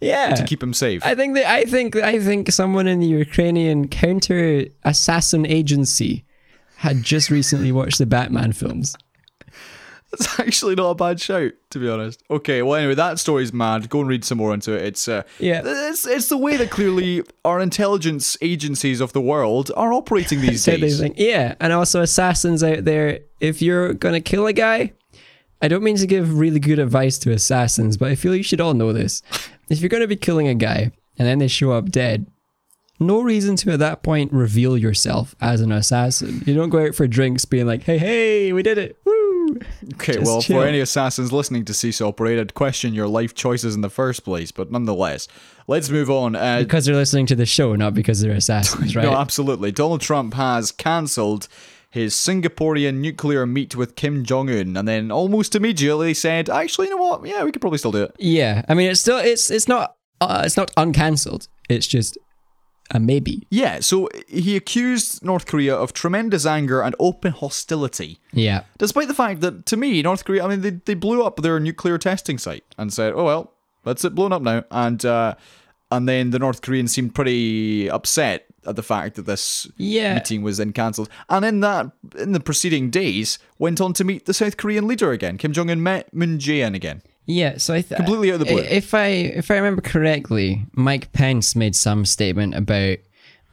Yeah, 0.01 0.35
to 0.35 0.43
keep 0.43 0.61
him 0.61 0.73
safe. 0.73 1.03
I 1.05 1.15
think 1.15 1.35
that 1.35 1.45
I 1.45 1.63
think 1.63 1.95
I 1.95 2.19
think 2.19 2.51
someone 2.51 2.87
in 2.87 2.99
the 2.99 3.07
Ukrainian 3.07 3.87
counter 3.87 4.65
assassin 4.83 5.45
agency 5.45 6.25
had 6.77 7.03
just 7.03 7.29
recently 7.29 7.71
watched 7.71 7.99
the 7.99 8.05
Batman 8.07 8.51
films. 8.53 8.95
It's 10.13 10.39
actually 10.39 10.75
not 10.75 10.89
a 10.91 10.95
bad 10.95 11.19
shout, 11.21 11.53
to 11.69 11.79
be 11.79 11.87
honest. 11.89 12.21
Okay, 12.29 12.61
well, 12.61 12.75
anyway, 12.75 12.95
that 12.95 13.17
story's 13.19 13.53
mad. 13.53 13.89
Go 13.89 14.01
and 14.01 14.09
read 14.09 14.25
some 14.25 14.37
more 14.39 14.53
into 14.53 14.73
it. 14.73 14.83
It's 14.83 15.07
uh, 15.07 15.23
Yeah. 15.39 15.61
it's 15.65 16.05
it's 16.05 16.27
the 16.29 16.37
way 16.37 16.57
that 16.57 16.69
clearly 16.69 17.23
our 17.45 17.59
intelligence 17.61 18.37
agencies 18.41 18.99
of 19.01 19.13
the 19.13 19.21
world 19.21 19.71
are 19.77 19.93
operating 19.93 20.41
these 20.41 20.65
days. 20.65 20.99
think, 20.99 21.15
yeah, 21.17 21.55
and 21.59 21.71
also 21.73 22.01
assassins 22.01 22.63
out 22.63 22.83
there. 22.85 23.19
If 23.39 23.61
you're 23.61 23.93
gonna 23.93 24.21
kill 24.21 24.47
a 24.47 24.53
guy, 24.53 24.93
I 25.61 25.67
don't 25.67 25.83
mean 25.83 25.97
to 25.97 26.07
give 26.07 26.37
really 26.37 26.59
good 26.59 26.79
advice 26.79 27.17
to 27.19 27.31
assassins, 27.31 27.95
but 27.97 28.09
I 28.11 28.15
feel 28.15 28.35
you 28.35 28.43
should 28.43 28.59
all 28.61 28.73
know 28.73 28.91
this. 28.93 29.21
If 29.69 29.79
you're 29.79 29.89
gonna 29.89 30.07
be 30.07 30.15
killing 30.17 30.47
a 30.47 30.55
guy 30.55 30.91
and 31.17 31.27
then 31.27 31.39
they 31.39 31.47
show 31.47 31.71
up 31.71 31.89
dead, 31.89 32.27
no 32.99 33.21
reason 33.21 33.55
to 33.57 33.71
at 33.71 33.79
that 33.79 34.03
point 34.03 34.31
reveal 34.33 34.77
yourself 34.77 35.35
as 35.39 35.61
an 35.61 35.71
assassin. 35.71 36.43
You 36.45 36.53
don't 36.53 36.69
go 36.69 36.85
out 36.85 36.95
for 36.95 37.07
drinks 37.07 37.45
being 37.45 37.65
like, 37.65 37.83
"Hey, 37.83 37.97
hey, 37.97 38.53
we 38.53 38.61
did 38.61 38.77
it!" 38.77 38.97
Woo! 39.05 39.13
Okay, 39.93 40.13
Just 40.13 40.25
well, 40.25 40.41
chill. 40.41 40.61
for 40.61 40.67
any 40.67 40.79
assassins 40.79 41.31
listening 41.31 41.65
to 41.65 41.73
Cease 41.73 42.01
Operate, 42.01 42.39
I'd 42.39 42.53
question 42.53 42.93
your 42.93 43.07
life 43.07 43.33
choices 43.33 43.75
in 43.75 43.81
the 43.81 43.89
first 43.89 44.23
place, 44.23 44.51
but 44.51 44.71
nonetheless, 44.71 45.27
let's 45.67 45.89
move 45.89 46.09
on. 46.09 46.35
Uh, 46.35 46.59
Because 46.59 46.85
they're 46.85 46.95
listening 46.95 47.25
to 47.27 47.35
the 47.35 47.45
show, 47.45 47.75
not 47.75 47.93
because 47.93 48.21
they're 48.21 48.31
assassins, 48.31 48.95
right? 48.95 49.03
No, 49.05 49.13
absolutely. 49.17 49.71
Donald 49.71 50.01
Trump 50.01 50.33
has 50.35 50.71
cancelled 50.71 51.47
his 51.89 52.13
Singaporean 52.13 52.95
nuclear 52.95 53.45
meet 53.45 53.75
with 53.75 53.95
Kim 53.95 54.23
Jong 54.23 54.49
Un, 54.49 54.77
and 54.77 54.87
then 54.87 55.11
almost 55.11 55.55
immediately 55.55 56.13
said, 56.13 56.49
"Actually, 56.49 56.87
you 56.87 56.95
know 56.95 57.01
what? 57.03 57.25
Yeah, 57.25 57.43
we 57.43 57.51
could 57.51 57.59
probably 57.61 57.79
still 57.79 57.91
do 57.91 58.03
it." 58.03 58.15
Yeah, 58.17 58.63
I 58.69 58.73
mean, 58.75 58.89
it's 58.89 59.01
still 59.01 59.17
it's 59.17 59.51
it's 59.51 59.67
not 59.67 59.95
uh, 60.21 60.43
it's 60.45 60.55
not 60.55 60.71
uncancelled. 60.77 61.49
It's 61.67 61.87
just 61.87 62.17
a 62.91 62.99
maybe. 62.99 63.47
Yeah, 63.49 63.79
so 63.79 64.07
he 64.27 64.55
accused 64.55 65.23
North 65.23 65.45
Korea 65.45 65.75
of 65.75 65.93
tremendous 65.93 66.45
anger 66.45 66.81
and 66.81 66.95
open 66.99 67.31
hostility. 67.31 68.19
Yeah, 68.33 68.63
Despite 68.77 69.07
the 69.07 69.13
fact 69.13 69.41
that, 69.41 69.65
to 69.67 69.77
me, 69.77 70.01
North 70.01 70.25
Korea, 70.25 70.43
I 70.45 70.47
mean, 70.47 70.61
they, 70.61 70.71
they 70.71 70.93
blew 70.93 71.23
up 71.23 71.37
their 71.37 71.59
nuclear 71.59 71.97
testing 71.97 72.37
site 72.37 72.63
and 72.77 72.93
said, 72.93 73.13
oh, 73.15 73.23
well, 73.23 73.51
that's 73.83 74.03
it 74.05 74.13
blown 74.15 74.31
up 74.33 74.41
now. 74.41 74.63
And, 74.71 75.03
uh, 75.05 75.35
and 75.89 76.07
then 76.07 76.29
the 76.29 76.39
North 76.39 76.61
Koreans 76.61 76.91
seemed 76.91 77.15
pretty 77.15 77.89
upset 77.89 78.45
at 78.65 78.75
the 78.75 78.83
fact 78.83 79.15
that 79.15 79.25
this 79.25 79.67
Yeah. 79.77 80.13
meeting 80.13 80.41
was 80.43 80.57
then 80.57 80.71
cancelled. 80.71 81.09
And 81.29 81.43
in 81.43 81.61
that, 81.61 81.91
in 82.17 82.31
the 82.31 82.39
preceding 82.39 82.91
days, 82.91 83.39
went 83.57 83.81
on 83.81 83.93
to 83.93 84.03
meet 84.03 84.25
the 84.25 84.33
South 84.35 84.55
Korean 84.57 84.87
leader 84.87 85.11
again. 85.11 85.37
Kim 85.37 85.51
Jong 85.51 85.71
Un 85.71 85.81
met 85.81 86.13
Moon 86.13 86.37
Jae-in 86.37 86.75
again. 86.75 87.01
Yeah. 87.25 87.57
So 87.57 87.73
I 87.73 87.81
th- 87.81 87.97
Completely 87.97 88.29
out 88.31 88.35
of 88.35 88.39
the 88.41 88.45
blue. 88.45 88.59
If 88.61 88.93
I 88.93 89.07
if 89.07 89.49
I 89.51 89.55
remember 89.55 89.81
correctly, 89.81 90.65
Mike 90.73 91.11
Pence 91.13 91.55
made 91.55 91.75
some 91.75 92.05
statement 92.05 92.55
about. 92.55 92.97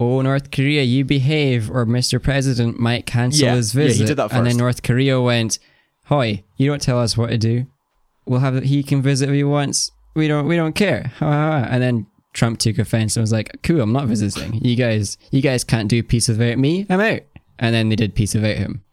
Oh, 0.00 0.22
North 0.22 0.52
Korea, 0.52 0.85
you 0.85 1.04
behave, 1.04 1.68
or 1.72 1.85
Mr. 1.85 2.22
President 2.22 2.78
might 2.78 3.04
cancel 3.04 3.46
Yeah, 3.48 3.57
his 3.57 3.74
yeah, 3.74 3.83
he 3.83 3.88
visit. 3.88 4.07
did 4.07 4.16
that 4.18 4.28
first. 4.31 4.35
And 4.38 4.46
then. 4.46 4.57
North 4.57 4.85
Korea 4.85 5.20
went, 5.20 5.59
"Hoy, 6.04 6.44
you 6.57 6.68
don't 6.70 6.81
tell 6.81 7.00
us 7.00 7.16
what 7.16 7.31
to 7.31 7.37
do. 7.38 7.66
We'll 8.24 8.38
have 8.38 8.62
he 8.62 8.85
can 8.85 9.02
visit 9.02 9.28
if 9.28 9.35
he 9.35 9.42
wants. 9.42 9.90
We 10.14 10.28
don't 10.28 10.46
we 10.46 10.54
don't 10.54 10.74
care." 10.76 11.11
And 11.20 11.83
then 11.83 12.07
Trump 12.33 12.61
took 12.61 12.78
offense 12.78 13.16
and 13.16 13.22
was 13.24 13.33
like, 13.33 13.59
"Cool, 13.64 13.81
I'm 13.81 13.92
not 13.92 14.07
visiting. 14.07 14.54
You 14.64 14.76
guys 14.76 15.18
you 15.33 15.42
guys 15.42 15.64
can't 15.64 15.88
do 15.88 16.00
peace 16.04 16.28
without 16.28 16.59
me. 16.59 16.87
I'm 16.88 17.00
out." 17.00 17.22
And 17.59 17.74
then 17.74 17.88
they 17.88 17.96
did 17.96 18.14
peace 18.14 18.35
without 18.35 18.57
him. 18.57 18.85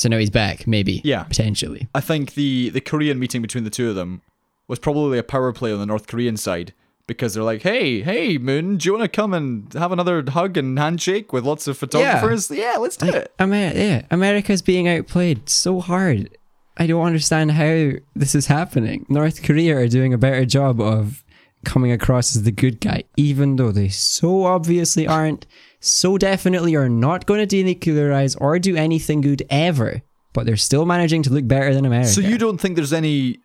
So 0.00 0.08
now 0.08 0.16
he's 0.16 0.30
back, 0.30 0.66
maybe. 0.66 1.02
Yeah. 1.04 1.24
potentially. 1.24 1.86
I 1.94 2.00
think 2.00 2.32
the 2.32 2.70
the 2.70 2.80
Korean 2.80 3.18
meeting 3.18 3.42
between 3.42 3.64
the 3.64 3.70
two 3.70 3.90
of 3.90 3.96
them 3.96 4.22
was 4.66 4.78
probably 4.78 5.18
a 5.18 5.22
power 5.22 5.52
play 5.52 5.72
on 5.74 5.78
the 5.78 5.84
North 5.84 6.06
Korean 6.06 6.38
side 6.38 6.72
because 7.06 7.34
they're 7.34 7.42
like, 7.42 7.60
"Hey, 7.60 8.00
hey, 8.00 8.38
Moon, 8.38 8.78
do 8.78 8.86
you 8.86 8.92
want 8.92 9.04
to 9.04 9.14
come 9.14 9.34
and 9.34 9.70
have 9.74 9.92
another 9.92 10.24
hug 10.30 10.56
and 10.56 10.78
handshake 10.78 11.34
with 11.34 11.44
lots 11.44 11.66
of 11.68 11.76
photographers? 11.76 12.50
Yeah, 12.50 12.76
let's 12.78 12.96
do 12.96 13.08
it." 13.08 13.30
Amer- 13.38 13.74
yeah, 13.74 14.02
America's 14.10 14.62
being 14.62 14.88
outplayed 14.88 15.50
so 15.50 15.80
hard. 15.80 16.30
I 16.78 16.86
don't 16.86 17.04
understand 17.04 17.52
how 17.52 17.90
this 18.16 18.34
is 18.34 18.46
happening. 18.46 19.04
North 19.10 19.42
Korea 19.42 19.76
are 19.76 19.88
doing 19.88 20.14
a 20.14 20.18
better 20.18 20.46
job 20.46 20.80
of 20.80 21.22
coming 21.66 21.92
across 21.92 22.34
as 22.34 22.44
the 22.44 22.52
good 22.52 22.80
guy, 22.80 23.04
even 23.18 23.56
though 23.56 23.70
they 23.70 23.88
so 23.88 24.44
obviously 24.44 25.06
aren't, 25.06 25.46
so 25.80 26.18
definitely 26.18 26.76
are 26.76 26.88
not 26.88 27.26
going 27.26 27.46
to 27.46 27.56
denuclearize 27.56 28.36
or 28.40 28.58
do 28.58 28.76
anything 28.76 29.20
good 29.20 29.42
ever. 29.50 30.02
But 30.32 30.46
they're 30.46 30.56
still 30.56 30.86
managing 30.86 31.24
to 31.24 31.30
look 31.30 31.48
better 31.48 31.74
than 31.74 31.84
America. 31.84 32.10
So 32.10 32.20
you 32.20 32.38
don't 32.38 32.58
think 32.58 32.76
there's 32.76 32.92
any 32.92 33.40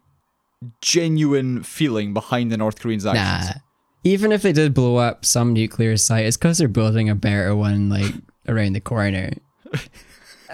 genuine 0.81 1.63
feeling 1.63 2.13
behind 2.13 2.51
the 2.51 2.57
North 2.57 2.79
Koreans' 2.79 3.05
actions? 3.05 3.55
Nah. 3.55 3.61
Even 4.03 4.31
if 4.31 4.43
they 4.43 4.53
did 4.53 4.73
blow 4.73 4.97
up 4.97 5.25
some 5.25 5.53
nuclear 5.53 5.97
site, 5.97 6.25
it's 6.25 6.37
because 6.37 6.59
they're 6.59 6.67
building 6.67 7.09
a 7.09 7.15
better 7.15 7.55
one 7.55 7.89
like 7.89 8.13
around 8.47 8.73
the 8.73 8.79
corner. 8.79 9.31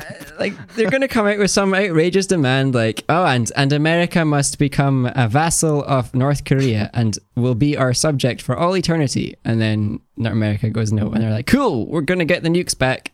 Like 0.39 0.73
they're 0.73 0.89
gonna 0.89 1.07
come 1.07 1.27
out 1.27 1.37
with 1.37 1.51
some 1.51 1.71
outrageous 1.75 2.25
demand, 2.25 2.73
like 2.73 3.03
oh, 3.09 3.25
and 3.25 3.51
and 3.55 3.71
America 3.71 4.25
must 4.25 4.57
become 4.57 5.11
a 5.13 5.27
vassal 5.27 5.83
of 5.83 6.15
North 6.15 6.45
Korea 6.45 6.89
and 6.95 7.19
will 7.35 7.53
be 7.53 7.77
our 7.77 7.93
subject 7.93 8.41
for 8.41 8.57
all 8.57 8.75
eternity. 8.75 9.35
And 9.45 9.61
then 9.61 9.99
North 10.17 10.33
America 10.33 10.71
goes 10.71 10.91
no, 10.91 11.11
and 11.11 11.21
they're 11.21 11.29
like, 11.29 11.45
cool, 11.45 11.85
we're 11.85 12.01
gonna 12.01 12.25
get 12.25 12.41
the 12.41 12.49
nukes 12.49 12.75
back. 12.75 13.11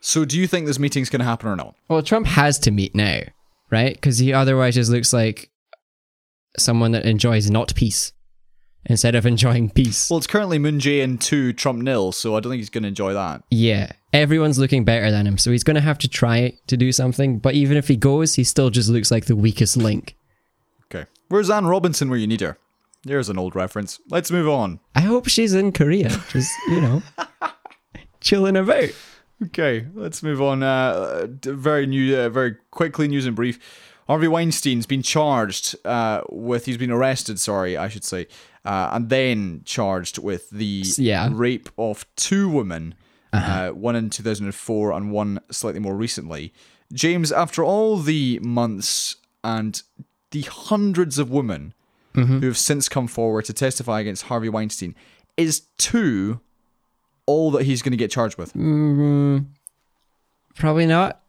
So 0.00 0.24
do 0.24 0.38
you 0.38 0.46
think 0.46 0.66
this 0.66 0.78
meeting's 0.78 1.10
going 1.10 1.20
to 1.20 1.26
happen 1.26 1.48
or 1.48 1.56
not? 1.56 1.74
Well, 1.88 2.02
Trump 2.02 2.26
has 2.26 2.58
to 2.60 2.70
meet 2.70 2.94
now, 2.94 3.20
right? 3.70 3.94
Because 3.94 4.18
he 4.18 4.32
otherwise 4.32 4.74
just 4.74 4.90
looks 4.90 5.12
like 5.12 5.50
someone 6.58 6.92
that 6.92 7.04
enjoys 7.04 7.50
not 7.50 7.74
peace 7.74 8.12
instead 8.86 9.14
of 9.14 9.26
enjoying 9.26 9.70
peace. 9.70 10.10
Well, 10.10 10.18
it's 10.18 10.26
currently 10.26 10.58
Moon 10.58 10.78
Jae-in 10.78 11.18
2, 11.18 11.52
Trump 11.52 11.82
nil, 11.82 12.12
so 12.12 12.36
I 12.36 12.40
don't 12.40 12.50
think 12.50 12.60
he's 12.60 12.70
going 12.70 12.82
to 12.82 12.88
enjoy 12.88 13.14
that. 13.14 13.42
Yeah, 13.50 13.92
everyone's 14.12 14.58
looking 14.58 14.84
better 14.84 15.10
than 15.10 15.26
him, 15.26 15.38
so 15.38 15.50
he's 15.50 15.64
going 15.64 15.74
to 15.76 15.80
have 15.80 15.98
to 15.98 16.08
try 16.08 16.58
to 16.66 16.76
do 16.76 16.92
something. 16.92 17.38
But 17.38 17.54
even 17.54 17.76
if 17.76 17.88
he 17.88 17.96
goes, 17.96 18.34
he 18.34 18.44
still 18.44 18.70
just 18.70 18.88
looks 18.88 19.10
like 19.10 19.26
the 19.26 19.36
weakest 19.36 19.76
link. 19.76 20.16
Okay. 20.86 21.08
Where's 21.28 21.50
Anne 21.50 21.66
Robinson 21.66 22.10
where 22.10 22.18
you 22.18 22.26
need 22.26 22.40
her? 22.40 22.58
There's 23.04 23.28
an 23.28 23.38
old 23.38 23.54
reference. 23.56 24.00
Let's 24.10 24.30
move 24.30 24.48
on. 24.48 24.80
I 24.94 25.00
hope 25.00 25.28
she's 25.28 25.54
in 25.54 25.72
Korea, 25.72 26.10
just 26.30 26.50
you 26.68 26.80
know, 26.80 27.02
chilling 28.20 28.56
about. 28.56 28.90
Okay, 29.46 29.86
let's 29.94 30.22
move 30.22 30.42
on. 30.42 30.62
Uh, 30.62 31.26
very 31.30 31.86
new, 31.86 32.14
uh, 32.14 32.28
very 32.28 32.56
quickly, 32.70 33.08
news 33.08 33.24
and 33.24 33.34
brief. 33.34 33.58
Harvey 34.10 34.26
Weinstein's 34.26 34.86
been 34.86 35.02
charged 35.02 35.76
uh, 35.84 36.22
with, 36.30 36.66
he's 36.66 36.76
been 36.76 36.90
arrested, 36.90 37.38
sorry, 37.38 37.76
I 37.76 37.86
should 37.86 38.02
say, 38.02 38.26
uh, 38.64 38.88
and 38.90 39.08
then 39.08 39.62
charged 39.64 40.18
with 40.18 40.50
the 40.50 40.82
yeah. 40.98 41.28
rape 41.30 41.68
of 41.78 42.04
two 42.16 42.48
women, 42.48 42.96
uh 43.32 43.68
one 43.68 43.94
in 43.94 44.10
2004 44.10 44.90
and 44.90 45.12
one 45.12 45.38
slightly 45.52 45.78
more 45.78 45.94
recently. 45.94 46.52
James, 46.92 47.30
after 47.30 47.62
all 47.62 47.98
the 47.98 48.40
months 48.42 49.14
and 49.44 49.80
the 50.32 50.42
hundreds 50.42 51.20
of 51.20 51.30
women 51.30 51.72
who 52.14 52.46
have 52.46 52.58
since 52.58 52.88
come 52.88 53.06
forward 53.06 53.44
to 53.44 53.52
testify 53.52 54.00
against 54.00 54.24
Harvey 54.24 54.48
Weinstein, 54.48 54.96
is 55.36 55.68
two 55.78 56.40
all 57.26 57.52
that 57.52 57.62
he's 57.62 57.80
going 57.80 57.92
to 57.92 57.96
get 57.96 58.10
charged 58.10 58.38
with? 58.38 58.56
Probably 60.56 60.86
not. 60.86 61.19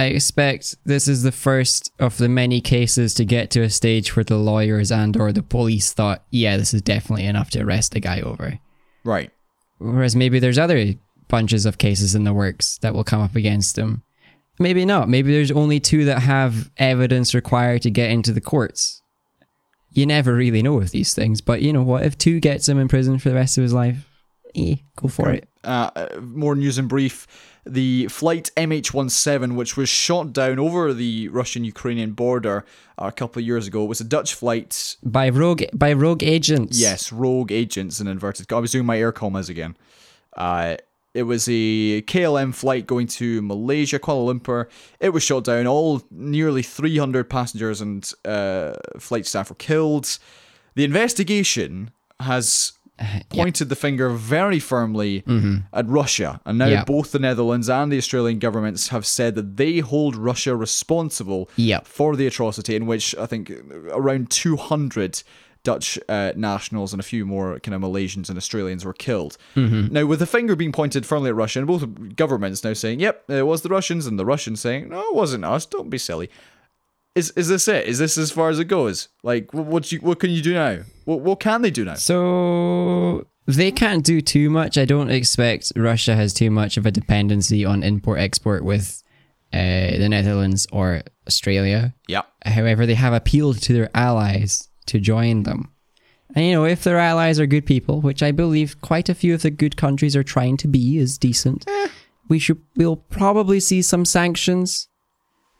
I 0.00 0.04
expect 0.04 0.76
this 0.86 1.06
is 1.08 1.24
the 1.24 1.30
first 1.30 1.92
of 1.98 2.16
the 2.16 2.30
many 2.30 2.62
cases 2.62 3.12
to 3.14 3.24
get 3.26 3.50
to 3.50 3.60
a 3.60 3.68
stage 3.68 4.16
where 4.16 4.24
the 4.24 4.38
lawyers 4.38 4.90
and 4.90 5.14
or 5.14 5.30
the 5.30 5.42
police 5.42 5.92
thought, 5.92 6.24
yeah, 6.30 6.56
this 6.56 6.72
is 6.72 6.80
definitely 6.80 7.26
enough 7.26 7.50
to 7.50 7.60
arrest 7.60 7.92
the 7.92 8.00
guy 8.00 8.22
over. 8.22 8.58
Right. 9.04 9.30
Whereas 9.76 10.16
maybe 10.16 10.38
there's 10.38 10.56
other 10.56 10.94
bunches 11.28 11.66
of 11.66 11.76
cases 11.76 12.14
in 12.14 12.24
the 12.24 12.32
works 12.32 12.78
that 12.78 12.94
will 12.94 13.04
come 13.04 13.20
up 13.20 13.36
against 13.36 13.76
him. 13.76 14.02
Maybe 14.58 14.86
not. 14.86 15.10
Maybe 15.10 15.34
there's 15.34 15.50
only 15.50 15.80
two 15.80 16.06
that 16.06 16.20
have 16.20 16.70
evidence 16.78 17.34
required 17.34 17.82
to 17.82 17.90
get 17.90 18.10
into 18.10 18.32
the 18.32 18.40
courts. 18.40 19.02
You 19.90 20.06
never 20.06 20.32
really 20.34 20.62
know 20.62 20.76
with 20.76 20.92
these 20.92 21.12
things, 21.12 21.42
but 21.42 21.60
you 21.60 21.74
know 21.74 21.82
what? 21.82 22.06
If 22.06 22.16
two 22.16 22.40
gets 22.40 22.66
him 22.66 22.78
in 22.78 22.88
prison 22.88 23.18
for 23.18 23.28
the 23.28 23.34
rest 23.34 23.58
of 23.58 23.62
his 23.64 23.74
life, 23.74 24.08
eh, 24.54 24.76
go 24.96 25.08
for 25.08 25.28
it. 25.28 25.46
uh, 25.62 25.90
uh, 25.94 26.20
more 26.22 26.54
news 26.54 26.78
in 26.78 26.88
brief. 26.88 27.26
The 27.66 28.08
flight 28.08 28.50
MH17, 28.56 29.54
which 29.54 29.76
was 29.76 29.88
shot 29.88 30.32
down 30.32 30.58
over 30.58 30.92
the 30.94 31.28
Russian-Ukrainian 31.28 32.12
border 32.12 32.64
uh, 32.98 33.06
a 33.06 33.12
couple 33.12 33.40
of 33.40 33.46
years 33.46 33.66
ago, 33.66 33.84
was 33.84 34.00
a 34.00 34.04
Dutch 34.04 34.34
flight. 34.34 34.96
By 35.02 35.28
rogue 35.28 35.62
by 35.74 35.92
rogue 35.92 36.22
agents. 36.22 36.78
Yes, 36.78 37.12
rogue 37.12 37.52
agents 37.52 38.00
in 38.00 38.06
inverted. 38.06 38.52
I 38.52 38.58
was 38.58 38.72
doing 38.72 38.86
my 38.86 38.98
air 38.98 39.12
commas 39.12 39.48
again. 39.48 39.76
Uh, 40.36 40.76
it 41.12 41.24
was 41.24 41.48
a 41.48 42.02
KLM 42.02 42.54
flight 42.54 42.86
going 42.86 43.08
to 43.08 43.42
Malaysia, 43.42 43.98
Kuala 43.98 44.32
Lumpur. 44.32 44.66
It 45.00 45.10
was 45.10 45.22
shot 45.22 45.44
down. 45.44 45.66
All 45.66 46.02
nearly 46.10 46.62
300 46.62 47.28
passengers 47.28 47.80
and 47.80 48.10
uh, 48.24 48.74
flight 48.98 49.26
staff 49.26 49.50
were 49.50 49.56
killed. 49.56 50.18
The 50.76 50.84
investigation 50.84 51.90
has 52.20 52.72
pointed 53.30 53.68
the 53.68 53.76
finger 53.76 54.10
very 54.10 54.58
firmly 54.58 55.24
at 55.72 55.86
Russia. 55.88 56.40
And 56.44 56.58
now 56.58 56.66
Yeah. 56.66 56.84
both 56.84 57.12
the 57.12 57.18
Netherlands 57.18 57.68
and 57.68 57.90
the 57.90 57.98
Australian 57.98 58.38
governments 58.38 58.88
have 58.88 59.06
said 59.06 59.34
that 59.36 59.56
they 59.56 59.78
hold 59.78 60.16
Russia 60.16 60.54
responsible 60.56 61.48
Yep. 61.56 61.86
for 61.86 62.16
the 62.16 62.26
atrocity, 62.26 62.76
in 62.76 62.86
which 62.86 63.14
I 63.16 63.26
think 63.26 63.50
around 63.90 64.30
200 64.30 65.22
Dutch 65.62 65.98
uh, 66.08 66.32
nationals 66.36 66.94
and 66.94 67.00
a 67.00 67.02
few 67.02 67.26
more 67.26 67.60
kind 67.60 67.74
of 67.74 67.82
Malaysians 67.82 68.30
and 68.30 68.38
Australians 68.38 68.82
were 68.84 68.94
killed. 68.94 69.36
Now, 69.54 70.06
with 70.06 70.18
the 70.20 70.26
finger 70.26 70.56
being 70.56 70.72
pointed 70.72 71.04
firmly 71.04 71.28
at 71.28 71.36
Russia, 71.36 71.58
and 71.58 71.68
both 71.68 72.16
governments 72.16 72.64
now 72.64 72.72
saying, 72.72 73.00
yep, 73.00 73.24
it 73.28 73.46
was 73.46 73.60
the 73.60 73.68
Russians, 73.68 74.06
and 74.06 74.18
the 74.18 74.24
Russians 74.24 74.60
saying, 74.60 74.88
no, 74.88 75.00
it 75.00 75.14
wasn't 75.14 75.44
us, 75.44 75.66
don't 75.66 75.90
be 75.90 75.98
silly. 75.98 76.30
Is, 77.14 77.30
is 77.32 77.48
this 77.48 77.66
it? 77.66 77.86
Is 77.86 77.98
this 77.98 78.16
as 78.16 78.30
far 78.30 78.50
as 78.50 78.58
it 78.58 78.66
goes? 78.66 79.08
Like, 79.22 79.50
wh- 79.50 79.66
what 79.66 79.90
you, 79.90 79.98
what 79.98 80.20
can 80.20 80.30
you 80.30 80.42
do 80.42 80.54
now? 80.54 80.80
What, 81.04 81.20
what 81.20 81.40
can 81.40 81.62
they 81.62 81.70
do 81.70 81.84
now? 81.84 81.94
So 81.94 83.26
they 83.46 83.72
can't 83.72 84.04
do 84.04 84.20
too 84.20 84.48
much. 84.48 84.78
I 84.78 84.84
don't 84.84 85.10
expect 85.10 85.72
Russia 85.74 86.14
has 86.14 86.32
too 86.32 86.50
much 86.50 86.76
of 86.76 86.86
a 86.86 86.90
dependency 86.90 87.64
on 87.64 87.82
import 87.82 88.20
export 88.20 88.64
with 88.64 89.02
uh, 89.52 89.96
the 89.98 90.08
Netherlands 90.08 90.68
or 90.72 91.02
Australia. 91.26 91.94
Yeah. 92.06 92.22
However, 92.46 92.86
they 92.86 92.94
have 92.94 93.12
appealed 93.12 93.60
to 93.62 93.72
their 93.72 93.90
allies 93.94 94.68
to 94.86 95.00
join 95.00 95.42
them. 95.42 95.72
And 96.34 96.46
you 96.46 96.52
know, 96.52 96.64
if 96.64 96.84
their 96.84 96.98
allies 96.98 97.40
are 97.40 97.46
good 97.46 97.66
people, 97.66 98.00
which 98.00 98.22
I 98.22 98.30
believe 98.30 98.80
quite 98.80 99.08
a 99.08 99.14
few 99.14 99.34
of 99.34 99.42
the 99.42 99.50
good 99.50 99.76
countries 99.76 100.14
are 100.14 100.22
trying 100.22 100.56
to 100.58 100.68
be, 100.68 100.98
is 100.98 101.18
decent, 101.18 101.68
we 102.28 102.38
should 102.38 102.62
we'll 102.76 102.96
probably 102.96 103.58
see 103.58 103.82
some 103.82 104.04
sanctions. 104.04 104.88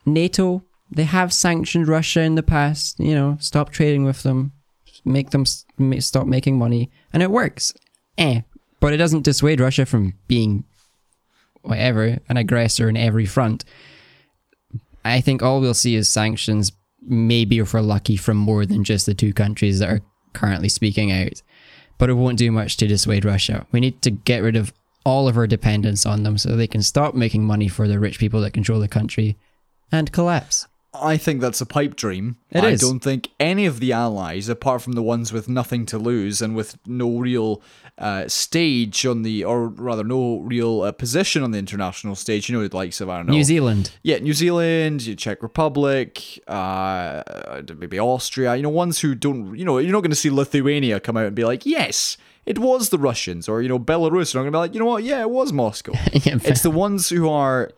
NATO, 0.07 0.65
they 0.91 1.05
have 1.05 1.33
sanctioned 1.33 1.89
Russia 1.89 2.21
in 2.21 2.35
the 2.35 2.43
past. 2.43 2.99
You 2.99 3.15
know, 3.15 3.37
stop 3.41 3.71
trading 3.71 4.05
with 4.05 4.23
them, 4.23 4.53
make 5.05 5.31
them 5.31 5.45
stop 5.47 6.27
making 6.27 6.59
money, 6.59 6.91
and 7.13 7.23
it 7.23 7.31
works. 7.31 7.73
Eh, 8.19 8.43
but 8.81 8.93
it 8.93 8.99
doesn't 8.99 9.23
dissuade 9.23 9.61
Russia 9.61 9.87
from 9.87 10.15
being 10.27 10.65
whatever, 11.63 12.19
an 12.29 12.37
aggressor 12.37 12.89
in 12.89 12.97
every 12.97 13.27
front. 13.27 13.65
I 15.05 15.21
think 15.21 15.43
all 15.43 15.61
we'll 15.61 15.75
see 15.75 15.95
is 15.95 16.09
sanctions, 16.09 16.73
maybe 17.03 17.59
if 17.59 17.73
we're 17.73 17.81
lucky, 17.81 18.17
from 18.17 18.37
more 18.37 18.67
than 18.67 18.85
just 18.85 19.07
the 19.07 19.15
two 19.15 19.33
countries 19.33 19.79
that 19.79 19.91
are 19.91 20.01
currently 20.33 20.69
speaking 20.69 21.13
out. 21.13 21.43
But 21.99 22.11
it 22.11 22.15
won't 22.15 22.39
do 22.39 22.51
much 22.51 22.77
to 22.79 22.87
dissuade 22.87 23.25
Russia. 23.25 23.67
We 23.73 23.81
need 23.81 24.01
to 24.03 24.11
get 24.11 24.43
rid 24.43 24.57
of 24.57 24.73
all 25.05 25.29
of 25.29 25.37
our 25.37 25.47
dependence 25.47 26.05
on 26.05 26.23
them 26.23 26.39
so 26.39 26.57
they 26.57 26.67
can 26.67 26.83
stop 26.83 27.15
making 27.15 27.45
money 27.45 27.69
for 27.69 27.89
the 27.89 27.99
rich 27.99 28.19
people 28.19 28.41
that 28.43 28.53
control 28.53 28.81
the 28.81 28.89
country 28.89 29.37
and 29.93 30.13
collapse. 30.13 30.67
I 30.93 31.17
think 31.17 31.41
that's 31.41 31.61
a 31.61 31.67
pipe 31.67 31.95
dream. 31.95 32.37
It 32.51 32.65
I 32.65 32.71
is. 32.71 32.81
don't 32.81 32.99
think 32.99 33.29
any 33.39 33.65
of 33.65 33.79
the 33.79 33.93
allies, 33.93 34.49
apart 34.49 34.83
from 34.83 34.95
the 34.95 35.03
ones 35.03 35.33
with 35.33 35.49
nothing 35.49 35.87
to 35.87 35.99
lose 35.99 36.43
and 36.43 36.57
with 36.57 36.79
no 36.85 37.19
real 37.19 37.63
uh, 37.97 38.27
stage 38.27 39.07
on 39.07 39.23
the, 39.23 39.45
or 39.45 39.69
rather, 39.69 40.03
no 40.03 40.41
real 40.41 40.83
uh, 40.83 40.91
position 40.91 41.45
on 41.45 41.53
the 41.53 41.59
international 41.59 42.17
stage, 42.17 42.49
you 42.49 42.57
know, 42.59 42.67
the 42.67 42.77
likes 42.77 43.01
of, 43.01 43.09
I 43.09 43.19
don't 43.19 43.27
know. 43.27 43.35
New 43.35 43.45
Zealand. 43.45 43.93
Yeah, 44.03 44.19
New 44.19 44.35
Zealand, 44.35 45.03
you 45.03 45.15
Czech 45.15 45.43
Republic, 45.45 46.43
uh, 46.49 47.23
maybe 47.77 48.01
Austria, 48.01 48.57
you 48.57 48.63
know, 48.63 48.69
ones 48.69 49.01
who 49.01 49.15
don't, 49.15 49.57
you 49.57 49.65
know, 49.65 49.79
you're 49.79 49.93
not 49.93 50.01
going 50.01 50.11
to 50.11 50.17
see 50.17 50.31
Lithuania 50.31 50.99
come 50.99 51.17
out 51.17 51.27
and 51.27 51.37
be 51.37 51.45
like, 51.45 51.65
yes, 51.65 52.17
it 52.47 52.59
was 52.59 52.89
the 52.89 52.99
Russians, 52.99 53.49
or, 53.49 53.63
you 53.63 53.69
know, 53.69 53.79
Belarus 53.79 54.35
are 54.35 54.39
not 54.39 54.43
going 54.43 54.47
to 54.47 54.51
be 54.51 54.59
like, 54.59 54.75
you 54.75 54.81
know 54.81 54.87
what, 54.87 55.05
yeah, 55.05 55.21
it 55.21 55.31
was 55.31 55.53
Moscow. 55.53 55.93
Yeah, 56.13 56.39
it's 56.43 56.63
the 56.63 56.71
ones 56.71 57.09
who 57.11 57.29
are 57.29 57.71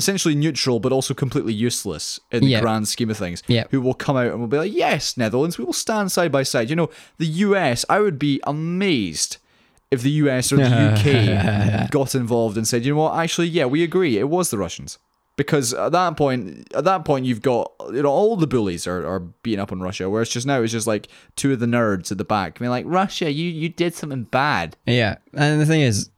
essentially 0.00 0.34
neutral 0.34 0.78
but 0.80 0.92
also 0.92 1.12
completely 1.14 1.52
useless 1.52 2.18
in 2.32 2.40
the 2.42 2.48
Yeah. 2.52 2.60
grand 2.60 2.88
scheme 2.88 3.10
of 3.10 3.18
things 3.18 3.42
Yeah. 3.56 3.64
who 3.70 3.80
will 3.80 3.94
come 4.06 4.16
out 4.16 4.30
and 4.32 4.40
will 4.40 4.46
be 4.56 4.56
like 4.64 4.74
yes 4.74 5.16
netherlands 5.16 5.58
we 5.58 5.64
will 5.64 5.72
stand 5.86 6.10
side 6.16 6.32
by 6.32 6.42
side. 6.42 6.70
You 6.70 6.76
know 6.76 6.90
the 7.18 7.26
us 7.28 7.84
i 7.88 7.98
would 8.00 8.18
be 8.18 8.40
amazed 8.46 9.36
if 9.90 10.02
the 10.02 10.10
us 10.12 10.52
or 10.52 10.56
the 10.56 10.64
uk 11.84 11.90
got 11.90 12.14
involved 12.14 12.56
and 12.56 12.66
said 12.66 12.84
you 12.84 12.92
know 12.94 13.00
what? 13.02 13.14
Actually 13.18 13.48
yeah 13.48 13.66
we 13.66 13.82
agree. 13.82 14.18
It 14.18 14.28
was 14.28 14.50
the 14.50 14.58
russians. 14.58 14.98
Because 15.36 15.72
at 15.72 15.92
that 15.92 16.16
point 16.18 16.68
at 16.74 16.84
that 16.84 17.04
point 17.04 17.24
you've 17.24 17.40
got 17.42 17.72
you 17.92 18.02
know 18.02 18.10
all 18.10 18.36
the 18.36 18.46
bullies 18.46 18.86
are, 18.86 19.06
are 19.06 19.20
beating 19.42 19.60
up 19.60 19.72
on 19.72 19.80
russia 19.80 20.08
whereas 20.10 20.28
just 20.28 20.46
now 20.46 20.60
it's 20.62 20.72
just 20.72 20.86
like 20.86 21.08
two 21.34 21.50
of 21.54 21.60
the 21.60 21.66
nerds 21.76 22.12
at 22.12 22.18
the 22.18 22.24
back 22.36 22.58
being 22.58 22.70
like 22.70 22.84
russia 22.86 23.30
you 23.32 23.46
you 23.62 23.68
did 23.68 23.94
something 23.94 24.24
bad. 24.24 24.76
Yeah, 24.86 25.16
and 25.32 25.60
the 25.60 25.66
thing 25.66 25.80
is, 25.80 26.10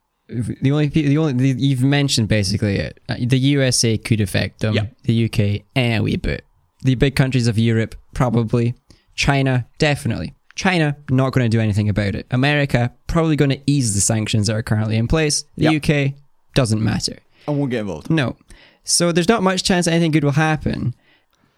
the 0.60 0.72
only 0.72 0.88
the 0.88 1.18
only 1.18 1.32
the, 1.52 1.60
you've 1.60 1.82
mentioned 1.82 2.28
basically 2.28 2.76
it. 2.76 3.00
Uh, 3.08 3.16
The 3.20 3.38
USA 3.38 3.98
could 3.98 4.20
affect 4.20 4.60
them. 4.60 4.74
Yeah. 4.74 4.86
The 5.04 5.24
UK, 5.26 5.64
eh, 5.76 5.96
a 5.96 6.00
wee 6.02 6.16
bit. 6.16 6.44
The 6.82 6.94
big 6.94 7.14
countries 7.16 7.46
of 7.46 7.58
Europe, 7.58 7.94
probably. 8.14 8.74
China, 9.14 9.66
definitely. 9.78 10.34
China, 10.54 10.96
not 11.10 11.32
going 11.32 11.44
to 11.44 11.48
do 11.56 11.60
anything 11.60 11.88
about 11.88 12.14
it. 12.14 12.26
America, 12.30 12.92
probably 13.06 13.36
going 13.36 13.50
to 13.50 13.60
ease 13.66 13.94
the 13.94 14.00
sanctions 14.00 14.46
that 14.46 14.56
are 14.56 14.62
currently 14.62 14.96
in 14.96 15.06
place. 15.08 15.44
The 15.56 15.64
Yeah. 15.72 15.76
UK, 16.06 16.14
doesn't 16.54 16.82
matter. 16.82 17.18
i 17.48 17.50
won't 17.50 17.70
get 17.70 17.80
involved 17.80 18.10
No. 18.10 18.36
So 18.84 19.12
there's 19.12 19.28
not 19.28 19.42
much 19.42 19.62
chance 19.64 19.86
anything 19.86 20.10
good 20.10 20.24
will 20.24 20.32
happen. 20.32 20.94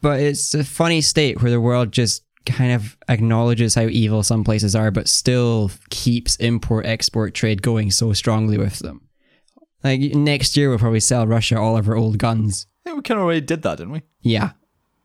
But 0.03 0.21
it's 0.21 0.53
a 0.55 0.65
funny 0.65 1.01
state 1.01 1.41
where 1.41 1.51
the 1.51 1.61
world 1.61 1.91
just 1.93 2.23
kind 2.47 2.73
of 2.73 2.97
acknowledges 3.09 3.75
how 3.75 3.83
evil 3.87 4.23
some 4.23 4.45
places 4.45 4.75
are, 4.77 4.91
but 4.91 5.09
still 5.09 5.71
keeps 5.91 6.37
import 6.37 6.87
export 6.87 7.35
trade 7.35 7.63
going 7.63 7.91
so 7.91 8.13
strongly 8.13 8.59
with 8.59 8.79
them. 8.81 9.03
Like 9.83 10.01
next 10.01 10.57
year, 10.57 10.71
we'll 10.71 10.79
probably 10.79 11.01
sell 11.01 11.27
Russia 11.27 11.59
all 11.59 11.77
of 11.77 11.89
our 11.89 11.97
old 11.97 12.19
guns. 12.19 12.67
i 12.85 12.91
think 12.91 12.97
we 12.97 13.03
kind 13.03 13.19
of 13.21 13.25
already 13.25 13.41
did 13.41 13.63
that 13.63 13.79
didn't 13.79 13.93
we 13.93 14.03
Yeah. 14.23 14.53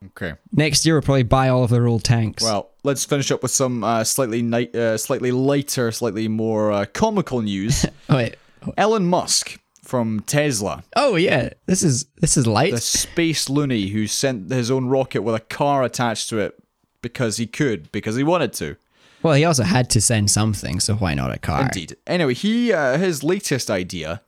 okay 0.07 0.33
Next 0.53 0.85
year, 0.85 0.95
we'll 0.95 1.01
probably 1.01 1.23
buy 1.23 1.49
all 1.49 1.63
of 1.63 1.69
their 1.69 1.87
old 1.87 2.03
tanks. 2.03 2.43
Well, 2.43 2.71
let's 2.83 3.03
finish 3.05 3.29
up 3.31 3.41
with 3.43 3.51
some 3.51 3.83
uh, 3.83 4.03
slightly 4.03 4.41
ni- 4.41 4.71
uh, 4.73 4.97
slightly 4.97 5.31
lighter, 5.31 5.91
slightly 5.91 6.27
more 6.27 6.71
uh, 6.71 6.85
comical 6.93 7.41
news. 7.41 7.85
oh, 8.09 8.15
wait. 8.15 8.35
Elon 8.77 9.05
Musk 9.05 9.57
from 9.83 10.19
Tesla, 10.21 10.83
oh 10.95 11.15
yeah, 11.15 11.49
this 11.65 11.81
is 11.81 12.05
this 12.21 12.37
is 12.37 12.45
light. 12.45 12.71
the 12.71 12.79
space 12.79 13.49
loony 13.49 13.87
who 13.87 14.05
sent 14.05 14.51
his 14.51 14.69
own 14.69 14.85
rocket 14.87 15.23
with 15.23 15.33
a 15.33 15.39
car 15.39 15.81
attached 15.83 16.29
to 16.29 16.37
it 16.37 16.53
because 17.01 17.37
he 17.37 17.47
could, 17.47 17.91
because 17.91 18.15
he 18.15 18.23
wanted 18.23 18.53
to. 18.53 18.75
well, 19.23 19.33
he 19.33 19.43
also 19.45 19.63
had 19.63 19.89
to 19.91 20.01
send 20.01 20.31
something, 20.31 20.79
so 20.79 20.95
why 20.95 21.13
not 21.13 21.33
a 21.33 21.39
car? 21.39 21.63
Indeed. 21.63 21.95
Anyway, 22.07 22.33
he 22.33 22.71
uh, 22.73 22.97
his 22.97 23.23
latest 23.23 23.69
idea 23.69 24.21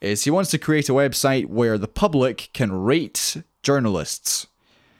is 0.00 0.24
he 0.24 0.30
wants 0.30 0.50
to 0.50 0.58
create 0.58 0.88
a 0.88 0.92
website 0.92 1.46
where 1.46 1.78
the 1.78 1.88
public 1.88 2.50
can 2.52 2.70
rate 2.72 3.36
journalists, 3.62 4.46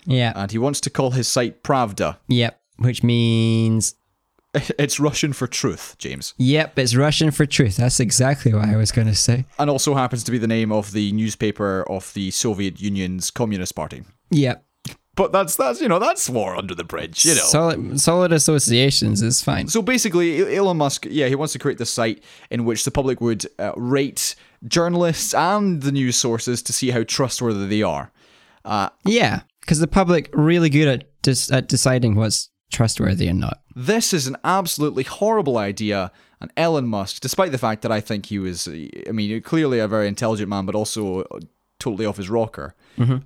Yeah. 0.06 0.32
and 0.34 0.50
he 0.50 0.58
wants 0.58 0.80
to 0.82 0.90
call 0.90 1.10
his 1.12 1.28
site 1.28 1.62
Pravda. 1.62 2.16
yep. 2.28 2.60
Which 2.78 3.02
means 3.02 3.94
It's 4.78 4.98
Russian 5.00 5.32
for 5.32 5.46
truth, 5.46 5.96
James. 5.98 6.32
Yep, 6.38 6.78
it's 6.78 6.94
Russian 6.94 7.30
for 7.32 7.44
truth. 7.46 7.76
That's 7.76 8.00
exactly 8.00 8.52
what 8.54 8.68
I 8.68 8.76
was 8.76 8.92
going 8.92 9.08
to 9.08 9.14
say. 9.14 9.44
and 9.58 9.68
also 9.70 9.94
happens 9.94 10.22
to 10.24 10.30
be 10.32 10.38
the 10.38 10.46
name 10.46 10.70
of 10.72 10.92
the 10.92 11.12
newspaper 11.12 11.84
of 11.90 12.12
the 12.14 12.30
Soviet 12.30 12.80
Union's 12.80 13.30
Communist 13.30 13.74
Party. 13.74 14.02
Yep. 14.30 14.64
But 15.16 15.30
that's 15.32 15.54
that's 15.56 15.80
you 15.80 15.88
know 15.88 15.98
that's 15.98 16.28
war 16.28 16.56
under 16.56 16.74
the 16.74 16.84
bridge, 16.84 17.24
you 17.24 17.34
know. 17.34 17.42
Solid, 17.42 18.00
solid 18.00 18.32
associations 18.32 19.22
is 19.22 19.42
fine. 19.42 19.68
so 19.68 19.80
basically, 19.80 20.56
Elon 20.56 20.76
Musk, 20.76 21.06
yeah, 21.08 21.28
he 21.28 21.34
wants 21.34 21.52
to 21.52 21.58
create 21.58 21.78
this 21.78 21.90
site 21.90 22.22
in 22.50 22.64
which 22.64 22.84
the 22.84 22.90
public 22.90 23.20
would 23.20 23.46
uh, 23.58 23.72
rate 23.76 24.34
journalists 24.66 25.32
and 25.34 25.82
the 25.82 25.92
news 25.92 26.16
sources 26.16 26.62
to 26.62 26.72
see 26.72 26.90
how 26.90 27.04
trustworthy 27.04 27.66
they 27.66 27.82
are. 27.82 28.10
Yeah, 29.04 29.42
because 29.60 29.78
the 29.78 29.86
public 29.86 30.30
really 30.32 30.70
good 30.70 30.88
at 30.88 31.22
dis- 31.22 31.52
at 31.52 31.68
deciding 31.68 32.16
what's 32.16 32.50
trustworthy 32.72 33.28
and 33.28 33.40
not. 33.40 33.60
This 33.76 34.12
is 34.12 34.26
an 34.26 34.36
absolutely 34.42 35.04
horrible 35.04 35.58
idea, 35.58 36.10
and 36.40 36.50
Elon 36.56 36.86
Musk, 36.86 37.20
despite 37.20 37.52
the 37.52 37.58
fact 37.58 37.82
that 37.82 37.92
I 37.92 38.00
think 38.00 38.26
he 38.26 38.38
was, 38.38 38.68
I 38.68 39.12
mean, 39.12 39.40
clearly 39.42 39.78
a 39.78 39.86
very 39.86 40.08
intelligent 40.08 40.48
man, 40.48 40.66
but 40.66 40.74
also 40.74 41.24
totally 41.84 42.06
off 42.06 42.16
his 42.16 42.30
rocker. 42.30 42.74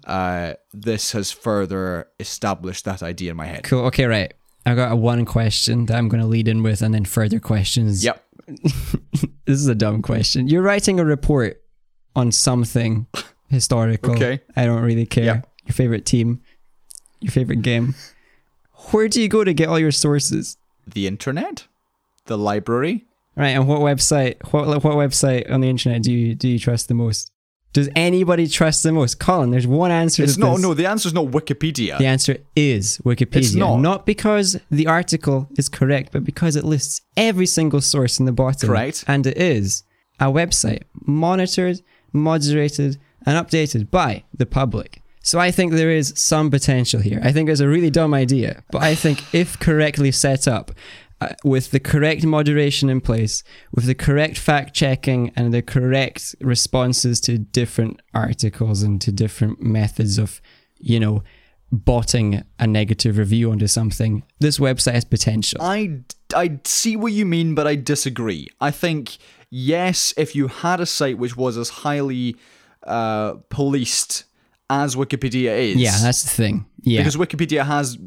Uh, 0.04 0.54
this 0.72 1.12
has 1.12 1.30
further 1.30 2.08
established 2.18 2.84
that 2.84 3.02
idea 3.02 3.30
in 3.30 3.36
my 3.36 3.46
head. 3.46 3.64
Cool. 3.64 3.84
Okay, 3.86 4.06
right. 4.06 4.32
I've 4.66 4.76
got 4.76 4.90
a 4.92 4.96
one 4.96 5.24
question 5.24 5.86
that 5.86 5.96
I'm 5.96 6.08
going 6.08 6.20
to 6.20 6.26
lead 6.26 6.48
in 6.48 6.62
with, 6.62 6.82
and 6.82 6.92
then 6.92 7.04
further 7.04 7.40
questions. 7.40 8.04
Yep. 8.04 8.24
This 9.46 9.60
is 9.60 9.66
a 9.66 9.74
dumb 9.74 10.02
question. 10.02 10.46
You're 10.46 10.60
writing 10.60 11.00
a 11.00 11.06
report 11.06 11.62
on 12.14 12.32
something 12.32 13.06
historical. 13.48 14.12
Okay. 14.12 14.40
I 14.54 14.66
don't 14.66 14.82
really 14.82 15.06
care. 15.06 15.24
Yeah. 15.24 15.40
Your 15.64 15.72
favorite 15.72 16.04
team, 16.04 16.42
your 17.20 17.32
favorite 17.32 17.62
game. 17.62 17.94
Where 18.90 19.08
do 19.08 19.22
you 19.22 19.28
go 19.28 19.44
to 19.44 19.54
get 19.54 19.70
all 19.70 19.78
your 19.78 19.90
sources? 19.90 20.58
The 20.86 21.06
internet, 21.06 21.66
the 22.26 22.36
library. 22.36 23.06
Right, 23.36 23.56
and 23.56 23.66
what 23.66 23.80
website? 23.80 24.36
What 24.52 24.66
what 24.84 24.96
website 24.96 25.50
on 25.50 25.62
the 25.62 25.70
internet 25.70 26.02
do 26.02 26.12
you 26.12 26.34
do 26.34 26.46
you 26.46 26.58
trust 26.58 26.88
the 26.88 26.94
most? 26.94 27.30
Does 27.72 27.88
anybody 27.94 28.48
trust 28.48 28.82
the 28.82 28.92
most? 28.92 29.18
Colin, 29.18 29.50
there's 29.50 29.66
one 29.66 29.90
answer. 29.90 30.22
It's 30.22 30.34
to 30.34 30.40
no, 30.40 30.52
this. 30.52 30.62
no. 30.62 30.74
The 30.74 30.86
answer 30.86 31.08
is 31.08 31.14
not 31.14 31.26
Wikipedia. 31.26 31.98
The 31.98 32.06
answer 32.06 32.38
is 32.56 32.98
Wikipedia. 33.04 33.36
It's 33.36 33.54
not. 33.54 34.06
because 34.06 34.58
the 34.70 34.86
article 34.86 35.48
is 35.58 35.68
correct, 35.68 36.12
but 36.12 36.24
because 36.24 36.56
it 36.56 36.64
lists 36.64 37.02
every 37.16 37.46
single 37.46 37.80
source 37.80 38.18
in 38.18 38.26
the 38.26 38.32
bottom. 38.32 38.68
Correct. 38.68 39.04
And 39.06 39.26
it 39.26 39.36
is 39.36 39.84
a 40.18 40.26
website 40.26 40.82
monitored, 41.06 41.80
moderated, 42.12 42.98
and 43.26 43.46
updated 43.46 43.90
by 43.90 44.24
the 44.36 44.46
public. 44.46 45.02
So 45.22 45.38
I 45.38 45.50
think 45.50 45.72
there 45.72 45.90
is 45.90 46.14
some 46.16 46.50
potential 46.50 47.00
here. 47.00 47.20
I 47.22 47.32
think 47.32 47.50
it's 47.50 47.60
a 47.60 47.68
really 47.68 47.90
dumb 47.90 48.14
idea, 48.14 48.64
but 48.70 48.82
I 48.82 48.94
think 48.94 49.22
if 49.34 49.58
correctly 49.58 50.10
set 50.10 50.48
up, 50.48 50.72
uh, 51.20 51.34
with 51.44 51.70
the 51.70 51.80
correct 51.80 52.24
moderation 52.24 52.88
in 52.88 53.00
place, 53.00 53.42
with 53.72 53.86
the 53.86 53.94
correct 53.94 54.38
fact 54.38 54.74
checking 54.74 55.32
and 55.34 55.52
the 55.52 55.62
correct 55.62 56.34
responses 56.40 57.20
to 57.22 57.38
different 57.38 58.00
articles 58.14 58.82
and 58.82 59.00
to 59.00 59.10
different 59.10 59.60
methods 59.60 60.18
of, 60.18 60.40
you 60.78 61.00
know, 61.00 61.22
botting 61.70 62.42
a 62.58 62.66
negative 62.66 63.18
review 63.18 63.50
onto 63.50 63.66
something, 63.66 64.22
this 64.38 64.58
website 64.58 64.94
has 64.94 65.04
potential. 65.04 65.60
I 65.62 66.00
I 66.34 66.60
see 66.64 66.96
what 66.96 67.12
you 67.12 67.26
mean, 67.26 67.54
but 67.54 67.66
I 67.66 67.74
disagree. 67.74 68.48
I 68.60 68.70
think 68.70 69.18
yes, 69.50 70.14
if 70.16 70.34
you 70.34 70.48
had 70.48 70.80
a 70.80 70.86
site 70.86 71.18
which 71.18 71.36
was 71.36 71.56
as 71.56 71.68
highly 71.68 72.36
uh, 72.84 73.34
policed 73.48 74.24
as 74.70 74.96
Wikipedia 74.96 75.58
is, 75.58 75.76
yeah, 75.76 75.98
that's 76.00 76.22
the 76.22 76.30
thing. 76.30 76.66
Yeah. 76.82 77.00
because 77.00 77.16
Wikipedia 77.16 77.66
has 77.66 77.98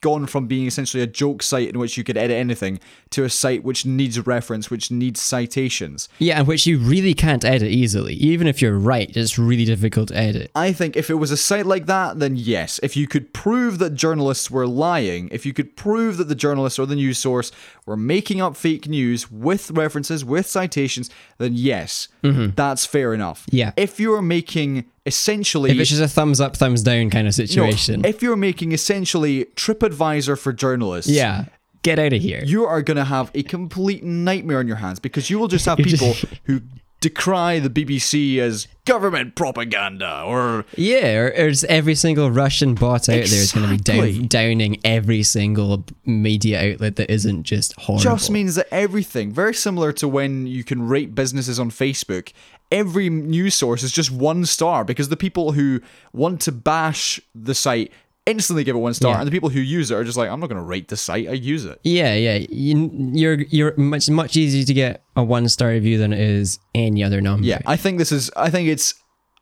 gone 0.00 0.26
from 0.26 0.46
being 0.46 0.66
essentially 0.66 1.02
a 1.02 1.06
joke 1.06 1.42
site 1.42 1.68
in 1.68 1.78
which 1.78 1.96
you 1.96 2.04
could 2.04 2.16
edit 2.16 2.36
anything 2.36 2.78
to 3.10 3.24
a 3.24 3.30
site 3.30 3.64
which 3.64 3.84
needs 3.84 4.24
reference, 4.26 4.70
which 4.70 4.90
needs 4.90 5.20
citations. 5.20 6.08
yeah, 6.18 6.38
and 6.38 6.46
which 6.46 6.66
you 6.66 6.78
really 6.78 7.14
can't 7.14 7.44
edit 7.44 7.70
easily. 7.70 8.14
Even 8.14 8.46
if 8.46 8.62
you're 8.62 8.78
right, 8.78 9.14
it's 9.16 9.38
really 9.38 9.64
difficult 9.64 10.08
to 10.08 10.16
edit. 10.16 10.50
I 10.54 10.72
think 10.72 10.96
if 10.96 11.10
it 11.10 11.14
was 11.14 11.30
a 11.30 11.36
site 11.36 11.66
like 11.66 11.86
that, 11.86 12.18
then 12.18 12.36
yes. 12.36 12.78
If 12.82 12.96
you 12.96 13.06
could 13.06 13.32
prove 13.32 13.78
that 13.78 13.94
journalists 13.94 14.50
were 14.50 14.66
lying, 14.66 15.28
if 15.32 15.44
you 15.44 15.52
could 15.52 15.76
prove 15.76 16.16
that 16.18 16.28
the 16.28 16.34
journalists 16.34 16.78
or 16.78 16.86
the 16.86 16.94
news 16.94 17.18
source 17.18 17.50
were 17.86 17.96
making 17.96 18.40
up 18.40 18.56
fake 18.56 18.88
news 18.88 19.30
with 19.30 19.70
references, 19.72 20.24
with 20.24 20.46
citations, 20.46 21.10
then 21.38 21.54
yes, 21.54 22.08
that's 22.22 22.86
fair 22.86 23.14
enough. 23.14 23.46
Mm-hmm. 23.46 23.56
Yeah. 23.56 23.72
If 23.76 23.98
you're 23.98 24.22
making 24.22 24.84
essentially. 25.08 25.70
If 25.72 25.80
it's 25.80 25.90
just 25.90 26.02
a 26.02 26.08
thumbs 26.08 26.40
up, 26.40 26.56
thumbs 26.56 26.82
down 26.82 27.10
kind 27.10 27.26
of 27.26 27.34
situation. 27.34 28.04
if 28.04 28.22
you're 28.22 28.36
making 28.36 28.72
essentially 28.72 29.46
TripAdvisor 29.56 30.38
for 30.38 30.52
journalists, 30.52 31.10
yeah. 31.10 31.46
Get 31.82 31.98
out 32.00 32.12
of 32.12 32.20
here. 32.20 32.42
you 32.44 32.64
are 32.64 32.82
going 32.82 32.96
to 32.96 33.04
have 33.04 33.30
a 33.34 33.42
complete 33.44 34.02
nightmare 34.02 34.58
on 34.58 34.66
your 34.66 34.76
hands 34.76 34.98
because 34.98 35.30
you 35.30 35.38
will 35.38 35.46
just 35.46 35.64
have 35.64 35.78
people 35.90 36.12
who 36.44 36.60
decry 37.00 37.60
the 37.60 37.70
BBC 37.70 38.38
as 38.38 38.66
government 38.84 39.34
propaganda 39.34 40.22
or 40.26 40.64
Yeah, 40.76 41.16
or, 41.16 41.26
or 41.28 41.52
every 41.68 41.94
single 41.94 42.30
Russian 42.30 42.74
bot 42.74 43.08
out 43.08 43.14
there 43.14 43.22
is 43.22 43.52
going 43.52 43.66
to 43.66 43.76
be 43.76 43.80
down, 43.80 44.26
downing 44.26 44.80
every 44.84 45.22
single 45.22 45.84
media 46.04 46.72
outlet 46.72 46.96
that 46.96 47.10
isn't 47.10 47.44
just 47.44 47.74
horrible. 47.80 48.02
just 48.02 48.30
means 48.30 48.56
that 48.56 48.66
everything, 48.72 49.32
very 49.32 49.54
similar 49.54 49.92
to 49.92 50.08
when 50.08 50.46
you 50.46 50.64
can 50.64 50.88
rate 50.88 51.14
businesses 51.14 51.60
on 51.60 51.70
Facebook, 51.70 52.32
every 52.72 53.08
news 53.08 53.54
source 53.54 53.82
is 53.82 53.92
just 53.92 54.10
one 54.10 54.44
star 54.44 54.84
because 54.84 55.08
the 55.08 55.16
people 55.16 55.52
who 55.52 55.80
want 56.12 56.40
to 56.42 56.52
bash 56.52 57.20
the 57.34 57.54
site 57.54 57.92
instantly 58.28 58.64
give 58.64 58.76
it 58.76 58.78
one 58.78 58.94
star, 58.94 59.12
Yeah. 59.12 59.18
and 59.20 59.26
the 59.26 59.30
people 59.32 59.48
who 59.48 59.60
use 59.60 59.90
it 59.90 59.94
are 59.94 60.04
just 60.04 60.16
like, 60.16 60.30
I'm 60.30 60.40
not 60.40 60.48
going 60.48 60.60
to 60.60 60.64
rate 60.64 60.88
the 60.88 60.96
site, 60.96 61.28
I 61.28 61.32
use 61.32 61.64
it. 61.64 61.80
Yeah, 61.84 62.14
yeah. 62.14 62.44
You, 62.50 62.90
you're 63.12 63.40
you're 63.42 63.76
much 63.76 64.08
much 64.10 64.36
easier 64.36 64.64
to 64.64 64.74
get 64.74 65.02
a 65.16 65.22
one 65.24 65.48
star 65.48 65.68
review 65.70 65.98
than 65.98 66.12
it 66.12 66.20
is 66.20 66.58
any 66.74 67.02
other 67.02 67.20
number. 67.20 67.46
Yeah, 67.46 67.60
I 67.66 67.76
think 67.76 67.98
this 67.98 68.12
is. 68.12 68.30
I 68.36 68.50
think 68.50 68.68
it's 68.68 68.94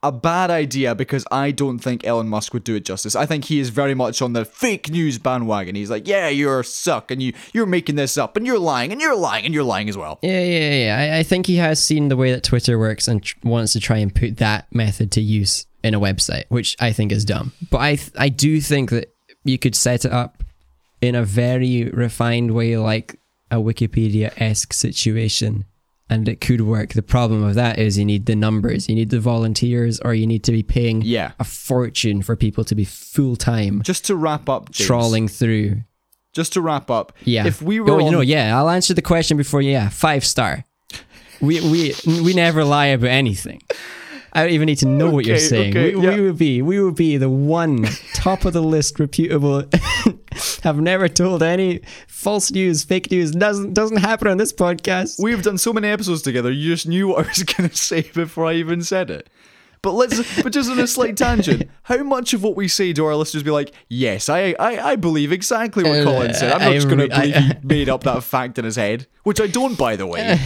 a 0.02 0.12
bad 0.12 0.50
idea 0.50 0.94
because 0.94 1.24
I 1.32 1.50
don't 1.50 1.78
think 1.80 2.06
Elon 2.06 2.28
Musk 2.28 2.52
would 2.52 2.62
do 2.64 2.76
it 2.76 2.84
justice. 2.84 3.16
I 3.16 3.26
think 3.26 3.46
he 3.46 3.58
is 3.58 3.70
very 3.70 3.94
much 3.94 4.20
on 4.22 4.34
the 4.34 4.44
fake 4.44 4.90
news 4.90 5.18
bandwagon. 5.18 5.74
He's 5.74 5.90
like, 5.90 6.06
yeah, 6.06 6.28
you're 6.28 6.62
suck, 6.62 7.10
and 7.10 7.20
you 7.22 7.32
you're 7.52 7.66
making 7.66 7.96
this 7.96 8.16
up, 8.16 8.36
and 8.36 8.46
you're 8.46 8.58
lying, 8.58 8.92
and 8.92 9.00
you're 9.00 9.16
lying, 9.16 9.44
and 9.46 9.54
you're 9.54 9.64
lying 9.64 9.88
as 9.88 9.96
well. 9.96 10.18
Yeah, 10.22 10.40
yeah, 10.42 10.84
yeah. 10.84 11.14
I, 11.14 11.18
I 11.20 11.22
think 11.24 11.46
he 11.46 11.56
has 11.56 11.82
seen 11.82 12.08
the 12.08 12.16
way 12.16 12.30
that 12.30 12.44
Twitter 12.44 12.78
works 12.78 13.08
and 13.08 13.22
tr- 13.22 13.36
wants 13.42 13.72
to 13.72 13.80
try 13.80 13.96
and 13.96 14.14
put 14.14 14.36
that 14.36 14.72
method 14.72 15.10
to 15.12 15.20
use 15.20 15.66
in 15.86 15.94
a 15.94 16.00
website, 16.00 16.44
which 16.48 16.76
I 16.80 16.92
think 16.92 17.12
is 17.12 17.24
dumb. 17.24 17.52
But 17.70 17.78
I, 17.78 17.96
th- 17.96 18.12
I 18.18 18.28
do 18.28 18.60
think 18.60 18.90
that 18.90 19.14
you 19.44 19.58
could 19.58 19.74
set 19.76 20.04
it 20.04 20.12
up 20.12 20.42
in 21.00 21.14
a 21.14 21.22
very 21.22 21.84
refined 21.90 22.50
way, 22.52 22.76
like 22.76 23.20
a 23.50 23.56
Wikipedia 23.56 24.32
esque 24.40 24.72
situation, 24.72 25.64
and 26.10 26.28
it 26.28 26.40
could 26.40 26.60
work. 26.62 26.94
The 26.94 27.02
problem 27.02 27.44
of 27.44 27.54
that 27.54 27.78
is 27.78 27.98
you 27.98 28.04
need 28.04 28.26
the 28.26 28.34
numbers, 28.36 28.88
you 28.88 28.94
need 28.94 29.10
the 29.10 29.20
volunteers, 29.20 30.00
or 30.00 30.14
you 30.14 30.26
need 30.26 30.42
to 30.44 30.52
be 30.52 30.62
paying 30.62 31.02
Yeah. 31.02 31.32
a 31.38 31.44
fortune 31.44 32.22
for 32.22 32.34
people 32.36 32.64
to 32.64 32.74
be 32.74 32.84
full 32.84 33.36
time 33.36 33.82
Just 33.82 34.04
to 34.06 34.16
wrap 34.16 34.48
up, 34.48 34.70
James, 34.72 34.86
trawling 34.86 35.28
through. 35.28 35.82
Just 36.32 36.52
to 36.54 36.60
wrap 36.60 36.90
up, 36.90 37.12
Yeah. 37.24 37.46
If 37.46 37.62
we 37.62 37.80
were 37.80 37.92
oh, 37.92 37.94
on, 38.00 38.04
you 38.06 38.10
know, 38.10 38.20
yeah, 38.20 38.58
I'll 38.58 38.70
answer 38.70 38.94
the 38.94 39.02
question 39.02 39.36
before. 39.36 39.62
Yeah, 39.62 39.88
five 39.88 40.24
star. 40.24 40.64
We 41.40 41.60
we 41.60 41.94
we 42.06 42.32
never 42.34 42.64
lie 42.64 42.86
about 42.86 43.10
anything. 43.10 43.60
I 44.36 44.42
don't 44.44 44.52
even 44.52 44.66
need 44.66 44.78
to 44.78 44.86
know 44.88 45.10
what 45.10 45.24
you're 45.24 45.38
saying. 45.38 45.70
okay, 45.76 45.94
we, 45.94 46.04
yeah. 46.04 46.14
we 46.14 46.20
would 46.20 46.38
be 46.38 46.62
we 46.62 46.80
would 46.80 46.94
be 46.94 47.16
the 47.16 47.28
one 47.30 47.84
top 48.14 48.44
of 48.44 48.52
the 48.52 48.62
list 48.62 48.98
reputable. 49.00 49.64
have 50.62 50.78
never 50.80 51.08
told 51.08 51.42
any 51.42 51.80
false 52.06 52.50
news, 52.50 52.84
fake 52.84 53.10
news. 53.10 53.30
Doesn't 53.30 53.72
doesn't 53.74 53.98
happen 53.98 54.28
on 54.28 54.36
this 54.36 54.52
podcast. 54.52 55.20
we've 55.22 55.42
done 55.42 55.58
so 55.58 55.72
many 55.72 55.88
episodes 55.88 56.22
together. 56.22 56.50
You 56.50 56.72
just 56.74 56.86
knew 56.86 57.08
what 57.08 57.24
I 57.24 57.28
was 57.28 57.42
going 57.54 57.70
to 57.70 57.76
say 57.76 58.02
before 58.02 58.46
I 58.46 58.54
even 58.54 58.82
said 58.82 59.10
it. 59.10 59.28
But 59.82 59.92
let's, 59.92 60.42
but 60.42 60.52
just 60.52 60.68
on 60.68 60.80
a 60.80 60.86
slight 60.86 61.16
tangent, 61.16 61.70
how 61.84 62.02
much 62.02 62.34
of 62.34 62.42
what 62.42 62.56
we 62.56 62.66
say 62.66 62.92
do 62.92 63.04
our 63.04 63.14
listeners 63.14 63.44
be 63.44 63.50
like, 63.52 63.72
yes, 63.88 64.28
I, 64.28 64.56
I, 64.58 64.78
I 64.92 64.96
believe 64.96 65.30
exactly 65.30 65.84
what 65.84 66.00
Uh, 66.00 66.04
Colin 66.04 66.34
said. 66.34 66.50
I'm 66.52 66.58
not 66.60 66.70
I 66.70 66.74
just 66.74 66.88
going 66.88 66.98
to 66.98 67.04
re- 67.06 67.12
I- 67.12 67.20
believe 67.20 67.34
he 67.62 67.66
made 67.66 67.88
up 67.88 68.02
that 68.02 68.24
fact 68.24 68.58
in 68.58 68.64
his 68.64 68.74
head, 68.74 69.06
which 69.22 69.40
I 69.40 69.46
don't, 69.46 69.78
by 69.78 69.94
the 69.94 70.06
way. 70.06 70.40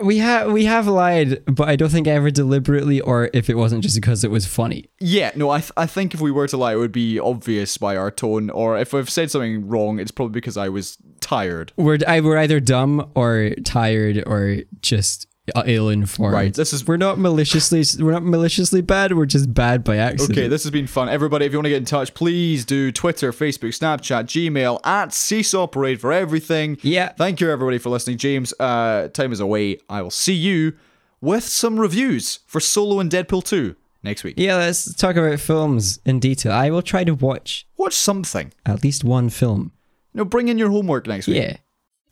We 0.00 0.18
have 0.18 0.52
we 0.52 0.64
have 0.66 0.86
lied, 0.86 1.42
but 1.46 1.68
I 1.68 1.76
don't 1.76 1.88
think 1.88 2.06
ever 2.06 2.30
deliberately, 2.30 3.00
or 3.00 3.30
if 3.32 3.48
it 3.48 3.54
wasn't 3.54 3.82
just 3.82 3.96
because 3.96 4.24
it 4.24 4.30
was 4.30 4.46
funny. 4.46 4.90
Yeah, 5.00 5.32
no, 5.34 5.50
I, 5.50 5.60
th- 5.60 5.72
I 5.76 5.86
think 5.86 6.12
if 6.14 6.20
we 6.20 6.30
were 6.30 6.46
to 6.48 6.56
lie, 6.56 6.74
it 6.74 6.76
would 6.76 6.92
be 6.92 7.18
obvious 7.18 7.76
by 7.78 7.96
our 7.96 8.10
tone, 8.10 8.50
or 8.50 8.78
if 8.78 8.92
I've 8.94 9.10
said 9.10 9.30
something 9.30 9.66
wrong, 9.66 9.98
it's 9.98 10.10
probably 10.10 10.34
because 10.34 10.56
I 10.56 10.68
was 10.68 10.98
tired. 11.20 11.72
We're 11.76 11.98
I, 12.06 12.20
we're 12.20 12.38
either 12.38 12.60
dumb 12.60 13.10
or 13.14 13.52
tired 13.64 14.22
or 14.26 14.58
just 14.80 15.26
ill 15.66 15.88
informed. 15.88 16.34
Right, 16.34 16.52
this 16.54 16.72
is- 16.72 16.86
we're 16.86 16.96
not 16.96 17.18
maliciously 17.18 17.82
we're 18.02 18.12
not 18.12 18.24
maliciously 18.24 18.80
bad. 18.80 19.12
We're 19.16 19.26
just 19.26 19.52
bad 19.54 19.84
by 19.84 19.96
accident. 19.96 20.36
Okay, 20.38 20.48
this 20.48 20.64
has 20.64 20.70
been 20.70 20.86
fun. 20.86 21.08
Everybody, 21.08 21.46
if 21.46 21.52
you 21.52 21.58
want 21.58 21.66
to 21.66 21.70
get 21.70 21.76
in 21.78 21.84
touch, 21.84 22.14
please 22.14 22.64
do 22.64 22.90
Twitter, 22.92 23.32
Facebook, 23.32 23.68
Snapchat, 23.78 24.24
Gmail, 24.24 24.80
at 24.84 25.12
Seesaw 25.14 25.66
Parade 25.68 26.00
for 26.00 26.12
everything. 26.12 26.78
Yeah. 26.82 27.12
Thank 27.16 27.40
you, 27.40 27.50
everybody, 27.50 27.78
for 27.78 27.90
listening. 27.90 28.18
James, 28.18 28.52
uh, 28.58 29.08
time 29.08 29.32
is 29.32 29.40
away. 29.40 29.78
I 29.88 30.02
will 30.02 30.10
see 30.10 30.34
you 30.34 30.72
with 31.20 31.44
some 31.44 31.78
reviews 31.80 32.40
for 32.46 32.60
Solo 32.60 33.00
and 33.00 33.10
Deadpool 33.10 33.44
2 33.44 33.74
next 34.02 34.22
week. 34.24 34.34
yeah, 34.36 34.56
let's 34.56 34.94
talk 34.94 35.16
about 35.16 35.40
films 35.40 35.98
in 36.04 36.20
detail. 36.20 36.52
I 36.52 36.70
will 36.70 36.82
try 36.82 37.04
to 37.04 37.14
watch 37.14 37.66
Watch 37.76 37.94
something. 37.94 38.52
at 38.64 38.82
least 38.84 39.02
one 39.04 39.30
film. 39.30 39.72
You 40.12 40.18
know, 40.18 40.24
bring 40.24 40.48
in 40.48 40.58
your 40.58 40.70
homework 40.70 41.06
next 41.06 41.26
week. 41.26 41.36
Yeah. 41.36 41.56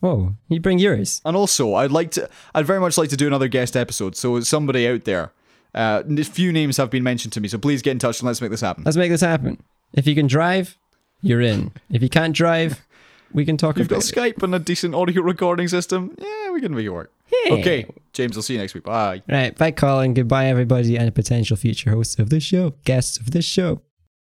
Whoa, 0.05 0.35
you 0.49 0.61
bring 0.61 0.79
yours. 0.79 1.23
And 1.25 1.35
also, 1.35 1.73
I'd 1.77 1.91
like 1.91 2.11
to, 2.11 2.29
I'd 2.55 2.67
very 2.67 2.79
much 2.79 2.99
like 2.99 3.09
to 3.09 3.17
do 3.17 3.27
another 3.27 3.49
guest 3.49 3.75
episode. 3.75 4.17
So 4.17 4.39
somebody 4.41 4.87
out 4.87 5.05
there, 5.05 5.33
uh, 5.75 6.03
a 6.07 6.25
few 6.25 6.53
names 6.53 6.77
have 6.77 6.91
been 6.91 7.03
mentioned 7.03 7.33
to 7.33 7.41
me. 7.41 7.49
So 7.49 7.57
please 7.57 7.81
get 7.81 7.93
in 7.93 7.99
touch 8.01 8.21
and 8.21 8.27
let's 8.27 8.43
make 8.43 8.51
this 8.51 8.61
happen. 8.61 8.85
Let's 8.85 8.99
make 8.99 9.11
this 9.11 9.23
happen. 9.23 9.63
If 9.95 10.07
you 10.07 10.15
can 10.15 10.27
drive, 10.27 10.77
you're 11.23 11.41
in. 11.41 11.73
If 11.89 12.03
you 12.03 12.11
can't 12.11 12.37
drive, 12.37 12.85
we 13.33 13.47
can 13.47 13.57
talk 13.57 13.79
You've 13.79 13.87
about 13.87 14.07
got 14.15 14.27
it. 14.27 14.37
Skype 14.37 14.43
and 14.43 14.55
a 14.55 14.59
decent 14.59 14.95
audio 14.95 15.23
recording 15.23 15.69
system. 15.69 16.15
Yeah, 16.19 16.51
we 16.51 16.61
can 16.61 16.75
make 16.75 16.85
it 16.85 16.91
work. 16.91 17.11
Yeah. 17.47 17.55
Okay, 17.55 17.87
James, 18.13 18.37
I'll 18.37 18.43
see 18.43 18.53
you 18.53 18.61
next 18.61 18.75
week. 18.75 18.85
Bye. 18.85 19.23
Right, 19.27 19.57
bye, 19.57 19.71
Colin. 19.71 20.13
Goodbye, 20.13 20.49
everybody, 20.49 20.99
and 20.99 21.15
potential 21.15 21.57
future 21.57 21.93
hosts 21.93 22.19
of 22.19 22.29
this 22.29 22.43
show, 22.43 22.75
guests 22.85 23.17
of 23.17 23.31
this 23.31 23.47
show. 23.47 23.81